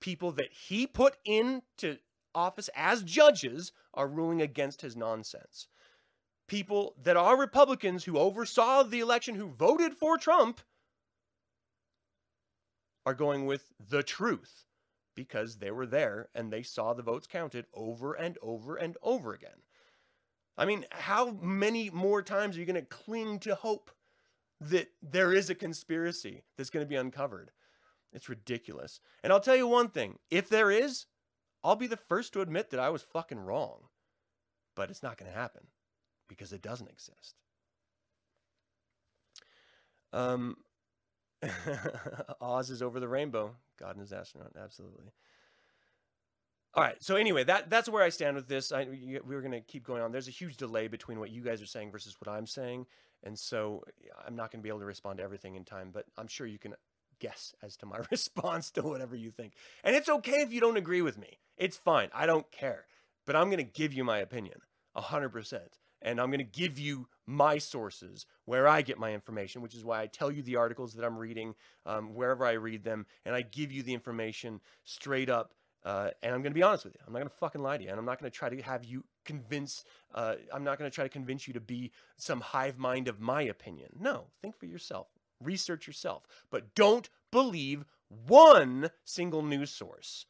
People 0.00 0.32
that 0.32 0.52
he 0.52 0.86
put 0.86 1.16
into 1.24 1.98
office 2.34 2.68
as 2.74 3.02
judges 3.02 3.72
are 3.94 4.06
ruling 4.08 4.42
against 4.42 4.82
his 4.82 4.96
nonsense. 4.96 5.68
People 6.48 6.94
that 7.02 7.16
are 7.16 7.36
Republicans 7.36 8.04
who 8.04 8.18
oversaw 8.18 8.82
the 8.82 9.00
election, 9.00 9.34
who 9.34 9.48
voted 9.48 9.94
for 9.94 10.16
Trump, 10.18 10.60
are 13.04 13.14
going 13.14 13.46
with 13.46 13.72
the 13.88 14.02
truth 14.02 14.66
because 15.14 15.56
they 15.56 15.70
were 15.70 15.86
there 15.86 16.28
and 16.34 16.52
they 16.52 16.62
saw 16.62 16.92
the 16.92 17.02
votes 17.02 17.26
counted 17.26 17.66
over 17.74 18.12
and 18.12 18.36
over 18.42 18.76
and 18.76 18.96
over 19.02 19.32
again. 19.32 19.62
I 20.58 20.66
mean, 20.66 20.86
how 20.90 21.32
many 21.40 21.90
more 21.90 22.22
times 22.22 22.56
are 22.56 22.60
you 22.60 22.66
going 22.66 22.76
to 22.76 22.82
cling 22.82 23.40
to 23.40 23.54
hope 23.54 23.90
that 24.60 24.88
there 25.02 25.32
is 25.32 25.50
a 25.50 25.54
conspiracy 25.54 26.44
that's 26.56 26.70
going 26.70 26.84
to 26.84 26.88
be 26.88 26.96
uncovered? 26.96 27.50
It's 28.12 28.28
ridiculous. 28.28 29.00
And 29.22 29.32
I'll 29.32 29.40
tell 29.40 29.56
you 29.56 29.66
one 29.66 29.88
thing 29.88 30.18
if 30.30 30.48
there 30.48 30.70
is, 30.70 31.06
I'll 31.62 31.76
be 31.76 31.86
the 31.86 31.96
first 31.96 32.32
to 32.32 32.40
admit 32.40 32.70
that 32.70 32.80
I 32.80 32.90
was 32.90 33.02
fucking 33.02 33.40
wrong. 33.40 33.88
But 34.74 34.90
it's 34.90 35.02
not 35.02 35.16
going 35.16 35.30
to 35.30 35.36
happen 35.36 35.68
because 36.28 36.52
it 36.52 36.62
doesn't 36.62 36.90
exist. 36.90 37.34
Um, 40.12 40.56
Oz 42.40 42.70
is 42.70 42.82
over 42.82 43.00
the 43.00 43.08
rainbow. 43.08 43.54
God 43.78 43.92
and 43.92 44.00
his 44.00 44.12
astronaut, 44.12 44.52
absolutely. 44.60 45.12
All 46.74 46.82
right. 46.82 47.02
So 47.02 47.16
anyway, 47.16 47.44
that 47.44 47.70
that's 47.70 47.88
where 47.88 48.02
I 48.02 48.10
stand 48.10 48.36
with 48.36 48.48
this. 48.48 48.70
I, 48.70 48.84
we 48.84 49.34
were 49.34 49.40
going 49.40 49.52
to 49.52 49.60
keep 49.60 49.84
going 49.84 50.02
on. 50.02 50.12
There's 50.12 50.28
a 50.28 50.32
huge 50.32 50.58
delay 50.58 50.88
between 50.88 51.18
what 51.18 51.30
you 51.30 51.42
guys 51.42 51.62
are 51.62 51.66
saying 51.66 51.90
versus 51.90 52.16
what 52.20 52.32
I'm 52.32 52.46
saying, 52.46 52.86
and 53.22 53.38
so 53.38 53.84
I'm 54.26 54.36
not 54.36 54.50
going 54.50 54.60
to 54.60 54.62
be 54.62 54.68
able 54.68 54.80
to 54.80 54.86
respond 54.86 55.18
to 55.18 55.24
everything 55.24 55.54
in 55.54 55.64
time. 55.64 55.90
But 55.92 56.06
I'm 56.16 56.28
sure 56.28 56.46
you 56.46 56.58
can 56.58 56.74
guess 57.18 57.54
as 57.62 57.76
to 57.78 57.86
my 57.86 58.00
response 58.10 58.70
to 58.72 58.82
whatever 58.82 59.16
you 59.16 59.30
think. 59.30 59.54
And 59.84 59.96
it's 59.96 60.08
okay 60.08 60.40
if 60.42 60.52
you 60.52 60.60
don't 60.60 60.76
agree 60.76 61.02
with 61.02 61.18
me. 61.18 61.38
It's 61.56 61.76
fine. 61.76 62.10
I 62.14 62.26
don't 62.26 62.50
care. 62.52 62.86
But 63.26 63.36
I'm 63.36 63.46
going 63.46 63.58
to 63.58 63.64
give 63.64 63.92
you 63.92 64.04
my 64.04 64.18
opinion, 64.18 64.60
hundred 64.94 65.30
percent 65.30 65.78
and 66.02 66.20
I'm 66.20 66.28
going 66.28 66.38
to 66.38 66.44
give 66.44 66.78
you 66.78 67.08
my 67.26 67.58
sources 67.58 68.26
where 68.44 68.68
I 68.68 68.82
get 68.82 68.98
my 68.98 69.12
information, 69.12 69.62
which 69.62 69.74
is 69.74 69.84
why 69.84 70.02
I 70.02 70.06
tell 70.06 70.30
you 70.30 70.42
the 70.42 70.56
articles 70.56 70.94
that 70.94 71.04
I'm 71.04 71.18
reading 71.18 71.54
um, 71.84 72.14
wherever 72.14 72.44
I 72.44 72.52
read 72.52 72.84
them, 72.84 73.06
and 73.24 73.34
I 73.34 73.42
give 73.42 73.72
you 73.72 73.82
the 73.82 73.94
information 73.94 74.60
straight 74.84 75.28
up. 75.28 75.54
Uh, 75.86 76.10
and 76.20 76.34
I'm 76.34 76.42
going 76.42 76.50
to 76.50 76.58
be 76.58 76.64
honest 76.64 76.84
with 76.84 76.94
you. 76.94 77.00
I'm 77.06 77.12
not 77.12 77.20
going 77.20 77.28
to 77.28 77.36
fucking 77.36 77.62
lie 77.62 77.76
to 77.76 77.84
you, 77.84 77.90
and 77.90 77.98
I'm 77.98 78.04
not 78.04 78.18
going 78.18 78.28
to 78.28 78.36
try 78.36 78.48
to 78.48 78.60
have 78.62 78.84
you 78.84 79.04
convince. 79.24 79.84
Uh, 80.12 80.34
I'm 80.52 80.64
not 80.64 80.78
going 80.78 80.90
to 80.90 80.94
try 80.94 81.04
to 81.04 81.08
convince 81.08 81.46
you 81.46 81.54
to 81.54 81.60
be 81.60 81.92
some 82.16 82.40
hive 82.40 82.76
mind 82.76 83.06
of 83.06 83.20
my 83.20 83.42
opinion. 83.42 83.90
No, 83.96 84.24
think 84.42 84.58
for 84.58 84.66
yourself, 84.66 85.06
research 85.40 85.86
yourself, 85.86 86.24
but 86.50 86.74
don't 86.74 87.08
believe 87.30 87.84
one 88.08 88.90
single 89.04 89.42
news 89.42 89.70
source, 89.70 90.26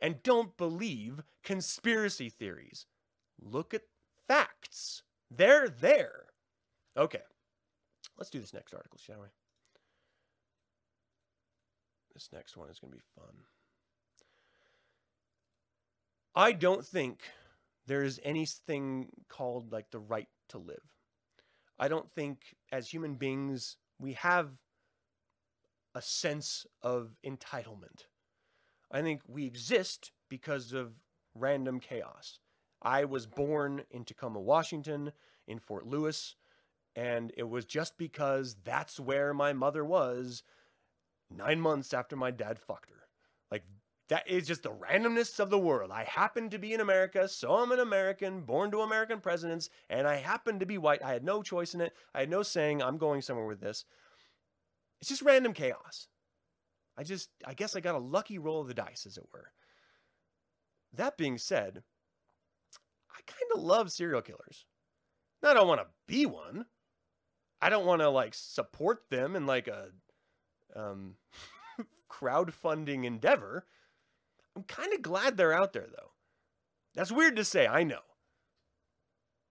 and 0.00 0.24
don't 0.24 0.56
believe 0.56 1.22
conspiracy 1.44 2.28
theories. 2.28 2.86
Look 3.40 3.74
at 3.74 3.82
facts. 4.26 5.04
They're 5.30 5.68
there. 5.68 6.24
Okay. 6.96 7.22
Let's 8.18 8.30
do 8.30 8.40
this 8.40 8.52
next 8.54 8.74
article, 8.74 8.98
shall 8.98 9.20
we? 9.20 9.28
This 12.12 12.28
next 12.32 12.56
one 12.56 12.70
is 12.70 12.80
going 12.80 12.90
to 12.90 12.96
be 12.96 13.04
fun. 13.14 13.36
I 16.38 16.52
don't 16.52 16.84
think 16.84 17.20
there 17.86 18.02
is 18.02 18.20
anything 18.22 19.08
called 19.26 19.72
like 19.72 19.90
the 19.90 19.98
right 19.98 20.28
to 20.50 20.58
live. 20.58 20.92
I 21.78 21.88
don't 21.88 22.10
think 22.10 22.54
as 22.70 22.90
human 22.90 23.14
beings 23.14 23.78
we 23.98 24.12
have 24.12 24.58
a 25.94 26.02
sense 26.02 26.66
of 26.82 27.16
entitlement. 27.24 28.04
I 28.90 29.00
think 29.00 29.22
we 29.26 29.46
exist 29.46 30.12
because 30.28 30.74
of 30.74 31.00
random 31.34 31.80
chaos. 31.80 32.38
I 32.82 33.06
was 33.06 33.26
born 33.26 33.84
in 33.90 34.04
Tacoma, 34.04 34.40
Washington, 34.40 35.12
in 35.48 35.58
Fort 35.58 35.86
Lewis, 35.86 36.36
and 36.94 37.32
it 37.38 37.48
was 37.48 37.64
just 37.64 37.96
because 37.96 38.56
that's 38.62 39.00
where 39.00 39.32
my 39.32 39.54
mother 39.54 39.86
was 39.86 40.42
nine 41.30 41.62
months 41.62 41.94
after 41.94 42.14
my 42.14 42.30
dad 42.30 42.58
fucked 42.58 42.90
her. 42.90 43.05
That 44.08 44.28
is 44.28 44.46
just 44.46 44.62
the 44.62 44.70
randomness 44.70 45.40
of 45.40 45.50
the 45.50 45.58
world. 45.58 45.90
I 45.90 46.04
happen 46.04 46.48
to 46.50 46.58
be 46.58 46.72
in 46.72 46.80
America, 46.80 47.28
so 47.28 47.56
I'm 47.56 47.72
an 47.72 47.80
American, 47.80 48.42
born 48.42 48.70
to 48.70 48.80
American 48.80 49.20
presidents, 49.20 49.68
and 49.90 50.06
I 50.06 50.16
happen 50.16 50.60
to 50.60 50.66
be 50.66 50.78
white. 50.78 51.02
I 51.02 51.12
had 51.12 51.24
no 51.24 51.42
choice 51.42 51.74
in 51.74 51.80
it. 51.80 51.92
I 52.14 52.20
had 52.20 52.30
no 52.30 52.44
saying, 52.44 52.82
I'm 52.82 52.98
going 52.98 53.20
somewhere 53.20 53.46
with 53.46 53.60
this. 53.60 53.84
It's 55.00 55.08
just 55.08 55.22
random 55.22 55.52
chaos. 55.52 56.06
I 56.96 57.02
just, 57.02 57.30
I 57.44 57.54
guess 57.54 57.74
I 57.74 57.80
got 57.80 57.96
a 57.96 57.98
lucky 57.98 58.38
roll 58.38 58.60
of 58.60 58.68
the 58.68 58.74
dice, 58.74 59.06
as 59.06 59.16
it 59.16 59.26
were. 59.32 59.50
That 60.92 61.18
being 61.18 61.36
said, 61.36 61.82
I 63.10 63.20
kind 63.26 63.52
of 63.54 63.62
love 63.62 63.90
serial 63.90 64.22
killers. 64.22 64.66
Now, 65.42 65.50
I 65.50 65.54
don't 65.54 65.68
want 65.68 65.80
to 65.80 65.86
be 66.06 66.26
one. 66.26 66.66
I 67.60 67.70
don't 67.70 67.86
want 67.86 68.02
to 68.02 68.08
like 68.08 68.34
support 68.34 69.02
them 69.10 69.34
in 69.34 69.46
like 69.46 69.68
a 69.68 69.88
um, 70.74 71.16
crowdfunding 72.10 73.04
endeavor. 73.04 73.66
I'm 74.56 74.62
kind 74.64 74.92
of 74.94 75.02
glad 75.02 75.36
they're 75.36 75.52
out 75.52 75.72
there 75.72 75.86
though. 75.86 76.12
That's 76.94 77.12
weird 77.12 77.36
to 77.36 77.44
say, 77.44 77.66
I 77.66 77.84
know. 77.84 78.00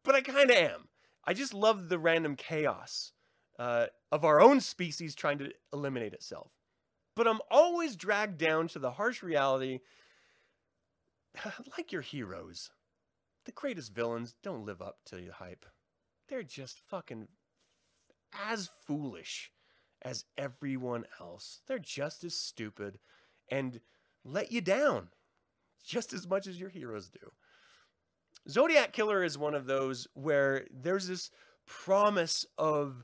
But 0.03 0.16
I 0.16 0.22
kind 0.22 0.49
of 0.49 0.58
am. 0.58 0.88
I 1.26 1.34
just 1.34 1.53
love 1.53 1.89
the 1.89 1.99
random 1.99 2.36
chaos 2.36 3.12
uh, 3.60 3.88
of 4.12 4.26
our 4.26 4.41
own 4.41 4.60
species 4.62 5.16
trying 5.16 5.38
to 5.39 5.51
eliminate 5.72 6.14
itself. 6.14 6.51
But 7.16 7.28
I'm 7.28 7.39
always 7.49 7.95
dragged 7.95 8.38
down 8.38 8.68
to 8.70 8.80
the 8.80 8.91
harsh 8.91 9.24
reality 9.24 9.80
like 11.78 11.91
your 11.91 12.01
heroes 12.01 12.72
the 13.45 13.51
greatest 13.51 13.93
villains 13.93 14.36
don't 14.43 14.66
live 14.66 14.82
up 14.82 14.97
to 15.06 15.16
the 15.16 15.28
hype. 15.32 15.66
They're 16.28 16.43
just 16.43 16.80
fucking 16.80 17.28
as 18.34 18.70
foolish 18.86 19.51
as 20.01 20.26
everyone 20.38 21.06
else. 21.20 21.62
They're 21.68 21.80
just 21.80 22.24
as 22.24 22.34
stupid 22.34 22.99
and 23.49 23.80
let 24.26 24.51
you 24.51 24.59
down 24.59 25.09
just 25.86 26.11
as 26.13 26.28
much 26.28 26.47
as 26.47 26.59
your 26.59 26.69
heroes 26.69 27.09
do. 27.09 27.32
Zodiac 28.49 28.91
Killer 28.91 29.23
is 29.23 29.38
one 29.38 29.55
of 29.55 29.65
those 29.65 30.07
where 30.13 30.65
there's 30.71 31.07
this 31.07 31.32
promise 31.65 32.45
of 32.57 33.03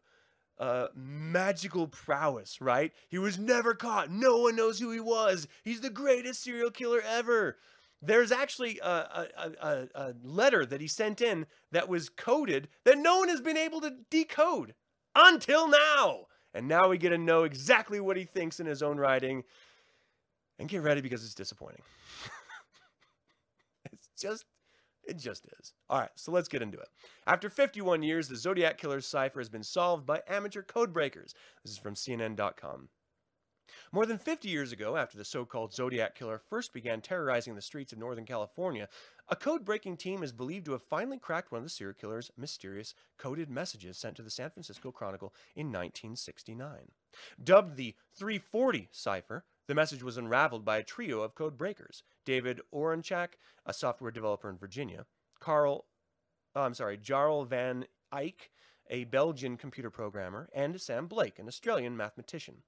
uh, 0.60 0.88
magical 0.96 1.88
prowess, 1.88 2.62
right? 2.62 2.92
He 3.08 3.18
was 3.18 3.40
never 3.40 3.74
caught. 3.74 4.12
No 4.12 4.38
one 4.38 4.56
knows 4.56 4.80
who 4.80 4.92
he 4.92 5.00
was. 5.00 5.48
He's 5.64 5.82
the 5.82 5.90
greatest 5.90 6.44
serial 6.44 6.70
killer 6.70 7.02
ever. 7.08 7.58
There's 8.02 8.32
actually 8.32 8.80
a, 8.80 8.88
a, 8.88 9.52
a, 9.62 9.88
a 9.96 10.14
letter 10.24 10.66
that 10.66 10.82
he 10.82 10.88
sent 10.88 11.22
in 11.22 11.46
that 11.72 11.90
was 11.90 12.10
coded 12.10 12.68
that 12.84 12.98
no 12.98 13.20
one 13.20 13.30
has 13.30 13.42
been 13.42 13.58
able 13.58 13.82
to 13.82 13.94
decode 14.10 14.74
until 15.16 15.68
now. 15.68 16.26
And 16.54 16.68
now 16.68 16.90
we 16.90 16.98
get 16.98 17.10
to 17.10 17.18
know 17.18 17.44
exactly 17.44 18.00
what 18.00 18.18
he 18.18 18.26
thinks 18.26 18.60
in 18.60 18.66
his 18.66 18.84
own 18.84 18.98
writing. 18.98 19.44
And 20.62 20.70
get 20.70 20.84
ready 20.84 21.02
because 21.02 21.24
it's 21.26 21.34
disappointing. 21.34 21.82
it's 23.92 24.08
just 24.20 24.46
it 25.04 25.18
just 25.18 25.48
is. 25.60 25.74
All 25.90 26.00
right, 26.00 26.12
so 26.16 26.32
let's 26.32 26.48
get 26.48 26.62
into 26.62 26.78
it. 26.78 26.88
After 27.26 27.50
51 27.50 28.04
years, 28.04 28.28
the 28.28 28.36
Zodiac 28.36 28.78
Killer's 28.78 29.08
cipher 29.08 29.40
has 29.40 29.50
been 29.50 29.64
solved 29.64 30.06
by 30.06 30.22
amateur 30.28 30.62
code 30.62 30.94
breakers. 30.94 31.34
This 31.64 31.74
is 31.74 31.80
from 31.80 31.96
CNN.com. 31.96 32.90
More 33.92 34.06
than 34.06 34.18
50 34.18 34.48
years 34.48 34.72
ago, 34.72 34.96
after 34.98 35.18
the 35.18 35.26
so 35.26 35.46
called 35.46 35.74
Zodiac 35.74 36.16
Killer 36.16 36.42
first 36.50 36.74
began 36.74 37.02
terrorizing 37.02 37.56
the 37.56 37.62
streets 37.62 37.92
of 37.92 38.00
Northern 38.00 38.26
California, 38.26 38.88
a 39.28 39.36
code 39.36 39.66
breaking 39.66 39.98
team 39.98 40.24
is 40.24 40.32
believed 40.32 40.66
to 40.66 40.74
have 40.74 40.84
finally 40.84 41.18
cracked 41.18 41.52
one 41.52 41.60
of 41.60 41.64
the 41.64 41.70
serial 41.70 41.96
killer's 41.96 42.32
mysterious 42.38 42.94
coded 43.18 43.50
messages 43.50 43.98
sent 43.98 44.16
to 44.18 44.22
the 44.22 44.30
San 44.30 44.50
Francisco 44.50 44.92
Chronicle 44.92 45.34
in 45.56 45.68
1969. 45.68 46.92
Dubbed 47.42 47.78
the 47.78 47.96
340 48.18 48.90
cipher, 48.92 49.46
the 49.72 49.76
message 49.76 50.04
was 50.04 50.18
unraveled 50.18 50.66
by 50.66 50.80
a 50.80 50.84
trio 50.84 51.22
of 51.22 51.34
code 51.34 51.58
breakers 51.58 52.04
David 52.26 52.60
Oranchak, 52.76 53.38
a 53.66 53.72
software 53.72 54.12
developer 54.12 54.50
in 54.50 54.58
Virginia, 54.58 55.06
Carl, 55.40 55.86
oh, 56.58 56.62
I'm 56.64 56.74
sorry, 56.74 56.98
Jarl 56.98 57.46
Van 57.46 57.86
Eycke, 58.14 58.50
a 58.90 59.06
Belgian 59.06 59.56
computer 59.56 59.90
programmer, 59.90 60.50
and 60.54 60.82
Sam 60.82 61.08
Blake, 61.08 61.40
an 61.40 61.48
Australian 61.48 61.96
mathematician. 61.96 62.64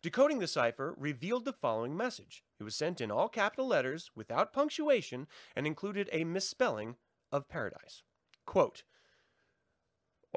Decoding 0.00 0.38
the 0.38 0.46
cipher 0.46 0.94
revealed 0.96 1.46
the 1.46 1.52
following 1.52 1.96
message. 1.96 2.44
It 2.60 2.62
was 2.62 2.76
sent 2.76 3.00
in 3.00 3.10
all 3.10 3.28
capital 3.28 3.66
letters 3.66 4.12
without 4.14 4.52
punctuation 4.52 5.26
and 5.56 5.66
included 5.66 6.08
a 6.12 6.22
misspelling 6.22 6.94
of 7.32 7.48
paradise. 7.48 8.04
Quote, 8.46 8.84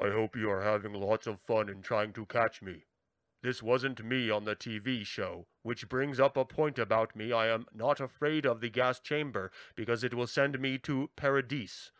I 0.02 0.10
hope 0.10 0.34
you 0.34 0.50
are 0.50 0.62
having 0.62 0.92
lots 0.92 1.28
of 1.28 1.40
fun 1.40 1.68
in 1.68 1.82
trying 1.82 2.12
to 2.14 2.26
catch 2.26 2.62
me. 2.62 2.86
This 3.42 3.62
wasn't 3.62 4.04
me 4.04 4.28
on 4.30 4.44
the 4.44 4.54
TV 4.54 5.04
show, 5.04 5.46
which 5.62 5.88
brings 5.88 6.20
up 6.20 6.36
a 6.36 6.44
point 6.44 6.78
about 6.78 7.16
me. 7.16 7.32
I 7.32 7.46
am 7.46 7.66
not 7.72 7.98
afraid 7.98 8.44
of 8.44 8.60
the 8.60 8.68
gas 8.68 9.00
chamber 9.00 9.50
because 9.74 10.04
it 10.04 10.12
will 10.12 10.26
send 10.26 10.60
me 10.60 10.76
to 10.78 11.10
Paradise. 11.16 11.90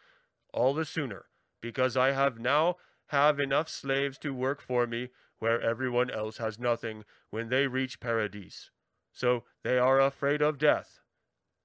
All 0.53 0.74
the 0.74 0.84
sooner, 0.84 1.26
because 1.62 1.97
I 1.97 2.12
have 2.12 2.38
now 2.38 2.76
have 3.07 3.41
enough 3.41 3.68
slaves 3.68 4.18
to 4.18 4.34
work 4.34 4.61
for 4.61 4.86
me 4.86 5.09
where 5.38 5.61
everyone 5.61 6.11
else 6.11 6.36
has 6.36 6.59
nothing 6.59 7.05
when 7.30 7.49
they 7.49 7.66
reach 7.66 8.01
Paradise. 8.01 8.70
So 9.12 9.45
they 9.64 9.78
are 9.78 9.99
afraid 9.99 10.43
of 10.43 10.59
death. 10.59 11.01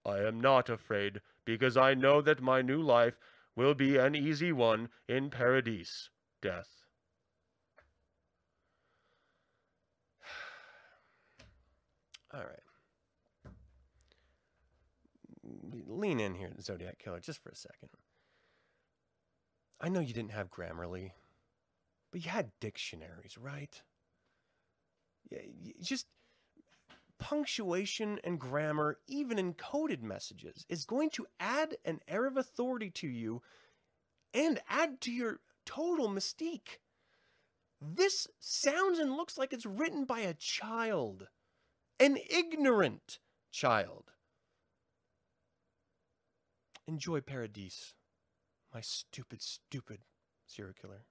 I 0.05 0.19
am 0.19 0.39
not 0.39 0.69
afraid 0.69 1.21
because 1.43 1.75
I 1.75 1.93
know 1.93 2.21
that 2.21 2.41
my 2.41 2.61
new 2.61 2.81
life 2.81 3.19
will 3.55 3.73
be 3.73 3.97
an 3.97 4.15
easy 4.15 4.51
one 4.51 4.89
in 5.07 5.29
Paradise. 5.29 6.09
Death. 6.41 6.84
All 12.35 12.41
right. 12.41 12.59
Lean 15.87 16.19
in 16.19 16.35
here, 16.35 16.51
Zodiac 16.59 16.99
Killer, 16.99 17.19
just 17.19 17.41
for 17.41 17.49
a 17.49 17.55
second. 17.55 17.89
I 19.79 19.89
know 19.89 19.99
you 19.99 20.13
didn't 20.13 20.31
have 20.31 20.49
Grammarly, 20.49 21.11
but 22.11 22.25
you 22.25 22.31
had 22.31 22.51
dictionaries, 22.59 23.37
right? 23.37 23.81
Yeah, 25.29 25.39
just 25.81 26.07
punctuation 27.19 28.19
and 28.23 28.39
grammar, 28.39 28.97
even 29.07 29.39
in 29.39 29.53
coded 29.53 30.03
messages, 30.03 30.65
is 30.67 30.85
going 30.85 31.11
to 31.11 31.27
add 31.39 31.77
an 31.85 31.99
air 32.07 32.25
of 32.25 32.35
authority 32.35 32.89
to 32.89 33.07
you 33.07 33.41
and 34.33 34.59
add 34.69 34.99
to 35.01 35.11
your 35.11 35.39
total 35.65 36.09
mystique. 36.09 36.79
This 37.81 38.27
sounds 38.39 38.99
and 38.99 39.15
looks 39.15 39.37
like 39.37 39.53
it's 39.53 39.65
written 39.65 40.05
by 40.05 40.19
a 40.19 40.33
child 40.33 41.27
an 41.99 42.17
ignorant 42.29 43.19
child. 43.51 44.11
Enjoy 46.87 47.21
Paradise, 47.21 47.93
my 48.73 48.81
stupid, 48.81 49.41
stupid 49.41 49.99
serial 50.45 50.75
killer. 50.79 51.05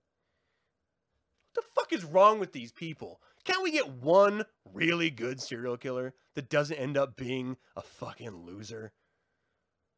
What 1.52 1.64
the 1.64 1.70
fuck 1.74 1.92
is 1.92 2.04
wrong 2.04 2.38
with 2.38 2.52
these 2.52 2.72
people? 2.72 3.20
Can't 3.44 3.62
we 3.62 3.72
get 3.72 3.90
one 3.90 4.44
really 4.72 5.10
good 5.10 5.40
serial 5.40 5.76
killer 5.76 6.14
that 6.34 6.48
doesn't 6.48 6.76
end 6.76 6.96
up 6.96 7.16
being 7.16 7.56
a 7.76 7.82
fucking 7.82 8.44
loser? 8.44 8.92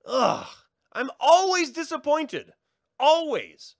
Ugh, 0.06 0.46
I'm 0.92 1.10
always 1.20 1.70
disappointed. 1.70 2.52
Always. 2.98 3.76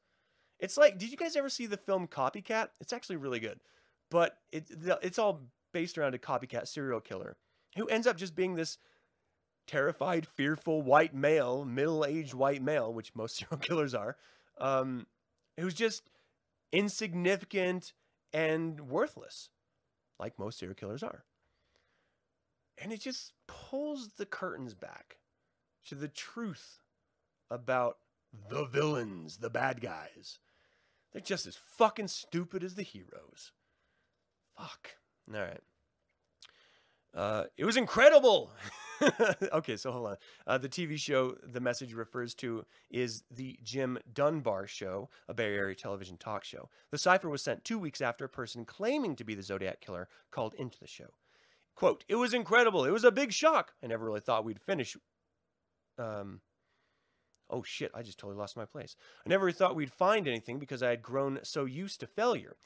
It's 0.59 0.77
like, 0.77 0.99
did 0.99 1.11
you 1.11 1.17
guys 1.17 1.37
ever 1.37 1.49
see 1.49 1.67
the 1.67 1.77
film 1.77 2.07
Copycat? 2.07 2.69
It's 2.81 2.93
actually 2.93 3.17
really 3.17 3.41
good, 3.41 3.61
but 4.11 4.39
it 4.53 4.71
it's 5.03 5.19
all 5.19 5.43
based 5.77 5.99
around 5.99 6.15
a 6.15 6.19
copycat 6.19 6.67
serial 6.67 7.03
killer 7.03 7.37
who 7.77 7.87
ends 7.89 8.07
up 8.07 8.17
just 8.17 8.35
being 8.35 8.55
this 8.55 8.79
terrified, 9.67 10.27
fearful 10.27 10.81
white 10.81 11.15
male, 11.15 11.67
middle 11.67 12.03
aged 12.03 12.33
white 12.33 12.63
male, 12.63 12.91
which 12.91 13.15
most 13.15 13.37
serial 13.37 13.59
killers 13.59 13.95
are, 13.95 14.17
um, 14.57 15.07
who's 15.61 15.75
just 15.75 16.09
insignificant 16.73 17.93
and 18.33 18.89
worthless, 18.89 19.51
like 20.19 20.39
most 20.39 20.59
serial 20.59 20.75
killers 20.75 21.03
are. 21.03 21.25
And 22.79 22.91
it 22.91 23.03
just 23.03 23.35
pulls 23.47 24.13
the 24.17 24.25
curtains 24.25 24.73
back 24.73 25.19
to 25.89 25.95
the 25.95 26.09
truth 26.09 26.81
about 27.51 27.99
the 28.49 28.65
villains, 28.65 29.37
the 29.37 29.51
bad 29.51 29.83
guys. 29.83 30.39
They're 31.13 31.21
just 31.21 31.47
as 31.47 31.57
fucking 31.57 32.09
stupid 32.09 32.65
as 32.65 32.77
the 32.77 32.83
heroes. 32.83 33.53
Fuck. 34.57 34.97
All 35.35 35.41
right. 35.41 35.61
Uh, 37.15 37.45
it 37.57 37.65
was 37.65 37.77
incredible. 37.77 38.51
okay, 39.53 39.77
so 39.77 39.91
hold 39.91 40.07
on. 40.07 40.17
Uh, 40.47 40.59
the 40.59 40.69
TV 40.69 40.99
show 40.99 41.35
the 41.43 41.61
message 41.61 41.95
refers 41.95 42.35
to 42.35 42.65
is 42.91 43.25
the 43.31 43.59
Jim 43.63 43.99
Dunbar 44.13 44.67
Show, 44.67 45.09
a 45.29 45.35
Bay 45.35 45.55
Area 45.55 45.75
television 45.75 46.19
talk 46.19 46.45
show. 46.45 46.69
The 46.91 46.99
cipher 46.99 47.31
was 47.31 47.43
sent 47.43 47.65
two 47.65 47.79
weeks 47.79 48.03
after 48.03 48.27
a 48.27 48.29
person 48.29 48.65
claiming 48.65 49.17
to 49.17 49.25
be 49.25 49.35
the 49.35 49.43
Zodiac 49.43 49.81
Killer 49.81 50.09
called 50.31 50.55
into 50.55 50.79
the 50.79 50.87
show. 50.87 51.15
Quote, 51.75 52.05
it 52.09 52.17
was 52.17 52.35
incredible. 52.35 52.85
It 52.85 52.91
was 52.91 53.05
a 53.05 53.11
big 53.11 53.33
shock. 53.33 53.73
I 53.83 53.87
never 53.87 54.05
really 54.05 54.21
thought 54.21 54.45
we'd 54.45 54.61
finish. 54.61 54.97
Um, 55.99 56.41
oh 57.51 57.63
shit, 57.63 57.91
I 57.95 58.03
just 58.03 58.19
totally 58.19 58.39
lost 58.39 58.57
my 58.57 58.65
place. 58.67 58.95
I 59.25 59.29
never 59.29 59.51
thought 59.53 59.77
we'd 59.77 59.93
find 59.93 60.29
anything 60.29 60.59
because 60.59 60.83
I 60.83 60.91
had 60.91 61.03
grown 61.03 61.41
so 61.43 61.65
used 61.65 62.01
to 62.01 62.07
failure. 62.07 62.57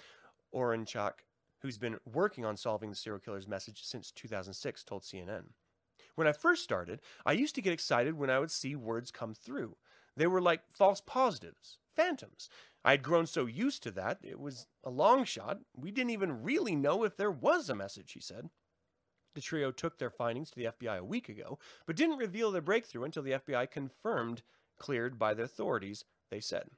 Oranchak 0.54 1.12
who's 1.60 1.78
been 1.78 1.98
working 2.04 2.44
on 2.44 2.56
solving 2.56 2.90
the 2.90 2.96
serial 2.96 3.20
killer's 3.20 3.48
message 3.48 3.82
since 3.82 4.10
2006, 4.10 4.84
told 4.84 5.02
CNN. 5.02 5.44
When 6.14 6.26
I 6.26 6.32
first 6.32 6.64
started, 6.64 7.00
I 7.24 7.32
used 7.32 7.54
to 7.54 7.62
get 7.62 7.72
excited 7.72 8.14
when 8.14 8.30
I 8.30 8.38
would 8.38 8.50
see 8.50 8.74
words 8.74 9.10
come 9.10 9.34
through. 9.34 9.76
They 10.16 10.26
were 10.26 10.40
like 10.40 10.62
false 10.68 11.00
positives, 11.00 11.78
phantoms. 11.94 12.48
I 12.84 12.92
had 12.92 13.02
grown 13.02 13.26
so 13.26 13.46
used 13.46 13.82
to 13.84 13.90
that, 13.92 14.18
it 14.22 14.40
was 14.40 14.66
a 14.82 14.90
long 14.90 15.24
shot. 15.24 15.60
We 15.76 15.90
didn't 15.90 16.10
even 16.10 16.42
really 16.42 16.74
know 16.74 17.04
if 17.04 17.16
there 17.16 17.30
was 17.30 17.68
a 17.68 17.74
message, 17.74 18.12
he 18.12 18.20
said. 18.20 18.48
The 19.34 19.40
trio 19.40 19.70
took 19.70 19.98
their 19.98 20.10
findings 20.10 20.50
to 20.50 20.56
the 20.56 20.64
FBI 20.66 20.98
a 20.98 21.04
week 21.04 21.28
ago, 21.28 21.58
but 21.86 21.96
didn't 21.96 22.18
reveal 22.18 22.50
their 22.50 22.62
breakthrough 22.62 23.04
until 23.04 23.22
the 23.22 23.32
FBI 23.32 23.70
confirmed 23.70 24.42
cleared 24.78 25.18
by 25.18 25.34
the 25.34 25.44
authorities, 25.44 26.04
they 26.30 26.40
said. 26.40 26.70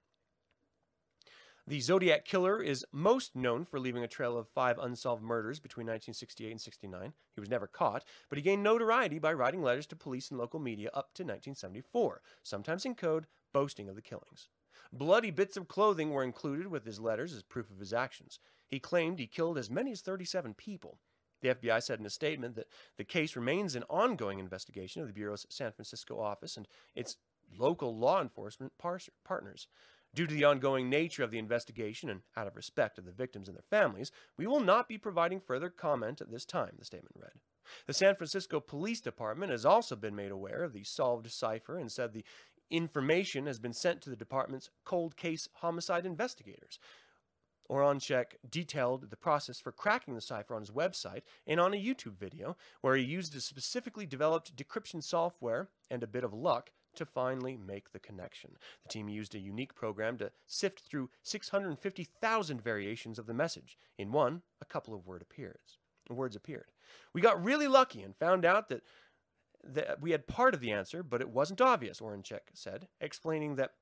The 1.64 1.80
Zodiac 1.80 2.24
Killer 2.24 2.60
is 2.60 2.84
most 2.90 3.36
known 3.36 3.64
for 3.64 3.78
leaving 3.78 4.02
a 4.02 4.08
trail 4.08 4.36
of 4.36 4.48
five 4.48 4.80
unsolved 4.80 5.22
murders 5.22 5.60
between 5.60 5.86
1968 5.86 6.50
and 6.50 6.60
69. 6.60 7.12
He 7.34 7.40
was 7.40 7.48
never 7.48 7.68
caught, 7.68 8.04
but 8.28 8.36
he 8.36 8.42
gained 8.42 8.64
notoriety 8.64 9.20
by 9.20 9.32
writing 9.32 9.62
letters 9.62 9.86
to 9.86 9.96
police 9.96 10.30
and 10.30 10.40
local 10.40 10.58
media 10.58 10.88
up 10.88 11.14
to 11.14 11.22
1974, 11.22 12.20
sometimes 12.42 12.84
in 12.84 12.96
code, 12.96 13.28
boasting 13.52 13.88
of 13.88 13.94
the 13.94 14.02
killings. 14.02 14.48
Bloody 14.92 15.30
bits 15.30 15.56
of 15.56 15.68
clothing 15.68 16.10
were 16.10 16.24
included 16.24 16.66
with 16.66 16.84
his 16.84 16.98
letters 16.98 17.32
as 17.32 17.44
proof 17.44 17.70
of 17.70 17.78
his 17.78 17.92
actions. 17.92 18.40
He 18.66 18.80
claimed 18.80 19.20
he 19.20 19.28
killed 19.28 19.56
as 19.56 19.70
many 19.70 19.92
as 19.92 20.00
37 20.00 20.54
people. 20.54 20.98
The 21.42 21.54
FBI 21.54 21.80
said 21.80 22.00
in 22.00 22.06
a 22.06 22.10
statement 22.10 22.56
that 22.56 22.68
the 22.96 23.04
case 23.04 23.36
remains 23.36 23.76
an 23.76 23.84
ongoing 23.88 24.40
investigation 24.40 25.00
of 25.00 25.06
the 25.06 25.14
Bureau's 25.14 25.46
San 25.48 25.70
Francisco 25.70 26.18
office 26.18 26.56
and 26.56 26.66
its 26.96 27.16
local 27.56 27.96
law 27.96 28.20
enforcement 28.20 28.72
par- 28.78 29.00
partners. 29.24 29.68
Due 30.14 30.26
to 30.26 30.34
the 30.34 30.44
ongoing 30.44 30.90
nature 30.90 31.22
of 31.22 31.30
the 31.30 31.38
investigation 31.38 32.10
and 32.10 32.20
out 32.36 32.46
of 32.46 32.54
respect 32.54 32.98
of 32.98 33.06
the 33.06 33.12
victims 33.12 33.48
and 33.48 33.56
their 33.56 33.62
families, 33.62 34.12
we 34.36 34.46
will 34.46 34.60
not 34.60 34.86
be 34.86 34.98
providing 34.98 35.40
further 35.40 35.70
comment 35.70 36.20
at 36.20 36.30
this 36.30 36.44
time, 36.44 36.72
the 36.78 36.84
statement 36.84 37.16
read. 37.18 37.32
The 37.86 37.94
San 37.94 38.14
Francisco 38.14 38.60
Police 38.60 39.00
Department 39.00 39.50
has 39.52 39.64
also 39.64 39.96
been 39.96 40.14
made 40.14 40.30
aware 40.30 40.62
of 40.64 40.74
the 40.74 40.84
solved 40.84 41.30
cipher 41.30 41.78
and 41.78 41.90
said 41.90 42.12
the 42.12 42.24
information 42.70 43.46
has 43.46 43.58
been 43.58 43.72
sent 43.72 44.02
to 44.02 44.10
the 44.10 44.16
department's 44.16 44.70
cold 44.84 45.16
case 45.16 45.48
homicide 45.54 46.04
investigators. 46.04 46.78
Oranchak 47.70 48.34
detailed 48.50 49.08
the 49.08 49.16
process 49.16 49.58
for 49.58 49.72
cracking 49.72 50.14
the 50.14 50.20
cipher 50.20 50.54
on 50.54 50.60
his 50.60 50.70
website 50.70 51.22
and 51.46 51.58
on 51.58 51.72
a 51.72 51.82
YouTube 51.82 52.18
video 52.18 52.56
where 52.82 52.96
he 52.96 53.02
used 53.02 53.34
a 53.34 53.40
specifically 53.40 54.04
developed 54.04 54.54
decryption 54.56 55.02
software 55.02 55.68
and 55.90 56.02
a 56.02 56.08
bit 56.08 56.24
of 56.24 56.34
luck 56.34 56.70
to 56.97 57.05
finally 57.05 57.57
make 57.57 57.93
the 57.93 57.99
connection. 57.99 58.57
The 58.82 58.88
team 58.88 59.09
used 59.09 59.34
a 59.34 59.38
unique 59.38 59.74
program 59.74 60.18
to 60.18 60.32
sift 60.47 60.80
through 60.80 61.11
650,000 61.22 62.62
variations 62.62 63.18
of 63.18 63.26
the 63.26 63.34
message. 63.34 63.76
In 63.99 64.12
one, 64.12 64.43
a 64.61 64.64
couple 64.64 64.95
of 64.95 65.07
word 65.07 65.22
appears, 65.22 65.78
words 66.11 66.36
appeared. 66.36 66.70
We 67.12 67.20
got 67.20 67.43
really 67.43 67.68
lucky 67.68 68.03
and 68.03 68.16
found 68.16 68.45
out 68.45 68.68
that, 68.68 68.82
that 69.64 70.01
we 70.01 70.11
had 70.11 70.26
part 70.26 70.55
of 70.55 70.61
the 70.61 70.72
answer, 70.72 71.03
but 71.03 71.20
it 71.20 71.30
wasn't 71.30 71.61
obvious, 71.61 72.01
Oranchak 72.01 72.51
said, 72.55 72.88
explaining 73.01 73.57
that 73.57 73.72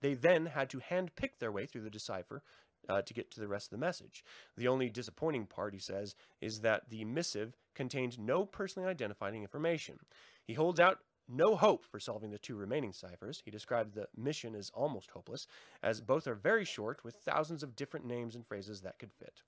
they 0.00 0.14
then 0.14 0.46
had 0.46 0.68
to 0.70 0.80
hand-pick 0.80 1.38
their 1.38 1.52
way 1.52 1.66
through 1.66 1.82
the 1.82 1.90
decipher 1.90 2.42
uh, 2.88 3.02
to 3.02 3.14
get 3.14 3.30
to 3.30 3.40
the 3.40 3.48
rest 3.48 3.66
of 3.66 3.70
the 3.70 3.84
message. 3.86 4.24
The 4.56 4.68
only 4.68 4.88
disappointing 4.88 5.46
part, 5.46 5.72
he 5.72 5.78
says, 5.78 6.14
is 6.40 6.60
that 6.60 6.90
the 6.90 7.04
missive 7.04 7.56
contained 7.74 8.18
no 8.18 8.44
personally 8.44 8.88
identifying 8.88 9.42
information. 9.42 9.98
He 10.44 10.54
holds 10.54 10.80
out 10.80 10.98
no 11.28 11.56
hope 11.56 11.84
for 11.84 12.00
solving 12.00 12.30
the 12.30 12.38
two 12.38 12.56
remaining 12.56 12.92
ciphers. 12.92 13.42
He 13.44 13.50
described 13.50 13.94
the 13.94 14.06
mission 14.16 14.54
as 14.54 14.70
almost 14.74 15.10
hopeless, 15.10 15.46
as 15.82 16.00
both 16.00 16.26
are 16.26 16.34
very 16.34 16.64
short 16.64 17.04
with 17.04 17.14
thousands 17.16 17.62
of 17.62 17.76
different 17.76 18.06
names 18.06 18.34
and 18.34 18.46
phrases 18.46 18.80
that 18.82 18.98
could 18.98 19.12
fit. 19.12 19.42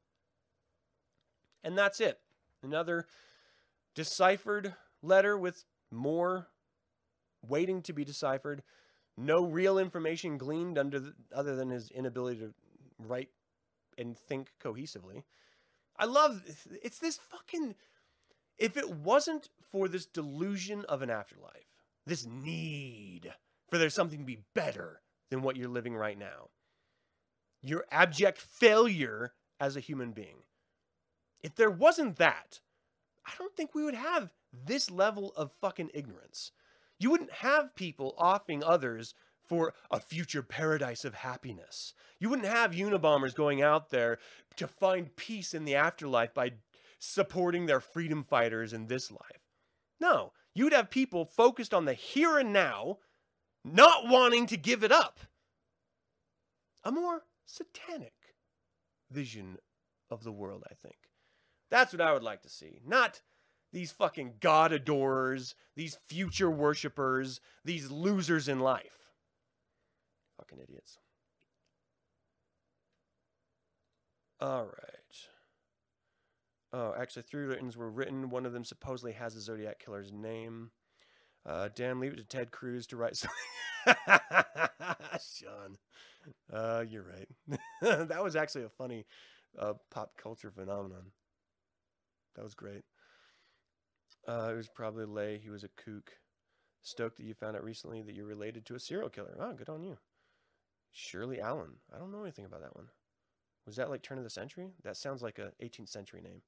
And 1.62 1.76
that's 1.76 2.00
it. 2.00 2.18
Another 2.62 3.06
deciphered 3.94 4.74
letter 5.02 5.36
with 5.36 5.64
more 5.90 6.48
waiting 7.46 7.82
to 7.82 7.92
be 7.92 8.04
deciphered. 8.04 8.62
No 9.16 9.44
real 9.44 9.78
information 9.78 10.38
gleaned 10.38 10.78
under 10.78 10.98
the, 10.98 11.14
other 11.34 11.54
than 11.54 11.70
his 11.70 11.90
inability 11.90 12.40
to 12.40 12.54
write 12.98 13.30
and 13.96 14.18
think 14.18 14.52
cohesively. 14.62 15.22
I 15.96 16.06
love 16.06 16.42
it's 16.82 16.98
this 16.98 17.18
fucking 17.30 17.76
if 18.58 18.76
it 18.76 18.90
wasn't 18.90 19.48
for 19.74 19.88
this 19.88 20.06
delusion 20.06 20.84
of 20.88 21.02
an 21.02 21.10
afterlife, 21.10 21.66
this 22.06 22.24
need 22.24 23.34
for 23.68 23.76
there's 23.76 23.92
something 23.92 24.20
to 24.20 24.24
be 24.24 24.44
better 24.54 25.00
than 25.30 25.42
what 25.42 25.56
you're 25.56 25.68
living 25.68 25.96
right 25.96 26.16
now, 26.16 26.50
your 27.60 27.84
abject 27.90 28.38
failure 28.38 29.32
as 29.58 29.74
a 29.74 29.80
human 29.80 30.12
being. 30.12 30.44
If 31.42 31.56
there 31.56 31.72
wasn't 31.72 32.18
that, 32.18 32.60
I 33.26 33.32
don't 33.36 33.56
think 33.56 33.74
we 33.74 33.82
would 33.82 33.96
have 33.96 34.30
this 34.52 34.92
level 34.92 35.32
of 35.34 35.50
fucking 35.60 35.90
ignorance. 35.92 36.52
You 37.00 37.10
wouldn't 37.10 37.32
have 37.32 37.74
people 37.74 38.14
offing 38.16 38.62
others 38.62 39.12
for 39.42 39.74
a 39.90 39.98
future 39.98 40.44
paradise 40.44 41.04
of 41.04 41.16
happiness. 41.16 41.94
You 42.20 42.30
wouldn't 42.30 42.46
have 42.46 42.70
Unabombers 42.70 43.34
going 43.34 43.60
out 43.60 43.90
there 43.90 44.18
to 44.54 44.68
find 44.68 45.16
peace 45.16 45.52
in 45.52 45.64
the 45.64 45.74
afterlife 45.74 46.32
by 46.32 46.52
supporting 47.00 47.66
their 47.66 47.80
freedom 47.80 48.22
fighters 48.22 48.72
in 48.72 48.86
this 48.86 49.10
life. 49.10 49.43
No, 50.00 50.32
you'd 50.54 50.72
have 50.72 50.90
people 50.90 51.24
focused 51.24 51.72
on 51.72 51.84
the 51.84 51.94
here 51.94 52.38
and 52.38 52.52
now, 52.52 52.98
not 53.64 54.08
wanting 54.08 54.46
to 54.48 54.56
give 54.56 54.82
it 54.84 54.92
up. 54.92 55.20
A 56.84 56.92
more 56.92 57.22
satanic 57.46 58.12
vision 59.10 59.56
of 60.10 60.24
the 60.24 60.32
world, 60.32 60.64
I 60.70 60.74
think. 60.74 60.96
That's 61.70 61.92
what 61.92 62.02
I 62.02 62.12
would 62.12 62.22
like 62.22 62.42
to 62.42 62.48
see. 62.48 62.80
Not 62.86 63.22
these 63.72 63.90
fucking 63.90 64.34
God 64.40 64.72
adorers, 64.72 65.54
these 65.74 65.96
future 66.08 66.50
worshippers, 66.50 67.40
these 67.64 67.90
losers 67.90 68.48
in 68.48 68.60
life. 68.60 69.10
Fucking 70.36 70.58
idiots. 70.60 70.98
All 74.40 74.64
right. 74.64 74.93
Oh, 76.76 76.92
actually, 76.98 77.22
three 77.22 77.44
writtens 77.44 77.76
were 77.76 77.88
written. 77.88 78.30
One 78.30 78.44
of 78.44 78.52
them 78.52 78.64
supposedly 78.64 79.12
has 79.12 79.34
the 79.34 79.40
Zodiac 79.40 79.78
Killer's 79.78 80.12
name. 80.12 80.72
Uh, 81.46 81.68
Dan, 81.72 82.00
leave 82.00 82.14
it 82.14 82.16
to 82.16 82.24
Ted 82.24 82.50
Cruz 82.50 82.88
to 82.88 82.96
write 82.96 83.16
something. 83.86 84.18
Sean, 85.20 85.78
uh, 86.52 86.84
you're 86.88 87.04
right. 87.04 87.58
that 88.08 88.24
was 88.24 88.34
actually 88.34 88.64
a 88.64 88.68
funny 88.70 89.06
uh, 89.56 89.74
pop 89.92 90.16
culture 90.20 90.50
phenomenon. 90.50 91.12
That 92.34 92.42
was 92.42 92.54
great. 92.54 92.82
Uh, 94.26 94.48
it 94.52 94.56
was 94.56 94.68
probably 94.68 95.04
Lay. 95.04 95.38
He 95.38 95.50
was 95.50 95.62
a 95.62 95.68
kook. 95.68 96.10
Stoked 96.82 97.18
that 97.18 97.24
you 97.24 97.34
found 97.34 97.54
out 97.54 97.62
recently 97.62 98.02
that 98.02 98.16
you're 98.16 98.26
related 98.26 98.66
to 98.66 98.74
a 98.74 98.80
serial 98.80 99.10
killer. 99.10 99.36
Oh, 99.38 99.52
good 99.52 99.68
on 99.68 99.84
you. 99.84 99.96
Shirley 100.90 101.40
Allen. 101.40 101.76
I 101.94 101.98
don't 101.98 102.10
know 102.10 102.22
anything 102.22 102.46
about 102.46 102.62
that 102.62 102.74
one. 102.74 102.88
Was 103.66 103.76
that 103.76 103.90
like 103.90 104.02
turn 104.02 104.18
of 104.18 104.24
the 104.24 104.30
century? 104.30 104.72
That 104.82 104.96
sounds 104.96 105.22
like 105.22 105.38
a 105.38 105.52
18th 105.62 105.88
century 105.88 106.20
name. 106.20 106.42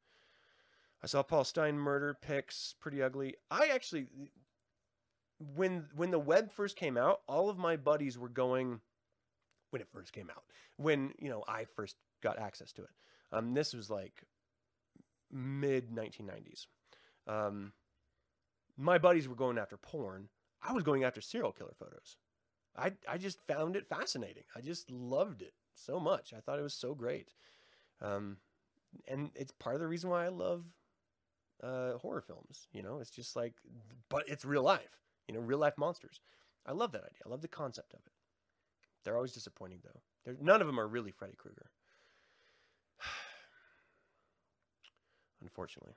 I 1.03 1.07
saw 1.07 1.23
Paul 1.23 1.45
Stein 1.45 1.79
murder 1.79 2.17
pics, 2.21 2.75
pretty 2.81 3.03
ugly. 3.03 3.37
I 3.51 3.71
actually, 3.73 4.07
when 5.39 5.87
when 5.95 6.11
the 6.11 6.19
web 6.19 6.51
first 6.51 6.77
came 6.77 6.97
out, 6.97 7.21
all 7.29 7.49
of 7.49 7.59
my 7.59 7.77
buddies 7.77 8.19
were 8.19 8.29
going. 8.29 8.81
When 9.71 9.83
it 9.83 9.89
first 9.93 10.13
came 10.13 10.31
out, 10.31 10.45
when 10.77 11.13
you 11.19 11.29
know 11.29 11.45
I 11.49 11.65
first 11.65 11.97
got 12.23 12.39
access 12.39 12.73
to 12.73 12.83
it, 12.83 12.91
um, 13.33 13.53
this 13.53 13.75
was 13.75 13.91
like 13.91 14.25
mid 15.31 15.91
1990s. 15.91 16.67
Um, 17.27 17.73
my 18.77 18.99
buddies 18.99 19.29
were 19.29 19.35
going 19.35 19.59
after 19.59 19.77
porn. 19.77 20.29
I 20.63 20.73
was 20.73 20.83
going 20.83 21.05
after 21.05 21.21
serial 21.21 21.53
killer 21.53 21.75
photos. 21.79 22.17
I 22.77 22.93
I 23.09 23.19
just 23.19 23.41
found 23.41 23.77
it 23.77 23.87
fascinating. 23.87 24.45
I 24.55 24.61
just 24.61 24.91
loved 24.91 25.43
it 25.43 25.55
so 25.77 26.01
much. 26.01 26.33
I 26.37 26.41
thought 26.41 26.59
it 26.59 26.63
was 26.63 26.75
so 26.75 26.95
great. 26.95 27.29
Um, 28.01 28.39
and 29.09 29.31
it's 29.35 29.53
part 29.53 29.75
of 29.75 29.81
the 29.81 29.89
reason 29.89 30.11
why 30.11 30.25
I 30.25 30.29
love 30.29 30.65
uh, 31.63 31.93
horror 31.99 32.21
films. 32.21 32.69
You 32.73 32.83
know, 32.83 32.99
it's 33.01 33.11
just 33.11 33.37
like, 33.37 33.55
but 34.09 34.25
it's 34.29 34.45
real 34.45 34.63
life. 34.63 35.01
You 35.29 35.35
know, 35.35 35.41
real 35.41 35.59
life 35.59 35.79
monsters. 35.79 36.21
I 36.67 36.73
love 36.73 36.93
that 36.93 37.05
idea. 37.05 37.21
I 37.25 37.29
love 37.29 37.43
the 37.43 37.49
concept 37.49 37.95
of 37.95 38.01
it. 38.07 38.13
They're 39.05 39.17
always 39.17 39.33
disappointing 39.33 39.81
though. 39.85 40.01
They're, 40.25 40.37
none 40.41 40.61
of 40.61 40.67
them 40.67 40.81
are 40.81 40.89
really 40.89 41.13
Freddy 41.13 41.37
Krueger. 41.37 41.71
Unfortunately. 45.43 45.95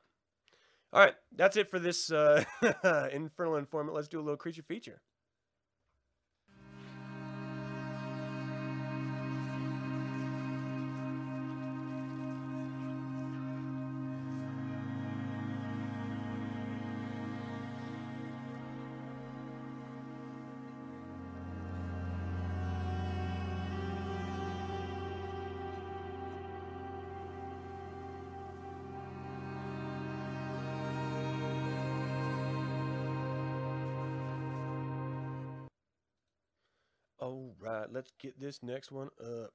All 0.92 1.02
right, 1.02 1.14
that's 1.36 1.56
it 1.56 1.70
for 1.70 1.78
this 1.78 2.12
uh, 2.12 2.44
infernal 3.14 3.58
informant. 3.58 3.96
Let's 3.96 4.08
do 4.08 4.20
a 4.20 4.24
little 4.24 4.38
creature 4.38 4.64
feature. 4.64 5.02
Right, 37.90 37.96
let's 37.96 38.12
get 38.20 38.40
this 38.40 38.62
next 38.64 38.92
one 38.92 39.10
up. 39.20 39.54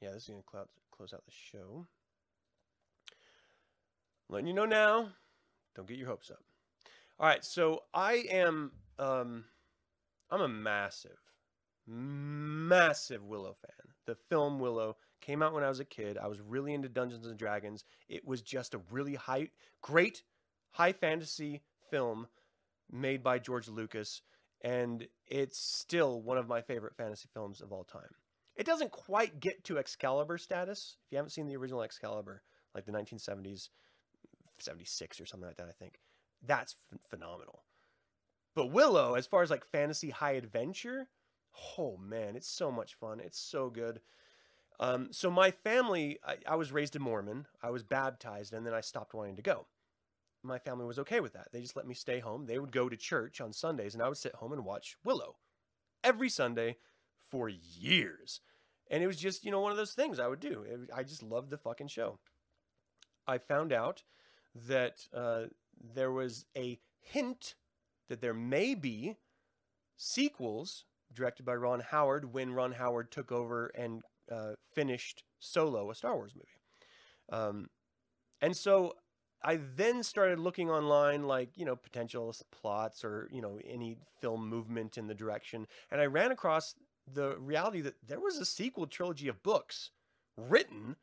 Yeah, 0.00 0.12
this 0.12 0.24
is 0.24 0.28
going 0.28 0.42
to 0.42 0.68
close 0.90 1.12
out 1.12 1.24
the 1.24 1.32
show. 1.32 1.86
Letting 4.28 4.46
you 4.46 4.54
know 4.54 4.64
now, 4.64 5.10
don't 5.74 5.88
get 5.88 5.98
your 5.98 6.08
hopes 6.08 6.30
up. 6.30 6.42
All 7.18 7.28
right, 7.28 7.44
so 7.44 7.82
I 7.94 8.24
am, 8.30 8.72
um, 8.98 9.44
I'm 10.30 10.40
a 10.40 10.48
massive, 10.48 11.18
massive 11.86 13.24
Willow 13.24 13.54
fan. 13.54 13.94
The 14.06 14.16
film 14.16 14.58
Willow 14.58 14.96
came 15.20 15.42
out 15.42 15.54
when 15.54 15.64
I 15.64 15.68
was 15.68 15.80
a 15.80 15.84
kid. 15.84 16.18
I 16.18 16.26
was 16.26 16.40
really 16.40 16.74
into 16.74 16.88
Dungeons 16.88 17.26
and 17.26 17.38
Dragons. 17.38 17.84
It 18.08 18.26
was 18.26 18.42
just 18.42 18.74
a 18.74 18.80
really 18.90 19.14
high, 19.14 19.48
great, 19.80 20.22
high 20.72 20.92
fantasy 20.92 21.62
film 21.90 22.26
made 22.90 23.22
by 23.22 23.38
George 23.38 23.68
Lucas 23.68 24.22
and 24.62 25.06
it's 25.26 25.58
still 25.58 26.20
one 26.22 26.38
of 26.38 26.48
my 26.48 26.60
favorite 26.60 26.96
fantasy 26.96 27.28
films 27.32 27.60
of 27.60 27.72
all 27.72 27.84
time. 27.84 28.14
It 28.56 28.66
doesn't 28.66 28.90
quite 28.90 29.38
get 29.38 29.64
to 29.64 29.78
Excalibur 29.78 30.38
status. 30.38 30.96
If 31.04 31.12
you 31.12 31.18
haven't 31.18 31.30
seen 31.30 31.46
the 31.46 31.56
original 31.56 31.82
Excalibur, 31.82 32.42
like 32.74 32.86
the 32.86 32.92
1970s, 32.92 33.68
76 34.58 35.20
or 35.20 35.26
something 35.26 35.46
like 35.46 35.58
that, 35.58 35.68
I 35.68 35.72
think, 35.72 36.00
that's 36.42 36.74
phenomenal. 37.10 37.64
But 38.54 38.72
Willow, 38.72 39.14
as 39.14 39.26
far 39.26 39.42
as 39.42 39.50
like 39.50 39.66
fantasy 39.66 40.08
high 40.08 40.32
adventure, 40.32 41.08
oh 41.78 41.98
man, 41.98 42.36
it's 42.36 42.48
so 42.48 42.70
much 42.70 42.94
fun. 42.94 43.20
It's 43.20 43.38
so 43.38 43.68
good. 43.68 44.00
Um, 44.80 45.08
so 45.10 45.30
my 45.30 45.50
family, 45.50 46.18
I, 46.26 46.36
I 46.46 46.56
was 46.56 46.72
raised 46.72 46.96
a 46.96 46.98
Mormon. 46.98 47.46
I 47.62 47.70
was 47.70 47.82
baptized, 47.82 48.52
and 48.52 48.66
then 48.66 48.74
I 48.74 48.80
stopped 48.80 49.14
wanting 49.14 49.36
to 49.36 49.42
go 49.42 49.66
my 50.46 50.58
family 50.58 50.84
was 50.86 50.98
okay 51.00 51.20
with 51.20 51.32
that. 51.34 51.48
They 51.52 51.60
just 51.60 51.76
let 51.76 51.86
me 51.86 51.94
stay 51.94 52.20
home. 52.20 52.46
They 52.46 52.58
would 52.58 52.72
go 52.72 52.88
to 52.88 52.96
church 52.96 53.40
on 53.40 53.52
Sundays, 53.52 53.94
and 53.94 54.02
I 54.02 54.08
would 54.08 54.16
sit 54.18 54.34
home 54.36 54.52
and 54.52 54.64
watch 54.64 54.96
Willow 55.04 55.36
every 56.04 56.28
Sunday 56.28 56.76
for 57.30 57.48
years. 57.48 58.40
And 58.90 59.02
it 59.02 59.06
was 59.06 59.16
just, 59.16 59.44
you 59.44 59.50
know, 59.50 59.60
one 59.60 59.72
of 59.72 59.76
those 59.76 59.94
things 59.94 60.18
I 60.18 60.28
would 60.28 60.40
do. 60.40 60.62
It- 60.62 60.90
I 60.94 61.02
just 61.02 61.22
loved 61.22 61.50
the 61.50 61.58
fucking 61.58 61.88
show. 61.88 62.18
I 63.26 63.38
found 63.38 63.72
out 63.72 64.04
that 64.54 65.08
uh, 65.12 65.46
there 65.94 66.12
was 66.12 66.46
a 66.56 66.78
hint 67.00 67.54
that 68.08 68.20
there 68.20 68.34
may 68.34 68.74
be 68.74 69.16
sequels 69.96 70.84
directed 71.12 71.44
by 71.44 71.54
Ron 71.54 71.80
Howard 71.80 72.32
when 72.32 72.52
Ron 72.52 72.72
Howard 72.72 73.10
took 73.10 73.32
over 73.32 73.66
and 73.68 74.02
uh, 74.30 74.52
finished 74.74 75.24
Solo, 75.38 75.90
a 75.90 75.94
Star 75.94 76.14
Wars 76.14 76.34
movie. 76.34 76.60
Um, 77.30 77.68
and 78.40 78.56
so 78.56 78.94
I 79.42 79.60
then 79.76 80.02
started 80.02 80.38
looking 80.38 80.70
online, 80.70 81.24
like, 81.24 81.50
you 81.56 81.64
know, 81.64 81.76
potential 81.76 82.34
plots 82.50 83.04
or, 83.04 83.28
you 83.30 83.40
know, 83.40 83.60
any 83.68 83.96
film 84.20 84.48
movement 84.48 84.98
in 84.98 85.06
the 85.06 85.14
direction. 85.14 85.66
And 85.90 86.00
I 86.00 86.06
ran 86.06 86.32
across 86.32 86.74
the 87.12 87.36
reality 87.38 87.80
that 87.82 87.96
there 88.06 88.20
was 88.20 88.38
a 88.38 88.44
sequel 88.44 88.86
trilogy 88.86 89.28
of 89.28 89.42
books 89.42 89.90
written 90.36 90.96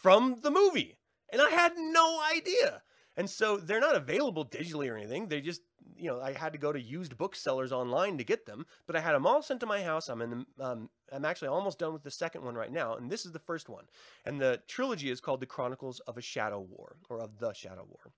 from 0.00 0.38
the 0.42 0.50
movie. 0.50 0.96
And 1.30 1.42
I 1.42 1.50
had 1.50 1.72
no 1.76 2.20
idea. 2.34 2.82
And 3.16 3.28
so 3.28 3.56
they're 3.58 3.80
not 3.80 3.96
available 3.96 4.44
digitally 4.44 4.90
or 4.90 4.96
anything. 4.96 5.28
They 5.28 5.40
just, 5.40 5.60
you 5.96 6.08
know, 6.08 6.20
I 6.20 6.32
had 6.32 6.52
to 6.54 6.58
go 6.58 6.72
to 6.72 6.80
used 6.80 7.18
booksellers 7.18 7.72
online 7.72 8.16
to 8.18 8.24
get 8.24 8.46
them. 8.46 8.64
But 8.86 8.96
I 8.96 9.00
had 9.00 9.12
them 9.12 9.26
all 9.26 9.42
sent 9.42 9.60
to 9.60 9.66
my 9.66 9.82
house. 9.82 10.08
I'm 10.08 10.22
in 10.22 10.30
the, 10.30 10.64
um, 10.64 10.88
I'm 11.12 11.24
actually 11.24 11.48
almost 11.48 11.78
done 11.78 11.92
with 11.92 12.02
the 12.02 12.10
second 12.10 12.42
one 12.42 12.54
right 12.54 12.72
now, 12.72 12.94
and 12.94 13.10
this 13.10 13.26
is 13.26 13.32
the 13.32 13.38
first 13.38 13.68
one. 13.68 13.84
And 14.24 14.40
the 14.40 14.62
trilogy 14.66 15.10
is 15.10 15.20
called 15.20 15.40
The 15.40 15.46
Chronicles 15.46 16.00
of 16.00 16.16
a 16.16 16.22
Shadow 16.22 16.60
War, 16.60 16.96
or 17.10 17.20
of 17.20 17.38
the 17.38 17.52
Shadow 17.52 17.86
War. 17.86 18.12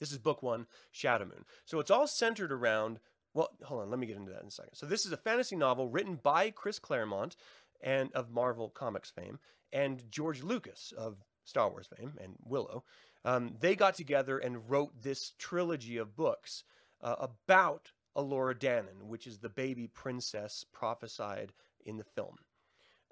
This 0.00 0.12
is 0.12 0.18
book 0.18 0.42
one, 0.42 0.66
Shadow 0.90 1.24
Moon. 1.24 1.44
So 1.64 1.78
it's 1.80 1.90
all 1.90 2.06
centered 2.06 2.52
around. 2.52 3.00
Well, 3.32 3.50
hold 3.62 3.82
on, 3.82 3.90
let 3.90 3.98
me 3.98 4.06
get 4.06 4.16
into 4.16 4.32
that 4.32 4.42
in 4.42 4.48
a 4.48 4.50
second. 4.50 4.74
So 4.74 4.86
this 4.86 5.06
is 5.06 5.12
a 5.12 5.16
fantasy 5.16 5.56
novel 5.56 5.88
written 5.88 6.18
by 6.22 6.50
Chris 6.50 6.78
Claremont, 6.78 7.36
and 7.82 8.12
of 8.12 8.30
Marvel 8.30 8.68
Comics 8.68 9.10
fame, 9.10 9.38
and 9.72 10.02
George 10.10 10.42
Lucas 10.42 10.92
of 10.96 11.16
Star 11.44 11.70
Wars 11.70 11.88
fame, 11.96 12.12
and 12.20 12.34
Willow. 12.44 12.84
Um, 13.24 13.54
they 13.60 13.76
got 13.76 13.94
together 13.94 14.38
and 14.38 14.70
wrote 14.70 15.02
this 15.02 15.32
trilogy 15.38 15.98
of 15.98 16.16
books 16.16 16.64
uh, 17.02 17.16
about 17.18 17.92
Elora 18.16 18.54
Danan, 18.54 19.06
which 19.06 19.26
is 19.26 19.38
the 19.38 19.48
baby 19.48 19.86
princess 19.86 20.64
prophesied 20.72 21.52
in 21.84 21.96
the 21.96 22.04
film. 22.04 22.36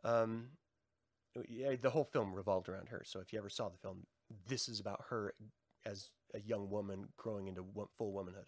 Um, 0.04 0.48
yeah, 1.48 1.74
the 1.80 1.90
whole 1.90 2.04
film 2.04 2.34
revolved 2.34 2.68
around 2.68 2.88
her. 2.88 3.02
So 3.04 3.20
if 3.20 3.32
you 3.32 3.38
ever 3.38 3.48
saw 3.48 3.68
the 3.68 3.78
film, 3.78 4.06
this 4.48 4.68
is 4.68 4.80
about 4.80 5.04
her 5.10 5.34
as 5.84 6.10
a 6.34 6.40
young 6.40 6.70
woman 6.70 7.06
growing 7.16 7.48
into 7.48 7.64
full 7.96 8.12
womanhood. 8.12 8.46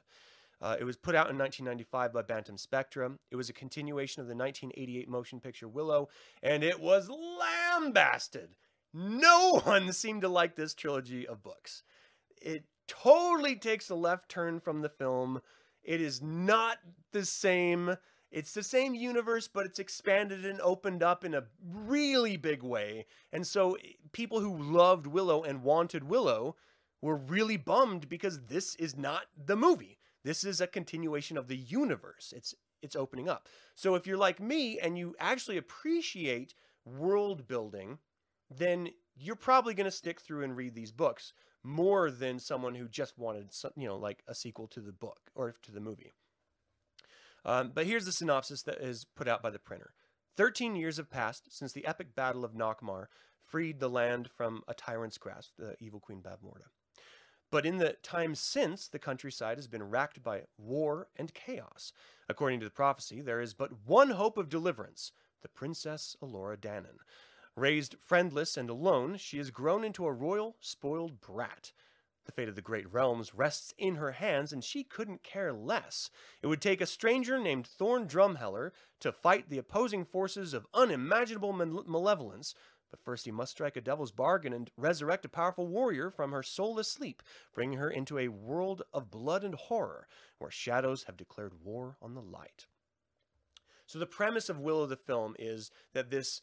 Uh, 0.62 0.76
it 0.78 0.84
was 0.84 0.96
put 0.96 1.14
out 1.14 1.30
in 1.30 1.38
1995 1.38 2.12
by 2.12 2.22
Bantam 2.22 2.58
Spectrum. 2.58 3.18
It 3.30 3.36
was 3.36 3.48
a 3.48 3.54
continuation 3.54 4.20
of 4.20 4.28
the 4.28 4.34
1988 4.34 5.08
motion 5.08 5.40
picture 5.40 5.68
Willow, 5.68 6.08
and 6.42 6.62
it 6.62 6.78
was 6.78 7.08
lambasted. 7.08 8.50
No 8.92 9.60
one 9.64 9.92
seemed 9.92 10.22
to 10.22 10.28
like 10.28 10.56
this 10.56 10.74
trilogy 10.74 11.26
of 11.26 11.42
books. 11.42 11.82
It 12.40 12.64
totally 12.88 13.56
takes 13.56 13.88
a 13.90 13.94
left 13.94 14.28
turn 14.28 14.60
from 14.60 14.82
the 14.82 14.88
film. 14.88 15.40
It 15.82 16.00
is 16.00 16.20
not 16.20 16.78
the 17.12 17.24
same. 17.24 17.96
It's 18.30 18.52
the 18.52 18.62
same 18.62 18.94
universe, 18.94 19.48
but 19.48 19.66
it's 19.66 19.78
expanded 19.78 20.44
and 20.44 20.60
opened 20.60 21.02
up 21.02 21.24
in 21.24 21.34
a 21.34 21.44
really 21.64 22.36
big 22.36 22.62
way. 22.62 23.06
And 23.32 23.46
so 23.46 23.74
eh, 23.74 23.92
people 24.12 24.40
who 24.40 24.56
loved 24.56 25.06
Willow 25.06 25.42
and 25.42 25.62
wanted 25.62 26.04
Willow 26.04 26.56
were 27.02 27.16
really 27.16 27.56
bummed 27.56 28.08
because 28.08 28.42
this 28.46 28.74
is 28.76 28.96
not 28.96 29.24
the 29.36 29.56
movie. 29.56 29.98
This 30.22 30.44
is 30.44 30.60
a 30.60 30.66
continuation 30.66 31.38
of 31.38 31.48
the 31.48 31.56
universe. 31.56 32.32
It's 32.36 32.54
it's 32.82 32.96
opening 32.96 33.28
up. 33.28 33.46
So 33.74 33.94
if 33.94 34.06
you're 34.06 34.16
like 34.16 34.40
me 34.40 34.78
and 34.78 34.96
you 34.96 35.14
actually 35.18 35.58
appreciate 35.58 36.54
world 36.84 37.46
building, 37.46 37.98
then 38.50 38.88
you're 39.16 39.36
probably 39.36 39.74
going 39.74 39.84
to 39.84 39.90
stick 39.90 40.20
through 40.20 40.42
and 40.42 40.56
read 40.56 40.74
these 40.74 40.92
books 40.92 41.32
more 41.62 42.10
than 42.10 42.38
someone 42.38 42.74
who 42.74 42.88
just 42.88 43.18
wanted 43.18 43.52
some, 43.52 43.70
you 43.76 43.86
know 43.86 43.96
like 43.96 44.22
a 44.26 44.34
sequel 44.34 44.66
to 44.68 44.80
the 44.80 44.92
book 44.92 45.30
or 45.34 45.54
to 45.62 45.72
the 45.72 45.80
movie. 45.80 46.12
Um, 47.44 47.72
but 47.74 47.86
here's 47.86 48.04
the 48.04 48.12
synopsis 48.12 48.62
that 48.62 48.78
is 48.78 49.04
put 49.04 49.28
out 49.28 49.42
by 49.42 49.50
the 49.50 49.58
printer. 49.58 49.92
13 50.36 50.76
years 50.76 50.96
have 50.96 51.10
passed 51.10 51.54
since 51.56 51.72
the 51.72 51.86
epic 51.86 52.14
battle 52.14 52.44
of 52.44 52.54
Nockmaar 52.54 53.06
freed 53.42 53.80
the 53.80 53.88
land 53.88 54.30
from 54.30 54.62
a 54.68 54.74
tyrant's 54.74 55.18
grasp, 55.18 55.52
the 55.58 55.74
evil 55.80 56.00
Queen 56.00 56.22
Bavmorda. 56.22 56.68
But 57.50 57.66
in 57.66 57.78
the 57.78 57.96
time 58.02 58.34
since, 58.36 58.86
the 58.86 59.00
countryside 59.00 59.58
has 59.58 59.66
been 59.66 59.82
racked 59.82 60.22
by 60.22 60.42
war 60.56 61.08
and 61.16 61.34
chaos. 61.34 61.92
According 62.28 62.60
to 62.60 62.66
the 62.66 62.70
prophecy, 62.70 63.20
there 63.20 63.40
is 63.40 63.54
but 63.54 63.70
one 63.84 64.10
hope 64.10 64.38
of 64.38 64.48
deliverance 64.48 65.12
the 65.42 65.48
Princess 65.48 66.16
Elora 66.22 66.56
Danan. 66.56 66.98
Raised 67.56 67.96
friendless 67.98 68.56
and 68.56 68.70
alone, 68.70 69.16
she 69.16 69.38
has 69.38 69.50
grown 69.50 69.84
into 69.84 70.06
a 70.06 70.12
royal, 70.12 70.56
spoiled 70.60 71.20
brat. 71.20 71.72
The 72.24 72.32
fate 72.32 72.48
of 72.48 72.54
the 72.54 72.62
great 72.62 72.90
realms 72.92 73.34
rests 73.34 73.74
in 73.76 73.96
her 73.96 74.12
hands, 74.12 74.52
and 74.52 74.62
she 74.62 74.84
couldn't 74.84 75.22
care 75.22 75.52
less. 75.52 76.10
It 76.42 76.46
would 76.46 76.60
take 76.60 76.80
a 76.80 76.86
stranger 76.86 77.38
named 77.38 77.66
Thorn 77.66 78.06
Drumheller 78.06 78.70
to 79.00 79.10
fight 79.10 79.48
the 79.48 79.58
opposing 79.58 80.04
forces 80.04 80.54
of 80.54 80.66
unimaginable 80.72 81.52
mal- 81.52 81.84
malevolence, 81.86 82.54
but 82.90 83.00
first 83.00 83.24
he 83.24 83.30
must 83.30 83.52
strike 83.52 83.76
a 83.76 83.80
devil's 83.80 84.12
bargain 84.12 84.52
and 84.52 84.70
resurrect 84.76 85.24
a 85.24 85.28
powerful 85.28 85.66
warrior 85.66 86.10
from 86.10 86.32
her 86.32 86.42
soulless 86.42 86.88
sleep, 86.88 87.22
bringing 87.54 87.78
her 87.78 87.90
into 87.90 88.18
a 88.18 88.28
world 88.28 88.82
of 88.92 89.10
blood 89.10 89.42
and 89.42 89.54
horror, 89.54 90.06
where 90.38 90.50
shadows 90.50 91.04
have 91.04 91.16
declared 91.16 91.64
war 91.64 91.96
on 92.02 92.14
the 92.14 92.22
light. 92.22 92.66
So 93.86 93.98
the 93.98 94.06
premise 94.06 94.48
of 94.48 94.58
Will 94.58 94.76
Willow 94.76 94.86
the 94.86 94.96
film 94.96 95.34
is 95.38 95.72
that 95.94 96.10
this 96.10 96.42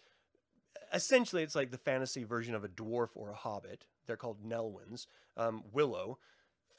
essentially 0.93 1.43
it's 1.43 1.55
like 1.55 1.71
the 1.71 1.77
fantasy 1.77 2.23
version 2.23 2.55
of 2.55 2.63
a 2.63 2.69
dwarf 2.69 3.09
or 3.15 3.29
a 3.31 3.35
hobbit. 3.35 3.85
They're 4.05 4.17
called 4.17 4.43
Nelwyns. 4.43 5.07
Um, 5.35 5.63
Willow 5.71 6.19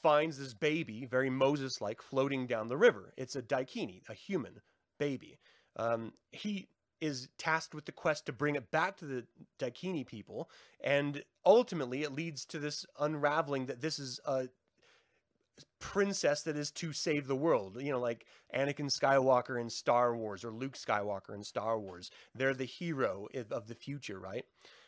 finds 0.01 0.37
this 0.37 0.53
baby, 0.53 1.05
very 1.05 1.29
Moses-like, 1.29 2.01
floating 2.01 2.47
down 2.47 2.67
the 2.67 2.77
river. 2.77 3.13
It's 3.17 3.35
a 3.35 3.41
daikini, 3.41 4.01
a 4.09 4.13
human 4.13 4.61
baby. 4.97 5.39
Um, 5.75 6.13
he 6.31 6.67
is 7.01 7.29
tasked 7.37 7.73
with 7.73 7.85
the 7.85 7.91
quest 7.91 8.25
to 8.25 8.33
bring 8.33 8.55
it 8.55 8.71
back 8.71 8.97
to 8.97 9.05
the 9.05 9.25
daikini 9.57 10.05
people, 10.05 10.49
and 10.83 11.23
ultimately 11.45 12.03
it 12.03 12.11
leads 12.11 12.45
to 12.45 12.59
this 12.59 12.85
unraveling 12.99 13.67
that 13.67 13.81
this 13.81 13.99
is 13.99 14.19
a 14.25 14.49
princess 15.79 16.43
that 16.43 16.57
is 16.57 16.71
to 16.71 16.93
save 16.93 17.27
the 17.27 17.35
world. 17.35 17.81
You 17.81 17.91
know, 17.91 17.99
like 17.99 18.25
Anakin 18.55 18.91
Skywalker 18.91 19.59
in 19.59 19.69
Star 19.69 20.15
Wars 20.15 20.43
or 20.43 20.51
Luke 20.51 20.77
Skywalker 20.77 21.33
in 21.33 21.43
Star 21.43 21.79
Wars. 21.79 22.11
They're 22.35 22.53
the 22.53 22.65
hero 22.65 23.27
of 23.51 23.67
the 23.67 23.75
future, 23.75 24.19
right? 24.19 24.45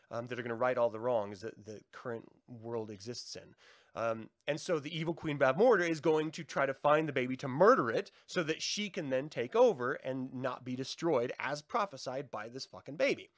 Um, 0.09 0.27
that 0.27 0.37
are 0.37 0.43
going 0.43 0.49
to 0.49 0.55
right 0.55 0.77
all 0.77 0.89
the 0.89 0.99
wrongs 0.99 1.39
that 1.39 1.65
the 1.65 1.79
current 1.93 2.25
world 2.49 2.89
exists 2.89 3.37
in. 3.37 3.55
Um, 3.95 4.29
and 4.47 4.59
so 4.59 4.79
the 4.79 4.97
evil 4.97 5.13
Queen 5.13 5.37
Bavmorda 5.37 5.89
is 5.89 5.99
going 5.99 6.31
to 6.31 6.43
try 6.43 6.65
to 6.65 6.73
find 6.73 7.07
the 7.07 7.13
baby 7.13 7.35
to 7.37 7.47
murder 7.47 7.89
it 7.89 8.11
so 8.25 8.43
that 8.43 8.61
she 8.61 8.89
can 8.89 9.09
then 9.09 9.29
take 9.29 9.55
over 9.55 9.93
and 9.93 10.33
not 10.33 10.63
be 10.63 10.75
destroyed 10.75 11.33
as 11.39 11.61
prophesied 11.61 12.31
by 12.31 12.47
this 12.47 12.65
fucking 12.65 12.95
baby. 12.95 13.29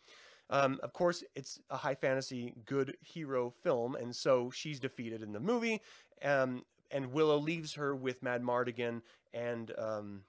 Um, 0.50 0.80
of 0.84 0.94
course, 0.94 1.24
it's 1.36 1.60
a 1.70 1.78
high 1.78 1.96
fantasy, 1.96 2.54
good 2.66 2.98
hero 3.02 3.50
film, 3.50 3.96
and 3.96 4.16
so 4.16 4.52
she's 4.52 4.80
defeated 4.80 5.24
in 5.24 5.32
the 5.32 5.40
movie. 5.40 5.82
Um, 6.24 6.64
and 6.94 7.12
Willow 7.12 7.38
leaves 7.38 7.74
her 7.74 7.94
with 7.96 8.24
Madmartigan 8.24 9.02
and 9.34 9.72
um, 9.78 10.22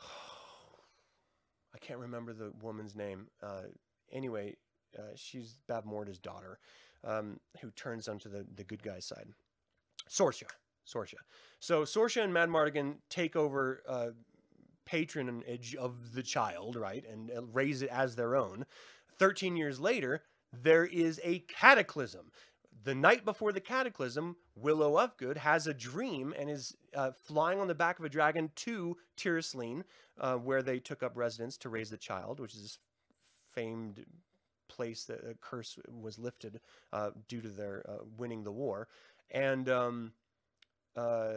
I 1.74 1.78
can't 1.78 2.00
remember 2.00 2.32
the 2.32 2.52
woman's 2.60 2.96
name. 2.96 3.28
Uh, 3.42 3.64
anyway, 4.10 4.56
uh, 4.98 5.12
she's 5.14 5.58
Bavmorda's 5.68 6.18
daughter, 6.18 6.58
um, 7.04 7.38
who 7.60 7.70
turns 7.72 8.08
onto 8.08 8.28
the, 8.28 8.46
the 8.56 8.64
good 8.64 8.82
guy's 8.82 9.04
side. 9.04 9.28
Sorsha. 10.08 10.48
Sorsha. 10.86 11.18
So 11.60 11.82
Sorsha 11.82 12.24
and 12.24 12.32
Madmartigan 12.32 12.96
take 13.10 13.36
over 13.36 13.82
uh, 13.86 14.08
patronage 14.86 15.74
of 15.74 16.14
the 16.14 16.22
child, 16.22 16.76
right, 16.76 17.04
and 17.06 17.30
uh, 17.30 17.42
raise 17.52 17.82
it 17.82 17.90
as 17.90 18.16
their 18.16 18.34
own. 18.34 18.64
13 19.18 19.56
years 19.56 19.78
later, 19.78 20.22
there 20.52 20.86
is 20.86 21.20
a 21.22 21.40
cataclysm. 21.40 22.30
The 22.84 22.94
night 22.94 23.24
before 23.24 23.52
the 23.52 23.60
cataclysm, 23.60 24.36
Willow 24.54 24.96
Ufgood 24.96 25.36
has 25.38 25.66
a 25.66 25.74
dream 25.74 26.34
and 26.38 26.48
is 26.48 26.76
uh, 26.94 27.10
flying 27.12 27.60
on 27.60 27.66
the 27.66 27.74
back 27.74 27.98
of 27.98 28.04
a 28.04 28.08
dragon 28.08 28.50
to 28.56 28.96
Tir 29.16 29.38
Asleen, 29.38 29.82
uh, 30.20 30.36
where 30.36 30.62
they 30.62 30.78
took 30.78 31.02
up 31.02 31.16
residence 31.16 31.56
to 31.58 31.68
raise 31.68 31.90
the 31.90 31.96
child, 31.96 32.40
which 32.40 32.54
is 32.54 32.62
this 32.62 32.78
famed 33.50 34.04
place 34.68 35.04
that 35.04 35.24
a 35.24 35.34
curse 35.40 35.78
was 35.90 36.18
lifted 36.18 36.60
uh, 36.92 37.10
due 37.26 37.40
to 37.40 37.48
their 37.48 37.82
uh, 37.88 38.04
winning 38.16 38.44
the 38.44 38.52
war. 38.52 38.88
And 39.30 39.68
um, 39.68 40.12
uh, 40.96 41.32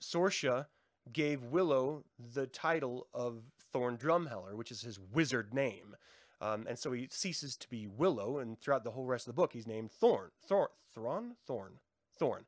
Sorsha 0.00 0.66
gave 1.12 1.42
Willow 1.44 2.04
the 2.34 2.46
title 2.46 3.08
of 3.12 3.42
Thorn 3.72 3.96
Drumheller, 3.96 4.54
which 4.54 4.70
is 4.70 4.82
his 4.82 4.98
wizard 5.12 5.52
name. 5.52 5.96
Um, 6.40 6.66
and 6.68 6.78
so 6.78 6.92
he 6.92 7.08
ceases 7.10 7.56
to 7.56 7.68
be 7.68 7.86
Willow, 7.86 8.38
and 8.38 8.58
throughout 8.60 8.84
the 8.84 8.92
whole 8.92 9.06
rest 9.06 9.26
of 9.26 9.34
the 9.34 9.40
book, 9.40 9.52
he's 9.52 9.66
named 9.66 9.90
Thorn. 9.92 10.30
Thorn. 10.46 10.68
Thron? 10.94 11.36
Thorn. 11.46 11.80
Thorn. 12.18 12.44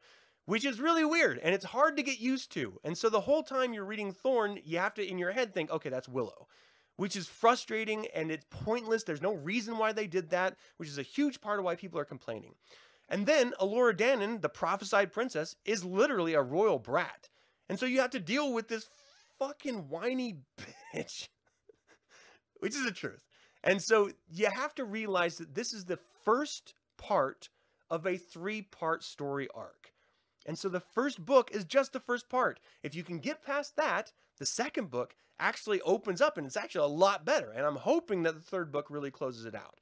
Which 0.47 0.65
is 0.65 0.81
really 0.81 1.05
weird, 1.05 1.39
and 1.39 1.55
it's 1.55 1.67
hard 1.67 1.97
to 1.97 2.03
get 2.03 2.19
used 2.21 2.51
to. 2.53 2.81
And 2.83 2.97
so 2.99 3.09
the 3.09 3.21
whole 3.23 3.43
time 3.43 3.73
you're 3.75 3.85
reading 3.85 4.13
Thorn, 4.13 4.59
you 4.65 4.79
have 4.79 4.95
to, 4.95 5.07
in 5.09 5.19
your 5.19 5.33
head, 5.33 5.55
think, 5.55 5.71
okay, 5.71 5.89
that's 5.91 6.09
Willow. 6.09 6.49
which 6.97 7.17
is 7.17 7.27
frustrating 7.27 8.07
and 8.15 8.31
it's 8.31 8.45
pointless. 8.51 9.05
There's 9.05 9.23
no 9.23 9.33
reason 9.33 9.79
why 9.79 9.93
they 9.93 10.07
did 10.07 10.29
that, 10.31 10.57
which 10.77 10.89
is 10.89 10.99
a 10.99 11.03
huge 11.03 11.41
part 11.41 11.59
of 11.59 11.65
why 11.65 11.75
people 11.75 11.99
are 11.99 12.05
complaining. 12.05 12.55
And 13.09 13.27
then 13.27 13.55
Elora 13.61 13.97
Danan, 13.97 14.43
the 14.43 14.51
prophesied 14.51 15.11
princess, 15.11 15.57
is 15.65 15.83
literally 15.85 16.35
a 16.35 16.43
royal 16.43 16.79
brat. 16.79 17.31
And 17.71 17.79
so 17.79 17.87
you 17.87 18.01
have 18.01 18.11
to 18.11 18.21
deal 18.21 18.53
with 18.53 18.69
this 18.69 18.91
fucking 19.39 19.89
whiny 19.89 20.41
bitch, 20.95 21.29
which 22.59 22.75
is 22.77 22.85
the 22.85 22.93
truth. 22.93 23.25
And 23.63 23.83
so 23.83 24.11
you 24.33 24.49
have 24.51 24.75
to 24.77 24.85
realize 24.85 25.39
that 25.39 25.55
this 25.55 25.73
is 25.73 25.85
the 25.85 25.99
first 26.25 26.75
part 26.97 27.49
of 27.91 28.07
a 28.07 28.17
three 28.17 28.63
part 28.63 29.03
story 29.05 29.49
arc. 29.55 29.93
And 30.47 30.59
so 30.59 30.69
the 30.69 30.81
first 30.81 31.25
book 31.25 31.51
is 31.53 31.65
just 31.65 31.93
the 31.93 32.01
first 32.01 32.29
part. 32.29 32.61
If 32.83 32.95
you 32.95 33.03
can 33.03 33.19
get 33.19 33.45
past 33.45 33.77
that, 33.77 34.13
the 34.39 34.47
second 34.47 34.91
book 34.91 35.15
actually 35.39 35.81
opens 35.83 36.21
up 36.21 36.39
and 36.39 36.47
it's 36.47 36.57
actually 36.57 36.85
a 36.85 36.97
lot 36.97 37.25
better. 37.25 37.51
And 37.51 37.67
I'm 37.67 37.77
hoping 37.77 38.23
that 38.23 38.35
the 38.35 38.41
third 38.41 38.73
book 38.73 38.87
really 38.91 39.11
closes 39.11 39.45
it 39.45 39.55
out. 39.55 39.79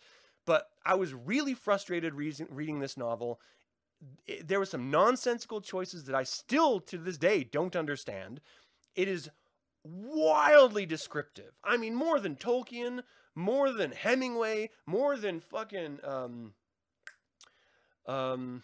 But 0.47 0.68
I 0.85 0.95
was 0.95 1.14
really 1.14 1.55
frustrated 1.55 2.14
reading 2.14 2.81
this 2.81 2.97
novel. 2.97 3.41
There 4.45 4.59
were 4.59 4.64
some 4.64 4.91
nonsensical 4.91 5.61
choices 5.61 6.05
that 6.05 6.14
I 6.14 6.22
still 6.22 6.81
to 6.81 6.99
this 6.99 7.18
day 7.18 7.45
don't 7.45 7.76
understand. 7.76 8.41
It 8.95 9.09
is 9.09 9.31
wildly 9.85 10.87
descriptive. 10.87 11.53
I 11.62 11.76
mean, 11.76 11.95
more 11.95 12.18
than 12.18 12.37
Tolkien, 12.37 13.03
more 13.39 13.72
than 13.72 13.93
Hemingway, 13.93 14.70
more 14.84 15.16
than 15.16 15.41
fucking 15.41 16.01
um 16.05 16.55
um 18.07 18.62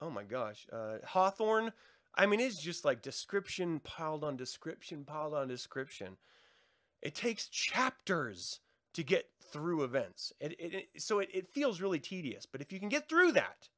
oh 0.00 0.10
my 0.10 0.24
gosh, 0.24 0.66
uh 0.72 0.98
Hawthorne. 1.06 1.72
I 2.14 2.26
mean, 2.26 2.40
it's 2.40 2.60
just 2.60 2.84
like 2.84 3.00
description 3.00 3.80
piled 3.80 4.24
on 4.24 4.36
description 4.36 5.04
piled 5.04 5.34
on 5.34 5.48
description. 5.48 6.16
It 7.00 7.14
takes 7.14 7.48
chapters 7.48 8.60
to 8.94 9.02
get 9.02 9.30
through 9.52 9.84
events. 9.84 10.32
It, 10.40 10.52
it, 10.58 10.74
it 10.74 11.02
so 11.02 11.20
it, 11.20 11.28
it 11.32 11.46
feels 11.46 11.80
really 11.80 12.00
tedious, 12.00 12.44
but 12.44 12.60
if 12.60 12.72
you 12.72 12.80
can 12.80 12.88
get 12.88 13.08
through 13.08 13.32
that, 13.32 13.68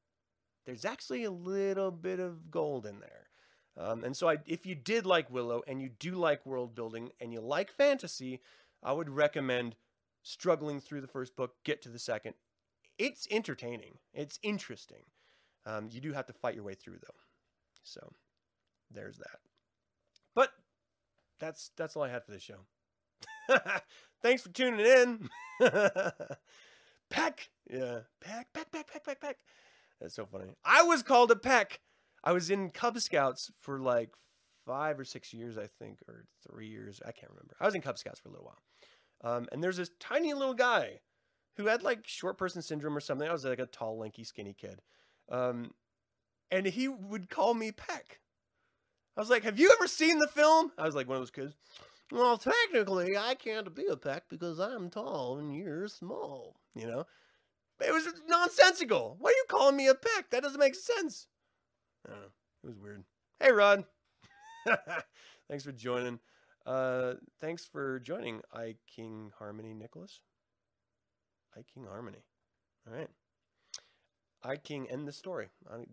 there's 0.65 0.87
actually 0.87 1.25
a 1.25 1.31
little 1.31 1.91
bit 1.91 2.19
of 2.19 2.51
gold 2.51 2.87
in 2.87 3.01
there. 3.01 3.24
Um, 3.77 4.05
and 4.05 4.17
so, 4.17 4.29
I, 4.29 4.39
if 4.47 4.67
you 4.67 4.75
did 4.75 5.05
like 5.05 5.31
Willow 5.31 5.63
and 5.67 5.83
you 5.83 5.89
do 5.89 6.13
like 6.13 6.47
world 6.47 6.75
building 6.75 7.11
and 7.21 7.33
you 7.33 7.41
like 7.41 7.73
fantasy, 7.73 8.41
I 8.83 8.93
would 8.93 9.11
recommend 9.11 9.75
struggling 10.23 10.81
through 10.81 11.01
the 11.01 11.09
first 11.09 11.35
book, 11.37 11.55
get 11.65 11.83
to 11.83 11.89
the 11.89 11.99
second. 11.99 12.35
It's 12.99 13.27
entertaining, 13.31 13.99
it's 14.13 14.39
interesting. 14.43 15.05
Um, 15.67 15.89
you 15.91 16.01
do 16.01 16.13
have 16.13 16.27
to 16.27 16.33
fight 16.33 16.55
your 16.55 16.65
way 16.65 16.75
through, 16.75 16.99
though. 17.03 17.15
So, 17.83 18.13
there's 18.91 19.19
that. 19.19 19.39
But 20.35 20.51
that's 21.41 21.71
that's 21.77 21.97
all 21.97 22.03
I 22.03 22.11
had 22.11 22.25
for 22.25 22.33
this 22.33 22.43
show. 22.43 22.61
Thanks 24.23 24.43
for 24.43 24.51
tuning 24.51 24.87
in. 24.87 25.29
peck, 27.11 27.49
yeah, 27.71 28.01
peck, 28.21 28.53
peck, 28.53 28.71
peck, 28.73 28.87
peck, 28.93 29.05
peck, 29.05 29.21
peck. 29.21 29.37
That's 30.01 30.15
so 30.15 30.27
funny. 30.27 30.47
I 30.65 30.83
was 30.83 31.03
called 31.03 31.31
a 31.31 31.37
peck. 31.37 31.81
I 32.25 32.33
was 32.33 32.51
in 32.51 32.71
Cub 32.71 32.99
Scouts 32.99 33.51
for 33.61 33.79
like 33.79 34.11
five 34.65 34.99
or 34.99 35.05
six 35.05 35.33
years, 35.33 35.59
I 35.59 35.67
think, 35.79 35.99
or 36.09 36.25
three 36.49 36.69
years. 36.69 37.01
I 37.07 37.13
can't 37.13 37.31
remember. 37.31 37.55
I 37.61 37.67
was 37.67 37.75
in 37.75 37.83
Cub 37.83 37.99
Scouts 37.99 38.19
for 38.19 38.31
a 38.31 38.33
little 38.33 38.47
while. 38.47 39.37
Um, 39.37 39.47
and 39.53 39.63
there's 39.63 39.77
this 39.77 39.91
tiny 40.01 40.33
little 40.33 40.55
guy 40.55 41.01
who 41.57 41.67
had 41.67 41.83
like 41.83 42.07
short 42.07 42.39
person 42.39 42.63
syndrome 42.63 42.97
or 42.97 43.01
something. 43.01 43.29
I 43.29 43.33
was 43.33 43.45
like 43.45 43.59
a 43.59 43.67
tall, 43.67 43.99
lanky, 43.99 44.25
skinny 44.25 44.55
kid. 44.55 44.81
Um, 45.31 45.73
and 46.51 46.67
he 46.67 46.89
would 46.89 47.29
call 47.29 47.55
me 47.55 47.73
Peck. 47.73 48.21
I 49.17 49.21
was 49.21 49.31
like, 49.31 49.45
Have 49.45 49.59
you 49.59 49.71
ever 49.79 49.87
seen 49.87 50.19
the 50.19 50.29
film? 50.29 50.73
I 50.79 50.87
was 50.87 50.95
like 50.95 51.07
one 51.07 51.17
of 51.17 51.21
those 51.21 51.31
kids. 51.31 51.55
Well, 52.11 52.39
technically, 52.39 53.17
I 53.17 53.35
can't 53.35 53.75
be 53.75 53.87
a 53.91 53.97
Peck 53.97 54.25
because 54.29 54.59
I'm 54.59 54.91
tall 54.91 55.39
and 55.39 55.55
you're 55.55 55.89
small. 55.89 56.57
You 56.75 56.87
know? 56.87 57.05
It 57.81 57.93
was 57.93 58.07
nonsensical. 58.29 59.17
Why 59.19 59.31
are 59.31 59.33
you 59.33 59.45
calling 59.49 59.77
me 59.77 59.89
a 59.89 59.95
Peck? 59.95 60.31
That 60.31 60.43
doesn't 60.43 60.61
make 60.61 60.75
sense. 60.75 61.29
Know. 62.09 62.15
It 62.63 62.67
was 62.67 62.79
weird. 62.79 63.05
Hey, 63.41 63.53
Rod. 63.53 63.85
thanks 65.49 65.65
for 65.65 65.73
joining. 65.73 66.19
Uh, 66.67 67.15
thanks 67.41 67.65
for 67.65 68.01
joining, 68.01 68.41
I 68.53 68.77
King 68.87 69.33
Harmony 69.39 69.75
Nicholas. 69.75 70.21
I 71.57 71.61
King 71.63 71.87
Harmony. 71.87 72.25
All 72.87 72.97
right. 72.97 73.09
I 74.43 74.57
King 74.57 74.91
end 74.91 75.09
the 75.09 75.13
story, 75.13 75.49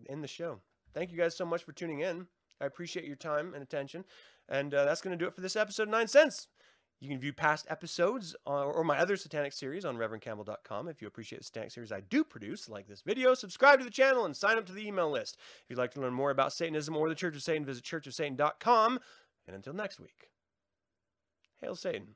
end 0.08 0.22
the 0.22 0.28
show. 0.28 0.60
Thank 0.94 1.10
you 1.10 1.18
guys 1.18 1.36
so 1.36 1.46
much 1.46 1.62
for 1.62 1.72
tuning 1.72 2.00
in. 2.00 2.26
I 2.60 2.66
appreciate 2.66 3.06
your 3.06 3.16
time 3.16 3.54
and 3.54 3.62
attention. 3.62 4.04
And 4.48 4.74
uh, 4.74 4.84
that's 4.84 5.00
going 5.00 5.16
to 5.16 5.22
do 5.22 5.26
it 5.26 5.34
for 5.34 5.40
this 5.40 5.56
episode 5.56 5.84
of 5.84 5.88
Nine 5.88 6.08
Scenes. 6.08 6.48
You 7.02 7.08
can 7.08 7.18
view 7.18 7.32
past 7.32 7.66
episodes 7.68 8.36
uh, 8.46 8.62
or 8.62 8.84
my 8.84 8.96
other 8.96 9.16
satanic 9.16 9.52
series 9.52 9.84
on 9.84 9.96
reverendcampbell.com. 9.96 10.86
If 10.86 11.02
you 11.02 11.08
appreciate 11.08 11.40
the 11.40 11.44
satanic 11.44 11.72
series 11.72 11.90
I 11.90 11.98
do 11.98 12.22
produce, 12.22 12.68
like 12.68 12.86
this 12.86 13.02
video, 13.02 13.34
subscribe 13.34 13.80
to 13.80 13.84
the 13.84 13.90
channel, 13.90 14.24
and 14.24 14.36
sign 14.36 14.56
up 14.56 14.66
to 14.66 14.72
the 14.72 14.86
email 14.86 15.10
list. 15.10 15.36
If 15.64 15.70
you'd 15.70 15.80
like 15.80 15.90
to 15.94 16.00
learn 16.00 16.14
more 16.14 16.30
about 16.30 16.52
Satanism 16.52 16.96
or 16.96 17.08
the 17.08 17.16
Church 17.16 17.34
of 17.34 17.42
Satan, 17.42 17.64
visit 17.64 17.82
churchofsatan.com. 17.82 19.00
And 19.48 19.56
until 19.56 19.72
next 19.72 19.98
week, 19.98 20.30
hail 21.60 21.74
Satan. 21.74 22.14